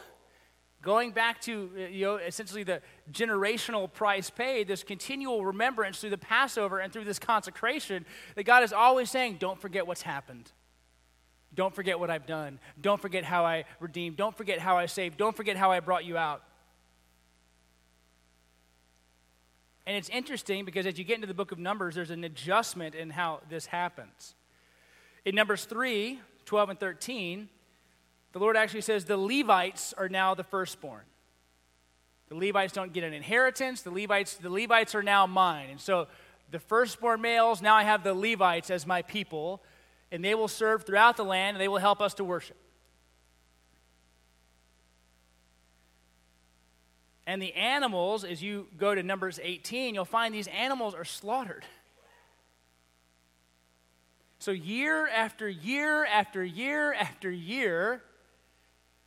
Going 0.82 1.12
back 1.12 1.42
to 1.42 1.70
uh, 1.76 1.80
you 1.88 2.06
know, 2.06 2.16
essentially 2.16 2.64
the 2.64 2.82
generational 3.12 3.92
price 3.92 4.30
paid, 4.30 4.68
this 4.68 4.84
continual 4.84 5.46
remembrance 5.46 6.00
through 6.00 6.10
the 6.10 6.18
Passover 6.18 6.80
and 6.80 6.92
through 6.92 7.04
this 7.04 7.20
consecration, 7.20 8.06
that 8.36 8.44
God 8.44 8.64
is 8.64 8.74
always 8.74 9.12
saying, 9.12 9.38
Don't 9.40 9.60
forget 9.60 9.86
what's 9.86 10.02
happened. 10.02 10.52
Don't 11.54 11.76
forget 11.76 12.00
what 12.00 12.10
I've 12.10 12.26
done. 12.26 12.60
Don't 12.80 13.02
forget 13.02 13.24
how 13.24 13.46
I 13.46 13.66
redeemed. 13.80 14.18
Don't 14.18 14.36
forget 14.36 14.60
how 14.60 14.78
I 14.78 14.86
saved. 14.86 15.18
Don't 15.18 15.36
forget 15.36 15.58
how 15.58 15.72
I 15.72 15.82
brought 15.82 16.06
you 16.06 16.18
out. 16.18 16.44
And 19.86 19.98
it's 19.98 20.10
interesting 20.10 20.64
because 20.64 20.86
as 20.86 20.98
you 20.98 21.04
get 21.04 21.16
into 21.16 21.28
the 21.28 21.34
book 21.34 21.52
of 21.52 21.60
Numbers, 21.60 21.96
there's 21.96 22.12
an 22.12 22.24
adjustment 22.24 22.96
in 22.96 23.10
how 23.10 23.42
this 23.50 23.66
happens. 23.66 24.36
In 25.26 25.36
Numbers 25.36 25.66
3 25.66 26.20
12 26.46 26.70
and 26.72 26.80
13, 26.80 27.50
the 28.34 28.40
Lord 28.40 28.56
actually 28.56 28.82
says 28.82 29.06
the 29.06 29.18
Levites 29.18 29.94
are 29.98 30.10
now 30.10 30.34
the 30.34 30.44
firstborn. 30.44 31.04
The 32.30 32.36
Levites 32.36 32.72
don't 32.72 32.94
get 32.94 33.04
an 33.04 33.14
inheritance. 33.14 33.82
The 33.82 33.92
Levites, 33.92 34.36
the 34.36 34.50
Levites 34.50 34.96
are 34.96 35.04
now 35.04 35.28
mine. 35.28 35.70
And 35.70 35.82
so 35.82 36.08
the 36.50 36.60
firstborn 36.60 37.22
males, 37.22 37.62
now 37.62 37.76
I 37.76 37.84
have 37.84 38.04
the 38.04 38.14
Levites 38.14 38.70
as 38.70 38.88
my 38.88 39.02
people, 39.02 39.62
and 40.12 40.24
they 40.24 40.34
will 40.34 40.48
serve 40.48 40.86
throughout 40.86 41.18
the 41.18 41.26
land 41.26 41.58
and 41.58 41.62
they 41.62 41.68
will 41.68 41.78
help 41.78 42.02
us 42.02 42.14
to 42.16 42.24
worship. 42.24 42.58
And 47.28 47.42
the 47.42 47.54
animals, 47.54 48.24
as 48.24 48.42
you 48.42 48.68
go 48.78 48.96
to 48.96 49.04
Numbers 49.04 49.40
18, 49.42 49.94
you'll 49.94 50.06
find 50.06 50.34
these 50.34 50.48
animals 50.48 50.94
are 50.94 51.06
slaughtered. 51.06 51.66
So, 54.40 54.52
year 54.52 55.08
after 55.08 55.48
year 55.48 56.04
after 56.04 56.44
year 56.44 56.94
after 56.94 57.30
year, 57.30 58.02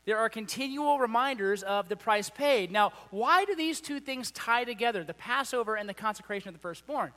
there 0.05 0.19
are 0.19 0.29
continual 0.29 0.99
reminders 0.99 1.63
of 1.63 1.89
the 1.89 1.97
price 1.97 2.29
paid. 2.29 2.71
Now, 2.71 2.93
why 3.11 3.45
do 3.45 3.55
these 3.55 3.81
two 3.81 4.01
things 4.01 4.31
tie 4.31 4.65
together, 4.65 5.03
the 5.03 5.15
Passover 5.15 5.77
and 5.77 5.89
the 5.89 5.95
consecration 5.95 6.49
of 6.49 6.55
the 6.55 6.61
firstborn? 6.61 7.13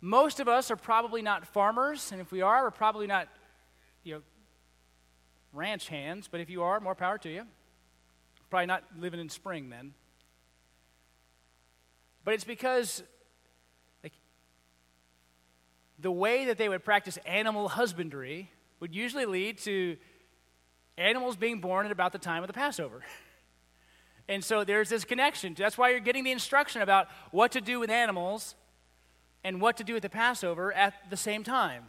Most 0.00 0.38
of 0.38 0.46
us 0.46 0.70
are 0.70 0.76
probably 0.76 1.22
not 1.22 1.44
farmers, 1.44 2.12
and 2.12 2.20
if 2.20 2.30
we 2.30 2.40
are, 2.40 2.62
we're 2.62 2.70
probably 2.70 3.08
not, 3.08 3.28
you 4.04 4.14
know, 4.14 4.22
ranch 5.52 5.88
hands, 5.88 6.28
but 6.30 6.40
if 6.40 6.48
you 6.48 6.62
are, 6.62 6.78
more 6.78 6.94
power 6.94 7.18
to 7.18 7.28
you. 7.28 7.42
Probably 8.48 8.66
not 8.66 8.84
living 8.98 9.18
in 9.18 9.28
spring 9.28 9.70
then. 9.70 9.92
But 12.24 12.34
it's 12.34 12.44
because 12.44 13.02
like, 14.04 14.12
the 15.98 16.12
way 16.12 16.44
that 16.44 16.58
they 16.58 16.68
would 16.68 16.84
practice 16.84 17.18
animal 17.26 17.68
husbandry 17.68 18.52
would 18.80 18.94
usually 18.94 19.26
lead 19.26 19.58
to 19.58 19.96
animals 20.98 21.36
being 21.36 21.60
born 21.60 21.86
at 21.86 21.92
about 21.92 22.12
the 22.12 22.18
time 22.18 22.42
of 22.42 22.48
the 22.48 22.52
Passover. 22.52 23.02
And 24.28 24.44
so 24.44 24.64
there's 24.64 24.90
this 24.90 25.04
connection. 25.04 25.54
That's 25.56 25.78
why 25.78 25.90
you're 25.90 26.00
getting 26.00 26.24
the 26.24 26.32
instruction 26.32 26.82
about 26.82 27.08
what 27.30 27.52
to 27.52 27.60
do 27.60 27.80
with 27.80 27.88
animals 27.88 28.54
and 29.42 29.60
what 29.60 29.78
to 29.78 29.84
do 29.84 29.94
with 29.94 30.02
the 30.02 30.10
Passover 30.10 30.72
at 30.72 30.94
the 31.08 31.16
same 31.16 31.42
time. 31.42 31.84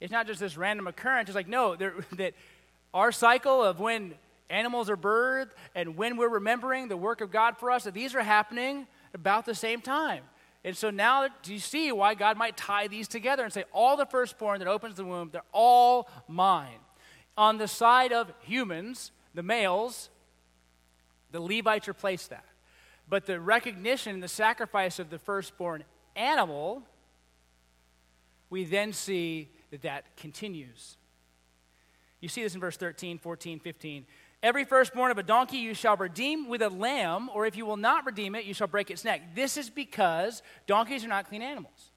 It's 0.00 0.12
not 0.12 0.26
just 0.26 0.40
this 0.40 0.56
random 0.56 0.86
occurrence. 0.86 1.28
It's 1.28 1.36
like, 1.36 1.48
no, 1.48 1.76
there, 1.76 1.94
that 2.16 2.32
our 2.94 3.12
cycle 3.12 3.62
of 3.62 3.80
when 3.80 4.14
animals 4.48 4.88
are 4.88 4.96
birthed 4.96 5.50
and 5.74 5.96
when 5.96 6.16
we're 6.16 6.30
remembering 6.30 6.88
the 6.88 6.96
work 6.96 7.20
of 7.20 7.30
God 7.30 7.58
for 7.58 7.70
us, 7.70 7.84
that 7.84 7.92
these 7.92 8.14
are 8.14 8.22
happening 8.22 8.86
about 9.12 9.44
the 9.44 9.54
same 9.54 9.82
time. 9.82 10.24
And 10.64 10.76
so 10.76 10.90
now 10.90 11.28
do 11.42 11.52
you 11.52 11.58
see 11.58 11.92
why 11.92 12.14
God 12.14 12.36
might 12.36 12.56
tie 12.56 12.86
these 12.86 13.08
together 13.08 13.44
and 13.44 13.52
say, 13.52 13.64
all 13.72 13.96
the 13.96 14.06
firstborn 14.06 14.58
that 14.60 14.68
opens 14.68 14.96
the 14.96 15.04
womb, 15.04 15.30
they're 15.32 15.42
all 15.52 16.08
mine 16.28 16.78
on 17.36 17.58
the 17.58 17.68
side 17.68 18.12
of 18.12 18.32
humans, 18.40 19.12
the 19.34 19.42
males, 19.42 20.10
the 21.32 21.40
Levites 21.40 21.88
replaced 21.88 22.30
that. 22.30 22.44
But 23.08 23.26
the 23.26 23.40
recognition 23.40 24.14
and 24.14 24.22
the 24.22 24.28
sacrifice 24.28 24.98
of 24.98 25.10
the 25.10 25.18
firstborn 25.18 25.84
animal, 26.14 26.82
we 28.50 28.64
then 28.64 28.92
see 28.92 29.50
that 29.70 29.82
that 29.82 30.16
continues. 30.16 30.96
You 32.20 32.28
see 32.28 32.42
this 32.42 32.54
in 32.54 32.60
verse 32.60 32.76
13, 32.76 33.18
14, 33.18 33.58
15. 33.58 34.06
Every 34.42 34.64
firstborn 34.64 35.10
of 35.10 35.18
a 35.18 35.22
donkey 35.22 35.58
you 35.58 35.74
shall 35.74 35.96
redeem 35.96 36.48
with 36.48 36.62
a 36.62 36.70
lamb, 36.70 37.28
or 37.34 37.46
if 37.46 37.56
you 37.56 37.66
will 37.66 37.76
not 37.76 38.06
redeem 38.06 38.34
it, 38.34 38.44
you 38.44 38.54
shall 38.54 38.66
break 38.66 38.90
its 38.90 39.04
neck. 39.04 39.34
This 39.34 39.56
is 39.56 39.68
because 39.68 40.42
donkeys 40.66 41.04
are 41.04 41.08
not 41.08 41.28
clean 41.28 41.42
animals, 41.42 41.90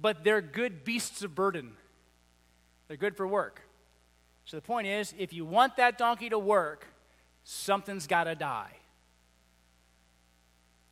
but 0.00 0.24
they're 0.24 0.40
good 0.40 0.84
beasts 0.84 1.22
of 1.22 1.34
burden. 1.34 1.72
They're 2.88 2.96
good 2.96 3.16
for 3.16 3.26
work. 3.26 3.62
So 4.44 4.56
the 4.56 4.62
point 4.62 4.86
is 4.86 5.14
if 5.18 5.32
you 5.32 5.44
want 5.44 5.76
that 5.76 5.98
donkey 5.98 6.28
to 6.30 6.38
work, 6.38 6.86
something's 7.44 8.06
got 8.06 8.24
to 8.24 8.34
die. 8.34 8.72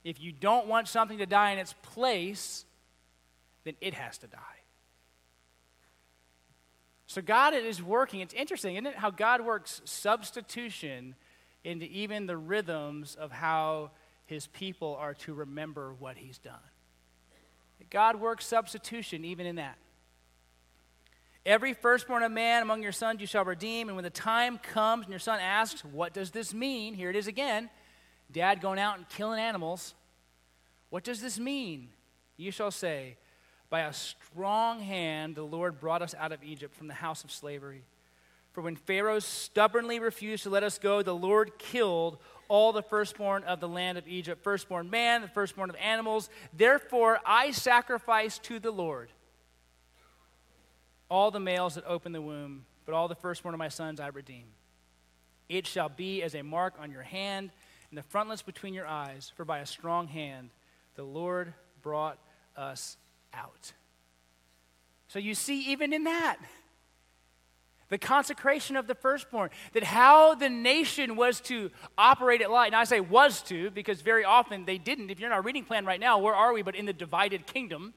If 0.05 0.21
you 0.21 0.33
don't 0.33 0.67
want 0.69 0.89
something 0.89 1.19
to 1.19 1.27
die 1.27 1.51
in 1.51 1.59
its 1.59 1.75
place, 1.83 2.65
then 3.65 3.75
it 3.81 3.95
has 3.95 4.19
to 4.19 4.27
die. 4.27 4.39
So 7.07 7.23
God 7.23 7.55
is 7.55 7.83
working. 7.83 8.21
It's 8.21 8.35
interesting, 8.35 8.77
isn't 8.77 8.87
it? 8.87 8.97
How 8.97 9.11
God 9.11 9.41
works 9.41 9.81
substitution 9.85 11.15
into 11.65 11.87
even 11.87 12.27
the 12.27 12.37
rhythms 12.37 13.17
of 13.19 13.33
how 13.33 13.91
his 14.27 14.47
people 14.47 14.97
are 15.01 15.15
to 15.15 15.35
remember 15.35 15.95
what 15.99 16.19
he's 16.19 16.39
done. 16.39 16.55
God 17.91 18.21
works 18.21 18.47
substitution 18.47 19.25
even 19.25 19.47
in 19.47 19.57
that. 19.57 19.79
Every 21.47 21.73
firstborn 21.73 22.23
of 22.23 22.33
man 22.33 22.63
among 22.63 22.83
your 22.83 22.93
sons 22.93 23.21
you 23.21 23.27
shall 23.27 23.45
redeem. 23.45 23.89
And 23.89 23.97
when 23.97 24.05
the 24.05 24.11
time 24.11 24.59
comes 24.59 25.05
and 25.05 25.11
your 25.11 25.19
son 25.19 25.41
asks, 25.41 25.85
What 25.85 26.13
does 26.13 26.31
this 26.31 26.53
mean? 26.53 26.95
Here 26.95 27.11
it 27.11 27.17
is 27.17 27.27
again. 27.27 27.71
Dad 28.31 28.61
going 28.61 28.79
out 28.79 28.99
and 28.99 29.09
killing 29.09 29.41
animals. 29.41 29.95
What 30.91 31.05
does 31.05 31.21
this 31.21 31.39
mean? 31.39 31.89
You 32.37 32.51
shall 32.51 32.71
say, 32.71 33.17
By 33.71 33.81
a 33.81 33.93
strong 33.93 34.81
hand 34.81 35.37
the 35.37 35.43
Lord 35.43 35.81
brought 35.81 36.03
us 36.03 36.15
out 36.19 36.33
of 36.33 36.43
Egypt 36.43 36.75
from 36.75 36.89
the 36.89 36.95
house 36.95 37.25
of 37.25 37.31
slavery. 37.31 37.85
For 38.53 38.63
when 38.63 38.77
Pharaoh 38.77 39.21
stubbornly 39.21 40.01
refused 40.01 40.43
to 40.43 40.51
let 40.51 40.63
us 40.63 40.79
go, 40.79 41.03
the 41.03 41.15
Lord 41.15 41.59
killed 41.59 42.19
all 42.49 42.73
the 42.73 42.83
firstborn 42.83 43.45
of 43.45 43.61
the 43.61 43.69
land 43.69 43.99
of 43.99 44.09
Egypt, 44.09 44.43
firstborn 44.43 44.91
man, 44.91 45.23
the 45.23 45.29
firstborn 45.29 45.71
of 45.71 45.77
animals. 45.77 46.29
Therefore 46.53 47.21
I 47.25 47.53
sacrifice 47.53 48.39
to 48.41 48.59
the 48.59 48.71
Lord 48.71 49.11
all 51.09 51.31
the 51.31 51.41
males 51.41 51.75
that 51.75 51.85
open 51.87 52.13
the 52.13 52.23
womb, 52.23 52.65
but 52.85 52.95
all 52.95 53.09
the 53.09 53.15
firstborn 53.15 53.55
of 53.55 53.59
my 53.59 53.69
sons 53.69 54.01
I 54.01 54.09
redeem. 54.09 54.45
It 55.49 55.67
shall 55.67 55.89
be 55.89 56.23
as 56.23 56.35
a 56.35 56.43
mark 56.43 56.75
on 56.79 56.91
your 56.91 57.03
hand 57.03 57.51
and 57.91 57.99
the 57.99 58.03
frontlets 58.03 58.43
between 58.43 58.75
your 58.75 58.87
eyes, 58.87 59.33
for 59.35 59.45
by 59.45 59.61
a 59.61 59.67
strong 59.67 60.09
hand 60.09 60.51
the 60.95 61.03
Lord 61.05 61.55
brought 61.81 62.19
us 62.57 62.97
out. 63.33 63.73
So 65.09 65.19
you 65.19 65.35
see, 65.35 65.71
even 65.71 65.93
in 65.95 66.05
that, 66.05 66.37
the 67.89 67.97
consecration 67.97 68.77
of 68.77 68.87
the 68.87 68.95
firstborn, 68.95 69.49
that 69.73 69.85
how 69.85 70.35
the 70.35 70.51
nation 70.51 71.17
was 71.17 71.41
to 71.43 71.71
operate 71.97 72.43
at 72.43 72.51
light. 72.51 72.67
And 72.67 72.77
I 72.77 72.85
say 72.85 73.01
was 73.01 73.41
to, 73.45 73.71
because 73.71 74.03
very 74.03 74.25
often 74.25 74.67
they 74.67 74.77
didn't. 74.77 75.09
If 75.11 75.19
you're 75.19 75.31
in 75.31 75.33
our 75.33 75.41
reading 75.41 75.65
plan 75.65 75.87
right 75.87 76.01
now, 76.01 76.19
where 76.19 76.35
are 76.35 76.53
we 76.53 76.61
but 76.61 76.75
in 76.75 76.85
the 76.85 76.93
divided 76.93 77.47
kingdom? 77.47 77.95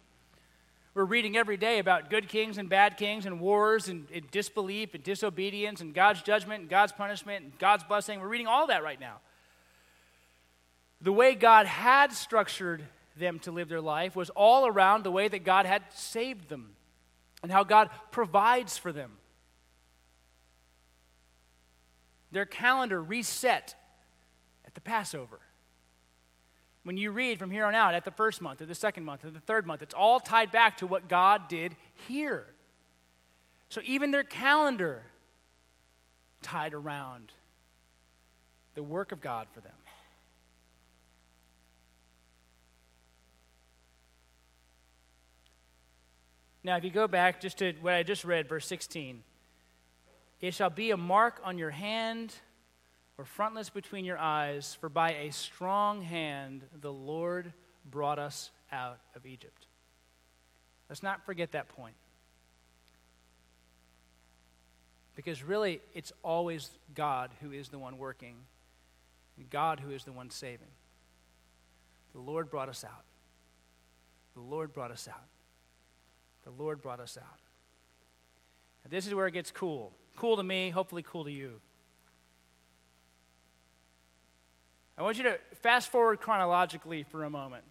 We're 0.94 1.06
reading 1.06 1.38
every 1.38 1.56
day 1.56 1.80
about 1.80 2.10
good 2.10 2.28
kings 2.28 2.58
and 2.58 2.68
bad 2.68 2.98
kings 2.98 3.26
and 3.26 3.40
wars 3.40 3.88
and, 3.88 4.08
and, 4.14 4.30
disbelief 4.30 4.94
and 4.94 5.02
disobedience 5.02 5.80
and 5.80 5.94
God's 5.94 6.22
judgment 6.22 6.62
and 6.62 6.70
God's 6.70 6.92
punishment 6.92 7.46
and 7.46 7.58
God's 7.58 7.86
blessing. 7.86 8.20
We're 8.20 8.28
reading 8.28 8.48
all 8.48 8.68
that 8.68 8.84
right 8.84 9.00
now. 9.00 9.20
The 11.00 11.14
way 11.14 11.34
God 11.34 11.66
had 11.66 12.12
structured 12.12 12.84
them 13.18 13.40
to 13.40 13.52
live 13.52 13.70
their 13.70 13.82
life 13.82 14.18
was 14.18 14.30
all 14.32 14.68
around 14.68 15.04
the 15.04 15.12
way 15.12 15.30
that 15.30 15.46
God 15.46 15.66
had 15.66 15.84
saved 15.94 16.50
them 16.50 16.76
and 17.42 17.52
how 17.52 17.64
God 17.64 17.90
provides 18.12 18.78
for 18.78 18.92
them. 18.92 19.12
Their 22.32 22.46
calendar 22.46 23.02
reset 23.02 23.76
at 24.66 24.74
the 24.74 24.82
Passover. 24.82 25.40
When 26.84 26.98
you 26.98 27.12
read 27.12 27.38
from 27.38 27.52
here 27.52 27.66
on 27.66 27.76
out 27.76 27.94
at 27.94 28.06
the 28.06 28.12
first 28.12 28.42
month 28.42 28.62
or 28.62 28.66
the 28.66 28.76
second 28.76 29.04
month 29.06 29.24
or 29.24 29.30
the 29.30 29.40
third 29.40 29.68
month, 29.68 29.82
it's 29.82 29.94
all 29.94 30.20
tied 30.20 30.52
back 30.52 30.78
to 30.78 30.88
what 30.88 31.08
God 31.08 31.48
did 31.48 31.76
here. 32.08 32.48
So 33.70 33.82
even 33.86 34.12
their 34.12 34.24
calendar 34.24 35.04
tied 36.42 36.74
around 36.74 37.32
the 38.74 38.84
work 38.84 39.12
of 39.12 39.22
God 39.22 39.48
for 39.54 39.62
them. 39.62 39.74
Now, 46.64 46.78
if 46.78 46.84
you 46.84 46.92
go 46.92 47.08
back 47.08 47.42
just 47.42 47.58
to 47.60 47.74
what 47.82 47.94
I 47.94 48.04
just 48.04 48.24
read, 48.24 48.48
verse 48.48 48.68
16, 48.68 49.24
it 50.42 50.54
shall 50.54 50.70
be 50.70 50.92
a 50.92 50.98
mark 50.98 51.42
on 51.44 51.58
your 51.58 51.72
hand 51.72 52.36
or 53.18 53.26
frontlets 53.26 53.70
between 53.70 54.06
your 54.06 54.18
eyes, 54.18 54.78
for 54.80 54.90
by 54.90 55.14
a 55.14 55.32
strong 55.32 56.02
hand 56.02 56.64
the 56.80 56.92
Lord 56.92 57.54
brought 57.90 58.20
us 58.20 58.52
out 58.72 59.00
of 59.16 59.26
Egypt. 59.26 59.68
Let's 60.90 61.04
not 61.04 61.26
forget 61.26 61.52
that 61.52 61.70
point. 61.70 61.96
Because 65.16 65.44
really, 65.44 65.82
it's 65.94 66.14
always 66.24 66.70
God 66.96 67.32
who 67.42 67.52
is 67.52 67.70
the 67.70 67.80
one 67.80 67.98
working, 67.98 68.36
and 69.38 69.50
God 69.50 69.80
who 69.80 69.92
is 69.92 70.04
the 70.04 70.12
one 70.12 70.30
saving. 70.30 70.68
The 72.14 72.22
Lord 72.22 72.50
brought 72.50 72.70
us 72.70 72.84
out. 72.84 73.04
The 74.34 74.42
Lord 74.42 74.74
brought 74.74 74.92
us 74.92 75.08
out. 75.08 75.28
The 76.44 76.52
Lord 76.52 76.82
brought 76.82 77.00
us 77.00 77.18
out. 77.22 77.40
This 78.90 79.06
is 79.06 79.14
where 79.14 79.28
it 79.28 79.32
gets 79.32 79.52
cool. 79.52 79.94
Cool 80.16 80.38
to 80.38 80.44
me, 80.44 80.70
hopefully, 80.70 81.04
cool 81.04 81.24
to 81.26 81.32
you. 81.32 81.62
I 85.02 85.04
want 85.04 85.18
you 85.18 85.24
to 85.24 85.40
fast 85.64 85.90
forward 85.90 86.20
chronologically 86.20 87.02
for 87.02 87.24
a 87.24 87.30
moment 87.32 87.64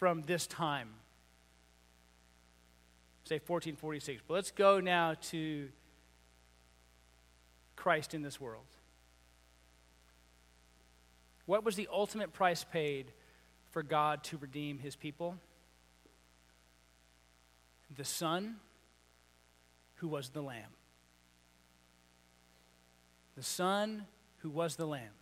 from 0.00 0.22
this 0.22 0.48
time, 0.48 0.88
say 3.22 3.36
1446. 3.36 4.22
But 4.26 4.34
let's 4.34 4.50
go 4.50 4.80
now 4.80 5.14
to 5.30 5.68
Christ 7.76 8.12
in 8.12 8.22
this 8.22 8.40
world. 8.40 8.64
What 11.46 11.64
was 11.64 11.76
the 11.76 11.88
ultimate 11.92 12.32
price 12.32 12.64
paid 12.64 13.12
for 13.70 13.84
God 13.84 14.24
to 14.24 14.36
redeem 14.36 14.80
his 14.80 14.96
people? 14.96 15.36
The 17.96 18.04
Son 18.04 18.56
who 19.98 20.08
was 20.08 20.30
the 20.30 20.42
Lamb. 20.42 20.72
The 23.36 23.44
Son 23.44 24.06
who 24.38 24.50
was 24.50 24.74
the 24.74 24.86
Lamb 24.86 25.12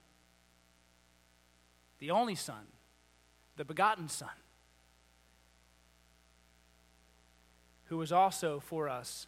the 1.98 2.10
only 2.10 2.34
Son, 2.34 2.66
the 3.56 3.64
begotten 3.64 4.08
Son, 4.08 4.28
who 7.84 7.96
was 7.96 8.12
also 8.12 8.60
for 8.60 8.88
us 8.88 9.26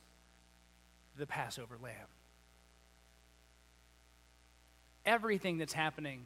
the 1.16 1.26
Passover 1.26 1.76
lamb. 1.82 1.94
Everything 5.06 5.58
that's 5.58 5.72
happening 5.72 6.24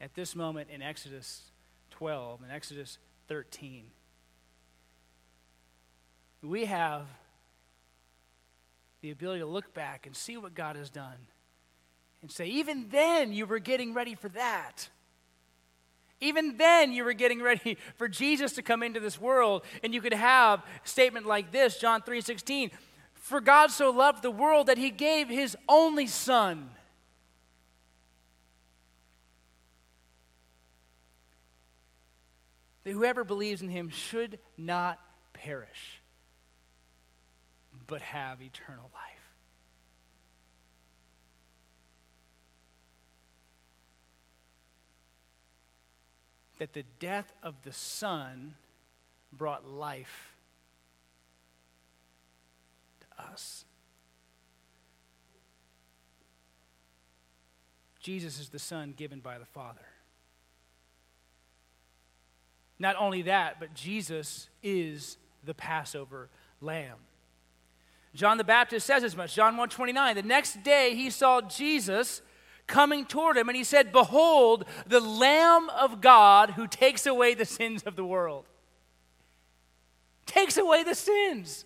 at 0.00 0.14
this 0.14 0.36
moment 0.36 0.68
in 0.70 0.82
Exodus 0.82 1.42
12 1.90 2.42
and 2.42 2.52
Exodus 2.52 2.98
13, 3.28 3.84
we 6.42 6.66
have 6.66 7.06
the 9.00 9.10
ability 9.10 9.40
to 9.40 9.46
look 9.46 9.74
back 9.74 10.06
and 10.06 10.14
see 10.14 10.36
what 10.36 10.54
God 10.54 10.76
has 10.76 10.90
done 10.90 11.26
and 12.22 12.30
say, 12.30 12.46
even 12.46 12.88
then 12.90 13.32
you 13.32 13.46
were 13.46 13.58
getting 13.58 13.94
ready 13.94 14.14
for 14.14 14.28
that. 14.30 14.88
Even 16.20 16.56
then, 16.56 16.92
you 16.92 17.04
were 17.04 17.12
getting 17.12 17.42
ready 17.42 17.76
for 17.96 18.08
Jesus 18.08 18.52
to 18.52 18.62
come 18.62 18.82
into 18.82 19.00
this 19.00 19.20
world, 19.20 19.64
and 19.82 19.92
you 19.92 20.00
could 20.00 20.14
have 20.14 20.60
a 20.60 20.88
statement 20.88 21.26
like 21.26 21.52
this 21.52 21.78
John 21.78 22.02
3 22.02 22.20
16. 22.20 22.70
For 23.14 23.40
God 23.40 23.70
so 23.70 23.90
loved 23.90 24.22
the 24.22 24.30
world 24.30 24.68
that 24.68 24.78
he 24.78 24.90
gave 24.90 25.28
his 25.28 25.56
only 25.68 26.06
Son. 26.06 26.70
That 32.84 32.92
whoever 32.92 33.24
believes 33.24 33.62
in 33.62 33.68
him 33.68 33.88
should 33.88 34.38
not 34.56 35.00
perish, 35.32 36.00
but 37.88 38.00
have 38.00 38.40
eternal 38.40 38.88
life. 38.94 39.05
That 46.58 46.72
the 46.72 46.84
death 46.98 47.32
of 47.42 47.54
the 47.62 47.72
Son 47.72 48.54
brought 49.32 49.68
life 49.68 50.34
to 53.00 53.32
us. 53.32 53.64
Jesus 58.00 58.38
is 58.38 58.50
the 58.50 58.58
Son 58.58 58.94
given 58.96 59.20
by 59.20 59.38
the 59.38 59.44
Father. 59.44 59.80
Not 62.78 62.96
only 62.98 63.22
that, 63.22 63.58
but 63.58 63.74
Jesus 63.74 64.48
is 64.62 65.16
the 65.44 65.54
Passover 65.54 66.28
lamb. 66.60 66.98
John 68.14 68.38
the 68.38 68.44
Baptist 68.44 68.86
says 68.86 69.04
as 69.04 69.16
much. 69.16 69.34
John 69.34 69.52
129. 69.54 70.14
The 70.14 70.22
next 70.22 70.62
day 70.62 70.94
he 70.94 71.10
saw 71.10 71.40
Jesus 71.40 72.22
coming 72.66 73.04
toward 73.04 73.36
him, 73.36 73.48
and 73.48 73.56
he 73.56 73.64
said, 73.64 73.92
Behold, 73.92 74.64
the 74.86 75.00
Lamb 75.00 75.68
of 75.70 76.00
God 76.00 76.50
who 76.50 76.66
takes 76.66 77.06
away 77.06 77.34
the 77.34 77.44
sins 77.44 77.82
of 77.84 77.96
the 77.96 78.04
world. 78.04 78.46
Takes 80.26 80.56
away 80.56 80.82
the 80.82 80.94
sins. 80.94 81.64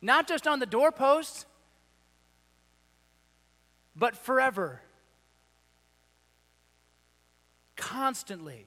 Not 0.00 0.28
just 0.28 0.46
on 0.46 0.60
the 0.60 0.66
doorposts, 0.66 1.46
but 3.96 4.16
forever. 4.16 4.80
Constantly. 7.76 8.66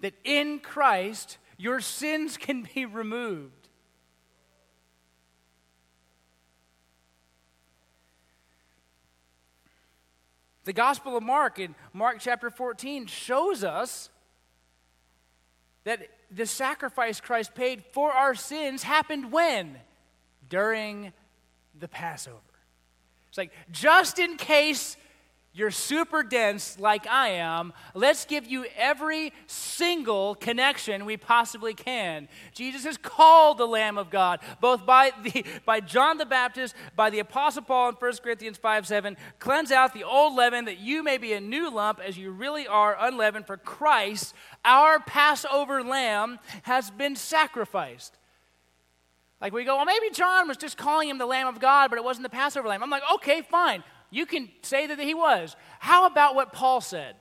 That 0.00 0.14
in 0.24 0.60
Christ, 0.60 1.38
your 1.56 1.80
sins 1.80 2.36
can 2.36 2.68
be 2.74 2.86
removed. 2.86 3.57
The 10.68 10.74
Gospel 10.74 11.16
of 11.16 11.22
Mark 11.22 11.58
in 11.58 11.74
Mark 11.94 12.18
chapter 12.20 12.50
14 12.50 13.06
shows 13.06 13.64
us 13.64 14.10
that 15.84 16.10
the 16.30 16.44
sacrifice 16.44 17.22
Christ 17.22 17.54
paid 17.54 17.82
for 17.82 18.12
our 18.12 18.34
sins 18.34 18.82
happened 18.82 19.32
when? 19.32 19.78
During 20.50 21.14
the 21.80 21.88
Passover. 21.88 22.36
It's 23.30 23.38
like, 23.38 23.50
just 23.70 24.18
in 24.18 24.36
case 24.36 24.98
you're 25.52 25.70
super 25.70 26.22
dense 26.22 26.78
like 26.78 27.06
I 27.06 27.30
am, 27.30 27.72
let's 27.94 28.24
give 28.24 28.46
you 28.46 28.66
every 28.76 29.32
single 29.46 30.34
connection 30.36 31.04
we 31.04 31.16
possibly 31.16 31.74
can. 31.74 32.28
Jesus 32.54 32.84
is 32.84 32.96
called 32.96 33.58
the 33.58 33.66
Lamb 33.66 33.98
of 33.98 34.10
God, 34.10 34.40
both 34.60 34.86
by, 34.86 35.10
the, 35.22 35.44
by 35.64 35.80
John 35.80 36.18
the 36.18 36.26
Baptist, 36.26 36.74
by 36.94 37.10
the 37.10 37.18
Apostle 37.18 37.62
Paul 37.62 37.88
in 37.88 37.94
1 37.96 38.12
Corinthians 38.22 38.56
5 38.56 38.86
7. 38.86 39.16
Cleanse 39.38 39.72
out 39.72 39.94
the 39.94 40.04
old 40.04 40.34
leaven 40.34 40.66
that 40.66 40.78
you 40.78 41.02
may 41.02 41.18
be 41.18 41.32
a 41.32 41.40
new 41.40 41.70
lump 41.70 41.98
as 41.98 42.16
you 42.16 42.30
really 42.30 42.66
are 42.66 42.96
unleavened, 43.00 43.46
for 43.46 43.56
Christ, 43.56 44.34
our 44.64 45.00
Passover 45.00 45.82
lamb, 45.82 46.38
has 46.62 46.90
been 46.90 47.16
sacrificed. 47.16 48.16
Like 49.40 49.52
we 49.52 49.64
go, 49.64 49.76
well, 49.76 49.84
maybe 49.84 50.10
John 50.12 50.48
was 50.48 50.56
just 50.56 50.76
calling 50.76 51.08
him 51.08 51.18
the 51.18 51.26
Lamb 51.26 51.46
of 51.46 51.60
God, 51.60 51.90
but 51.90 51.98
it 51.98 52.04
wasn't 52.04 52.24
the 52.24 52.30
Passover 52.30 52.68
lamb. 52.68 52.82
I'm 52.82 52.90
like, 52.90 53.04
okay, 53.14 53.42
fine. 53.42 53.84
You 54.10 54.26
can 54.26 54.48
say 54.62 54.86
that 54.86 54.98
he 54.98 55.14
was. 55.14 55.56
How 55.80 56.06
about 56.06 56.34
what 56.34 56.52
Paul 56.52 56.80
said? 56.80 57.16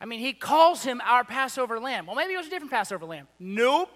I 0.00 0.06
mean, 0.06 0.20
he 0.20 0.32
calls 0.32 0.84
him 0.84 1.00
our 1.04 1.24
Passover 1.24 1.80
lamb. 1.80 2.06
Well, 2.06 2.16
maybe 2.16 2.34
it 2.34 2.36
was 2.36 2.46
a 2.46 2.50
different 2.50 2.72
Passover 2.72 3.06
lamb. 3.06 3.26
Nope. 3.38 3.90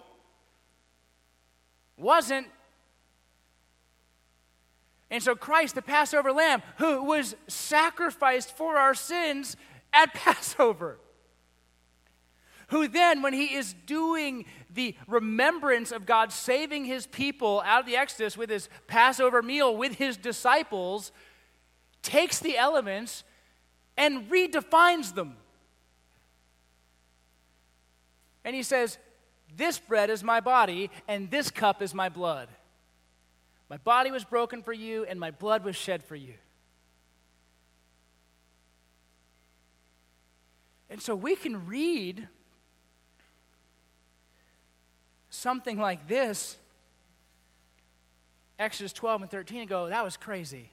Wasn't. 1.98 2.46
And 5.10 5.22
so, 5.22 5.34
Christ, 5.34 5.74
the 5.74 5.82
Passover 5.82 6.32
lamb, 6.32 6.62
who 6.76 7.04
was 7.04 7.34
sacrificed 7.46 8.56
for 8.56 8.76
our 8.76 8.94
sins 8.94 9.56
at 9.92 10.14
Passover, 10.14 10.98
who 12.68 12.86
then, 12.86 13.22
when 13.22 13.32
he 13.32 13.54
is 13.54 13.74
doing 13.86 14.44
the 14.70 14.94
remembrance 15.06 15.90
of 15.90 16.04
God 16.04 16.32
saving 16.32 16.84
his 16.84 17.06
people 17.06 17.62
out 17.64 17.80
of 17.80 17.86
the 17.86 17.96
Exodus 17.96 18.36
with 18.36 18.50
his 18.50 18.68
Passover 18.86 19.42
meal 19.42 19.74
with 19.74 19.94
his 19.94 20.18
disciples, 20.18 21.10
takes 22.08 22.40
the 22.40 22.56
elements 22.56 23.22
and 23.98 24.30
redefines 24.30 25.14
them. 25.14 25.36
And 28.44 28.56
he 28.56 28.62
says, 28.62 28.96
This 29.54 29.78
bread 29.78 30.08
is 30.08 30.24
my 30.24 30.40
body, 30.40 30.90
and 31.06 31.30
this 31.30 31.50
cup 31.50 31.82
is 31.82 31.92
my 31.92 32.08
blood. 32.08 32.48
My 33.68 33.76
body 33.76 34.10
was 34.10 34.24
broken 34.24 34.62
for 34.62 34.72
you, 34.72 35.04
and 35.04 35.20
my 35.20 35.30
blood 35.30 35.64
was 35.64 35.76
shed 35.76 36.02
for 36.02 36.16
you. 36.16 36.32
And 40.88 41.02
so 41.02 41.14
we 41.14 41.36
can 41.36 41.66
read 41.66 42.26
something 45.28 45.78
like 45.78 46.08
this, 46.08 46.56
Exodus 48.58 48.94
12 48.94 49.22
and 49.22 49.30
13, 49.30 49.60
and 49.60 49.68
go, 49.68 49.90
that 49.90 50.02
was 50.02 50.16
crazy. 50.16 50.70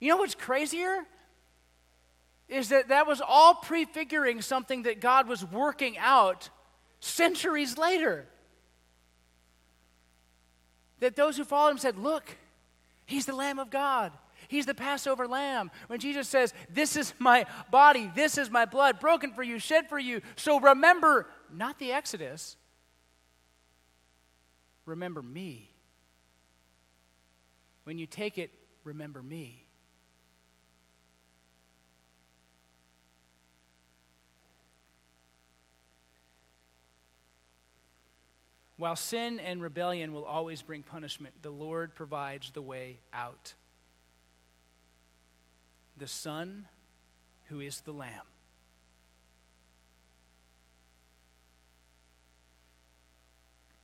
You 0.00 0.10
know 0.10 0.16
what's 0.18 0.34
crazier? 0.34 1.04
Is 2.48 2.68
that 2.68 2.88
that 2.88 3.06
was 3.06 3.20
all 3.26 3.54
prefiguring 3.54 4.40
something 4.40 4.82
that 4.84 5.00
God 5.00 5.28
was 5.28 5.44
working 5.44 5.98
out 5.98 6.50
centuries 7.00 7.76
later. 7.76 8.26
That 11.00 11.16
those 11.16 11.36
who 11.36 11.44
followed 11.44 11.70
him 11.72 11.78
said, 11.78 11.98
Look, 11.98 12.36
he's 13.04 13.26
the 13.26 13.34
Lamb 13.34 13.58
of 13.58 13.70
God. 13.70 14.12
He's 14.48 14.66
the 14.66 14.74
Passover 14.74 15.26
lamb. 15.26 15.70
When 15.88 15.98
Jesus 15.98 16.28
says, 16.28 16.54
This 16.70 16.96
is 16.96 17.14
my 17.18 17.46
body, 17.70 18.10
this 18.14 18.38
is 18.38 18.50
my 18.50 18.64
blood, 18.64 19.00
broken 19.00 19.32
for 19.32 19.42
you, 19.42 19.58
shed 19.58 19.88
for 19.88 19.98
you. 19.98 20.22
So 20.36 20.60
remember, 20.60 21.26
not 21.52 21.78
the 21.78 21.92
Exodus, 21.92 22.56
remember 24.84 25.22
me. 25.22 25.70
When 27.84 27.98
you 27.98 28.06
take 28.06 28.38
it, 28.38 28.50
remember 28.84 29.22
me. 29.22 29.65
While 38.78 38.96
sin 38.96 39.40
and 39.40 39.62
rebellion 39.62 40.12
will 40.12 40.24
always 40.24 40.60
bring 40.60 40.82
punishment, 40.82 41.34
the 41.42 41.50
Lord 41.50 41.94
provides 41.94 42.50
the 42.50 42.60
way 42.62 42.98
out. 43.12 43.54
The 45.96 46.06
Son, 46.06 46.66
who 47.46 47.60
is 47.60 47.80
the 47.80 47.92
Lamb. 47.92 48.26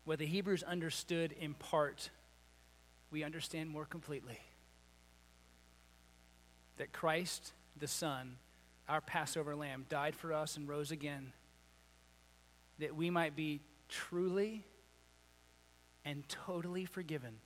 What 0.04 0.18
the 0.18 0.26
Hebrews 0.26 0.62
understood 0.62 1.32
in 1.40 1.54
part, 1.54 2.10
we 3.10 3.22
understand 3.22 3.70
more 3.70 3.86
completely. 3.86 4.40
That 6.76 6.92
Christ, 6.92 7.52
the 7.78 7.86
Son, 7.86 8.36
our 8.88 9.00
Passover 9.00 9.54
lamb, 9.54 9.86
died 9.88 10.16
for 10.16 10.32
us 10.34 10.56
and 10.56 10.68
rose 10.68 10.90
again, 10.90 11.32
that 12.78 12.96
we 12.96 13.08
might 13.10 13.36
be 13.36 13.60
truly 13.88 14.64
and 16.04 16.28
totally 16.28 16.84
forgiven. 16.84 17.36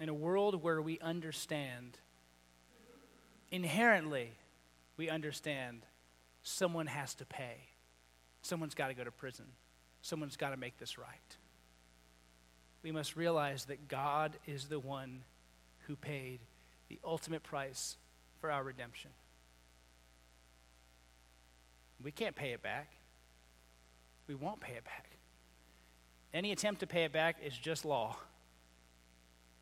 In 0.00 0.08
a 0.08 0.14
world 0.14 0.62
where 0.62 0.80
we 0.80 0.98
understand, 1.00 1.98
inherently, 3.50 4.32
we 4.96 5.08
understand 5.08 5.82
someone 6.42 6.86
has 6.86 7.14
to 7.14 7.26
pay, 7.26 7.68
someone's 8.42 8.74
got 8.74 8.88
to 8.88 8.94
go 8.94 9.04
to 9.04 9.10
prison, 9.10 9.46
someone's 10.02 10.36
got 10.36 10.50
to 10.50 10.56
make 10.56 10.78
this 10.78 10.98
right. 10.98 11.36
We 12.82 12.92
must 12.92 13.16
realize 13.16 13.64
that 13.64 13.88
God 13.88 14.36
is 14.46 14.66
the 14.66 14.78
one 14.78 15.24
who 15.86 15.96
paid 15.96 16.40
the 16.88 17.00
ultimate 17.04 17.42
price 17.42 17.96
for 18.40 18.52
our 18.52 18.62
redemption. 18.62 19.10
We 22.02 22.12
can't 22.12 22.36
pay 22.36 22.52
it 22.52 22.62
back 22.62 22.92
we 24.28 24.34
won't 24.34 24.60
pay 24.60 24.74
it 24.74 24.84
back. 24.84 25.08
Any 26.32 26.52
attempt 26.52 26.80
to 26.80 26.86
pay 26.86 27.04
it 27.04 27.12
back 27.12 27.36
is 27.44 27.56
just 27.56 27.84
law. 27.84 28.16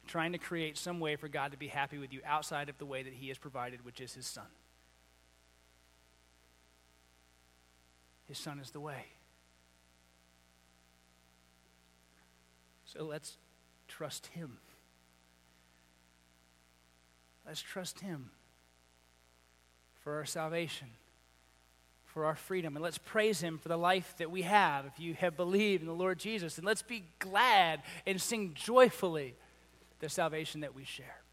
Trying 0.07 0.33
to 0.33 0.39
create 0.39 0.77
some 0.77 1.01
way 1.01 1.17
for 1.17 1.29
God 1.29 1.53
to 1.53 1.57
be 1.57 1.69
happy 1.69 1.99
with 1.99 2.13
you 2.13 2.21
outside 2.27 2.69
of 2.69 2.77
the 2.79 2.85
way 2.85 3.03
that 3.03 3.13
He 3.13 3.29
has 3.29 3.39
provided, 3.39 3.85
which 3.85 4.01
is 4.01 4.15
His 4.15 4.27
Son. 4.27 4.47
His 8.29 8.39
Son 8.39 8.59
is 8.59 8.71
the 8.73 8.81
way. 8.81 9.07
So 12.85 13.05
let's 13.05 13.37
trust 13.87 14.27
Him. 14.29 14.59
Let's 17.47 17.63
trust 17.63 18.01
Him 18.01 18.31
for 20.01 20.17
our 20.17 20.25
salvation 20.25 20.89
for 22.17 22.25
our 22.25 22.35
freedom. 22.35 22.77
And 22.77 22.83
let's 22.83 22.97
praise 22.97 23.43
Him 23.43 23.59
for 23.59 23.69
the 23.69 23.77
life 23.77 24.15
that 24.17 24.31
we 24.31 24.41
have 24.41 24.87
if 24.87 24.99
you 24.99 25.13
have 25.13 25.37
believed 25.37 25.83
in 25.83 25.87
the 25.87 25.93
Lord 25.93 26.19
Jesus. 26.19 26.57
And 26.57 26.67
let's 26.67 26.81
be 26.81 27.05
glad 27.19 27.83
and 28.07 28.19
sing 28.19 28.53
joyfully 28.55 29.35
the 29.99 30.09
salvation 30.09 30.63
that 30.63 30.75
we 30.75 30.85
share. 30.85 31.26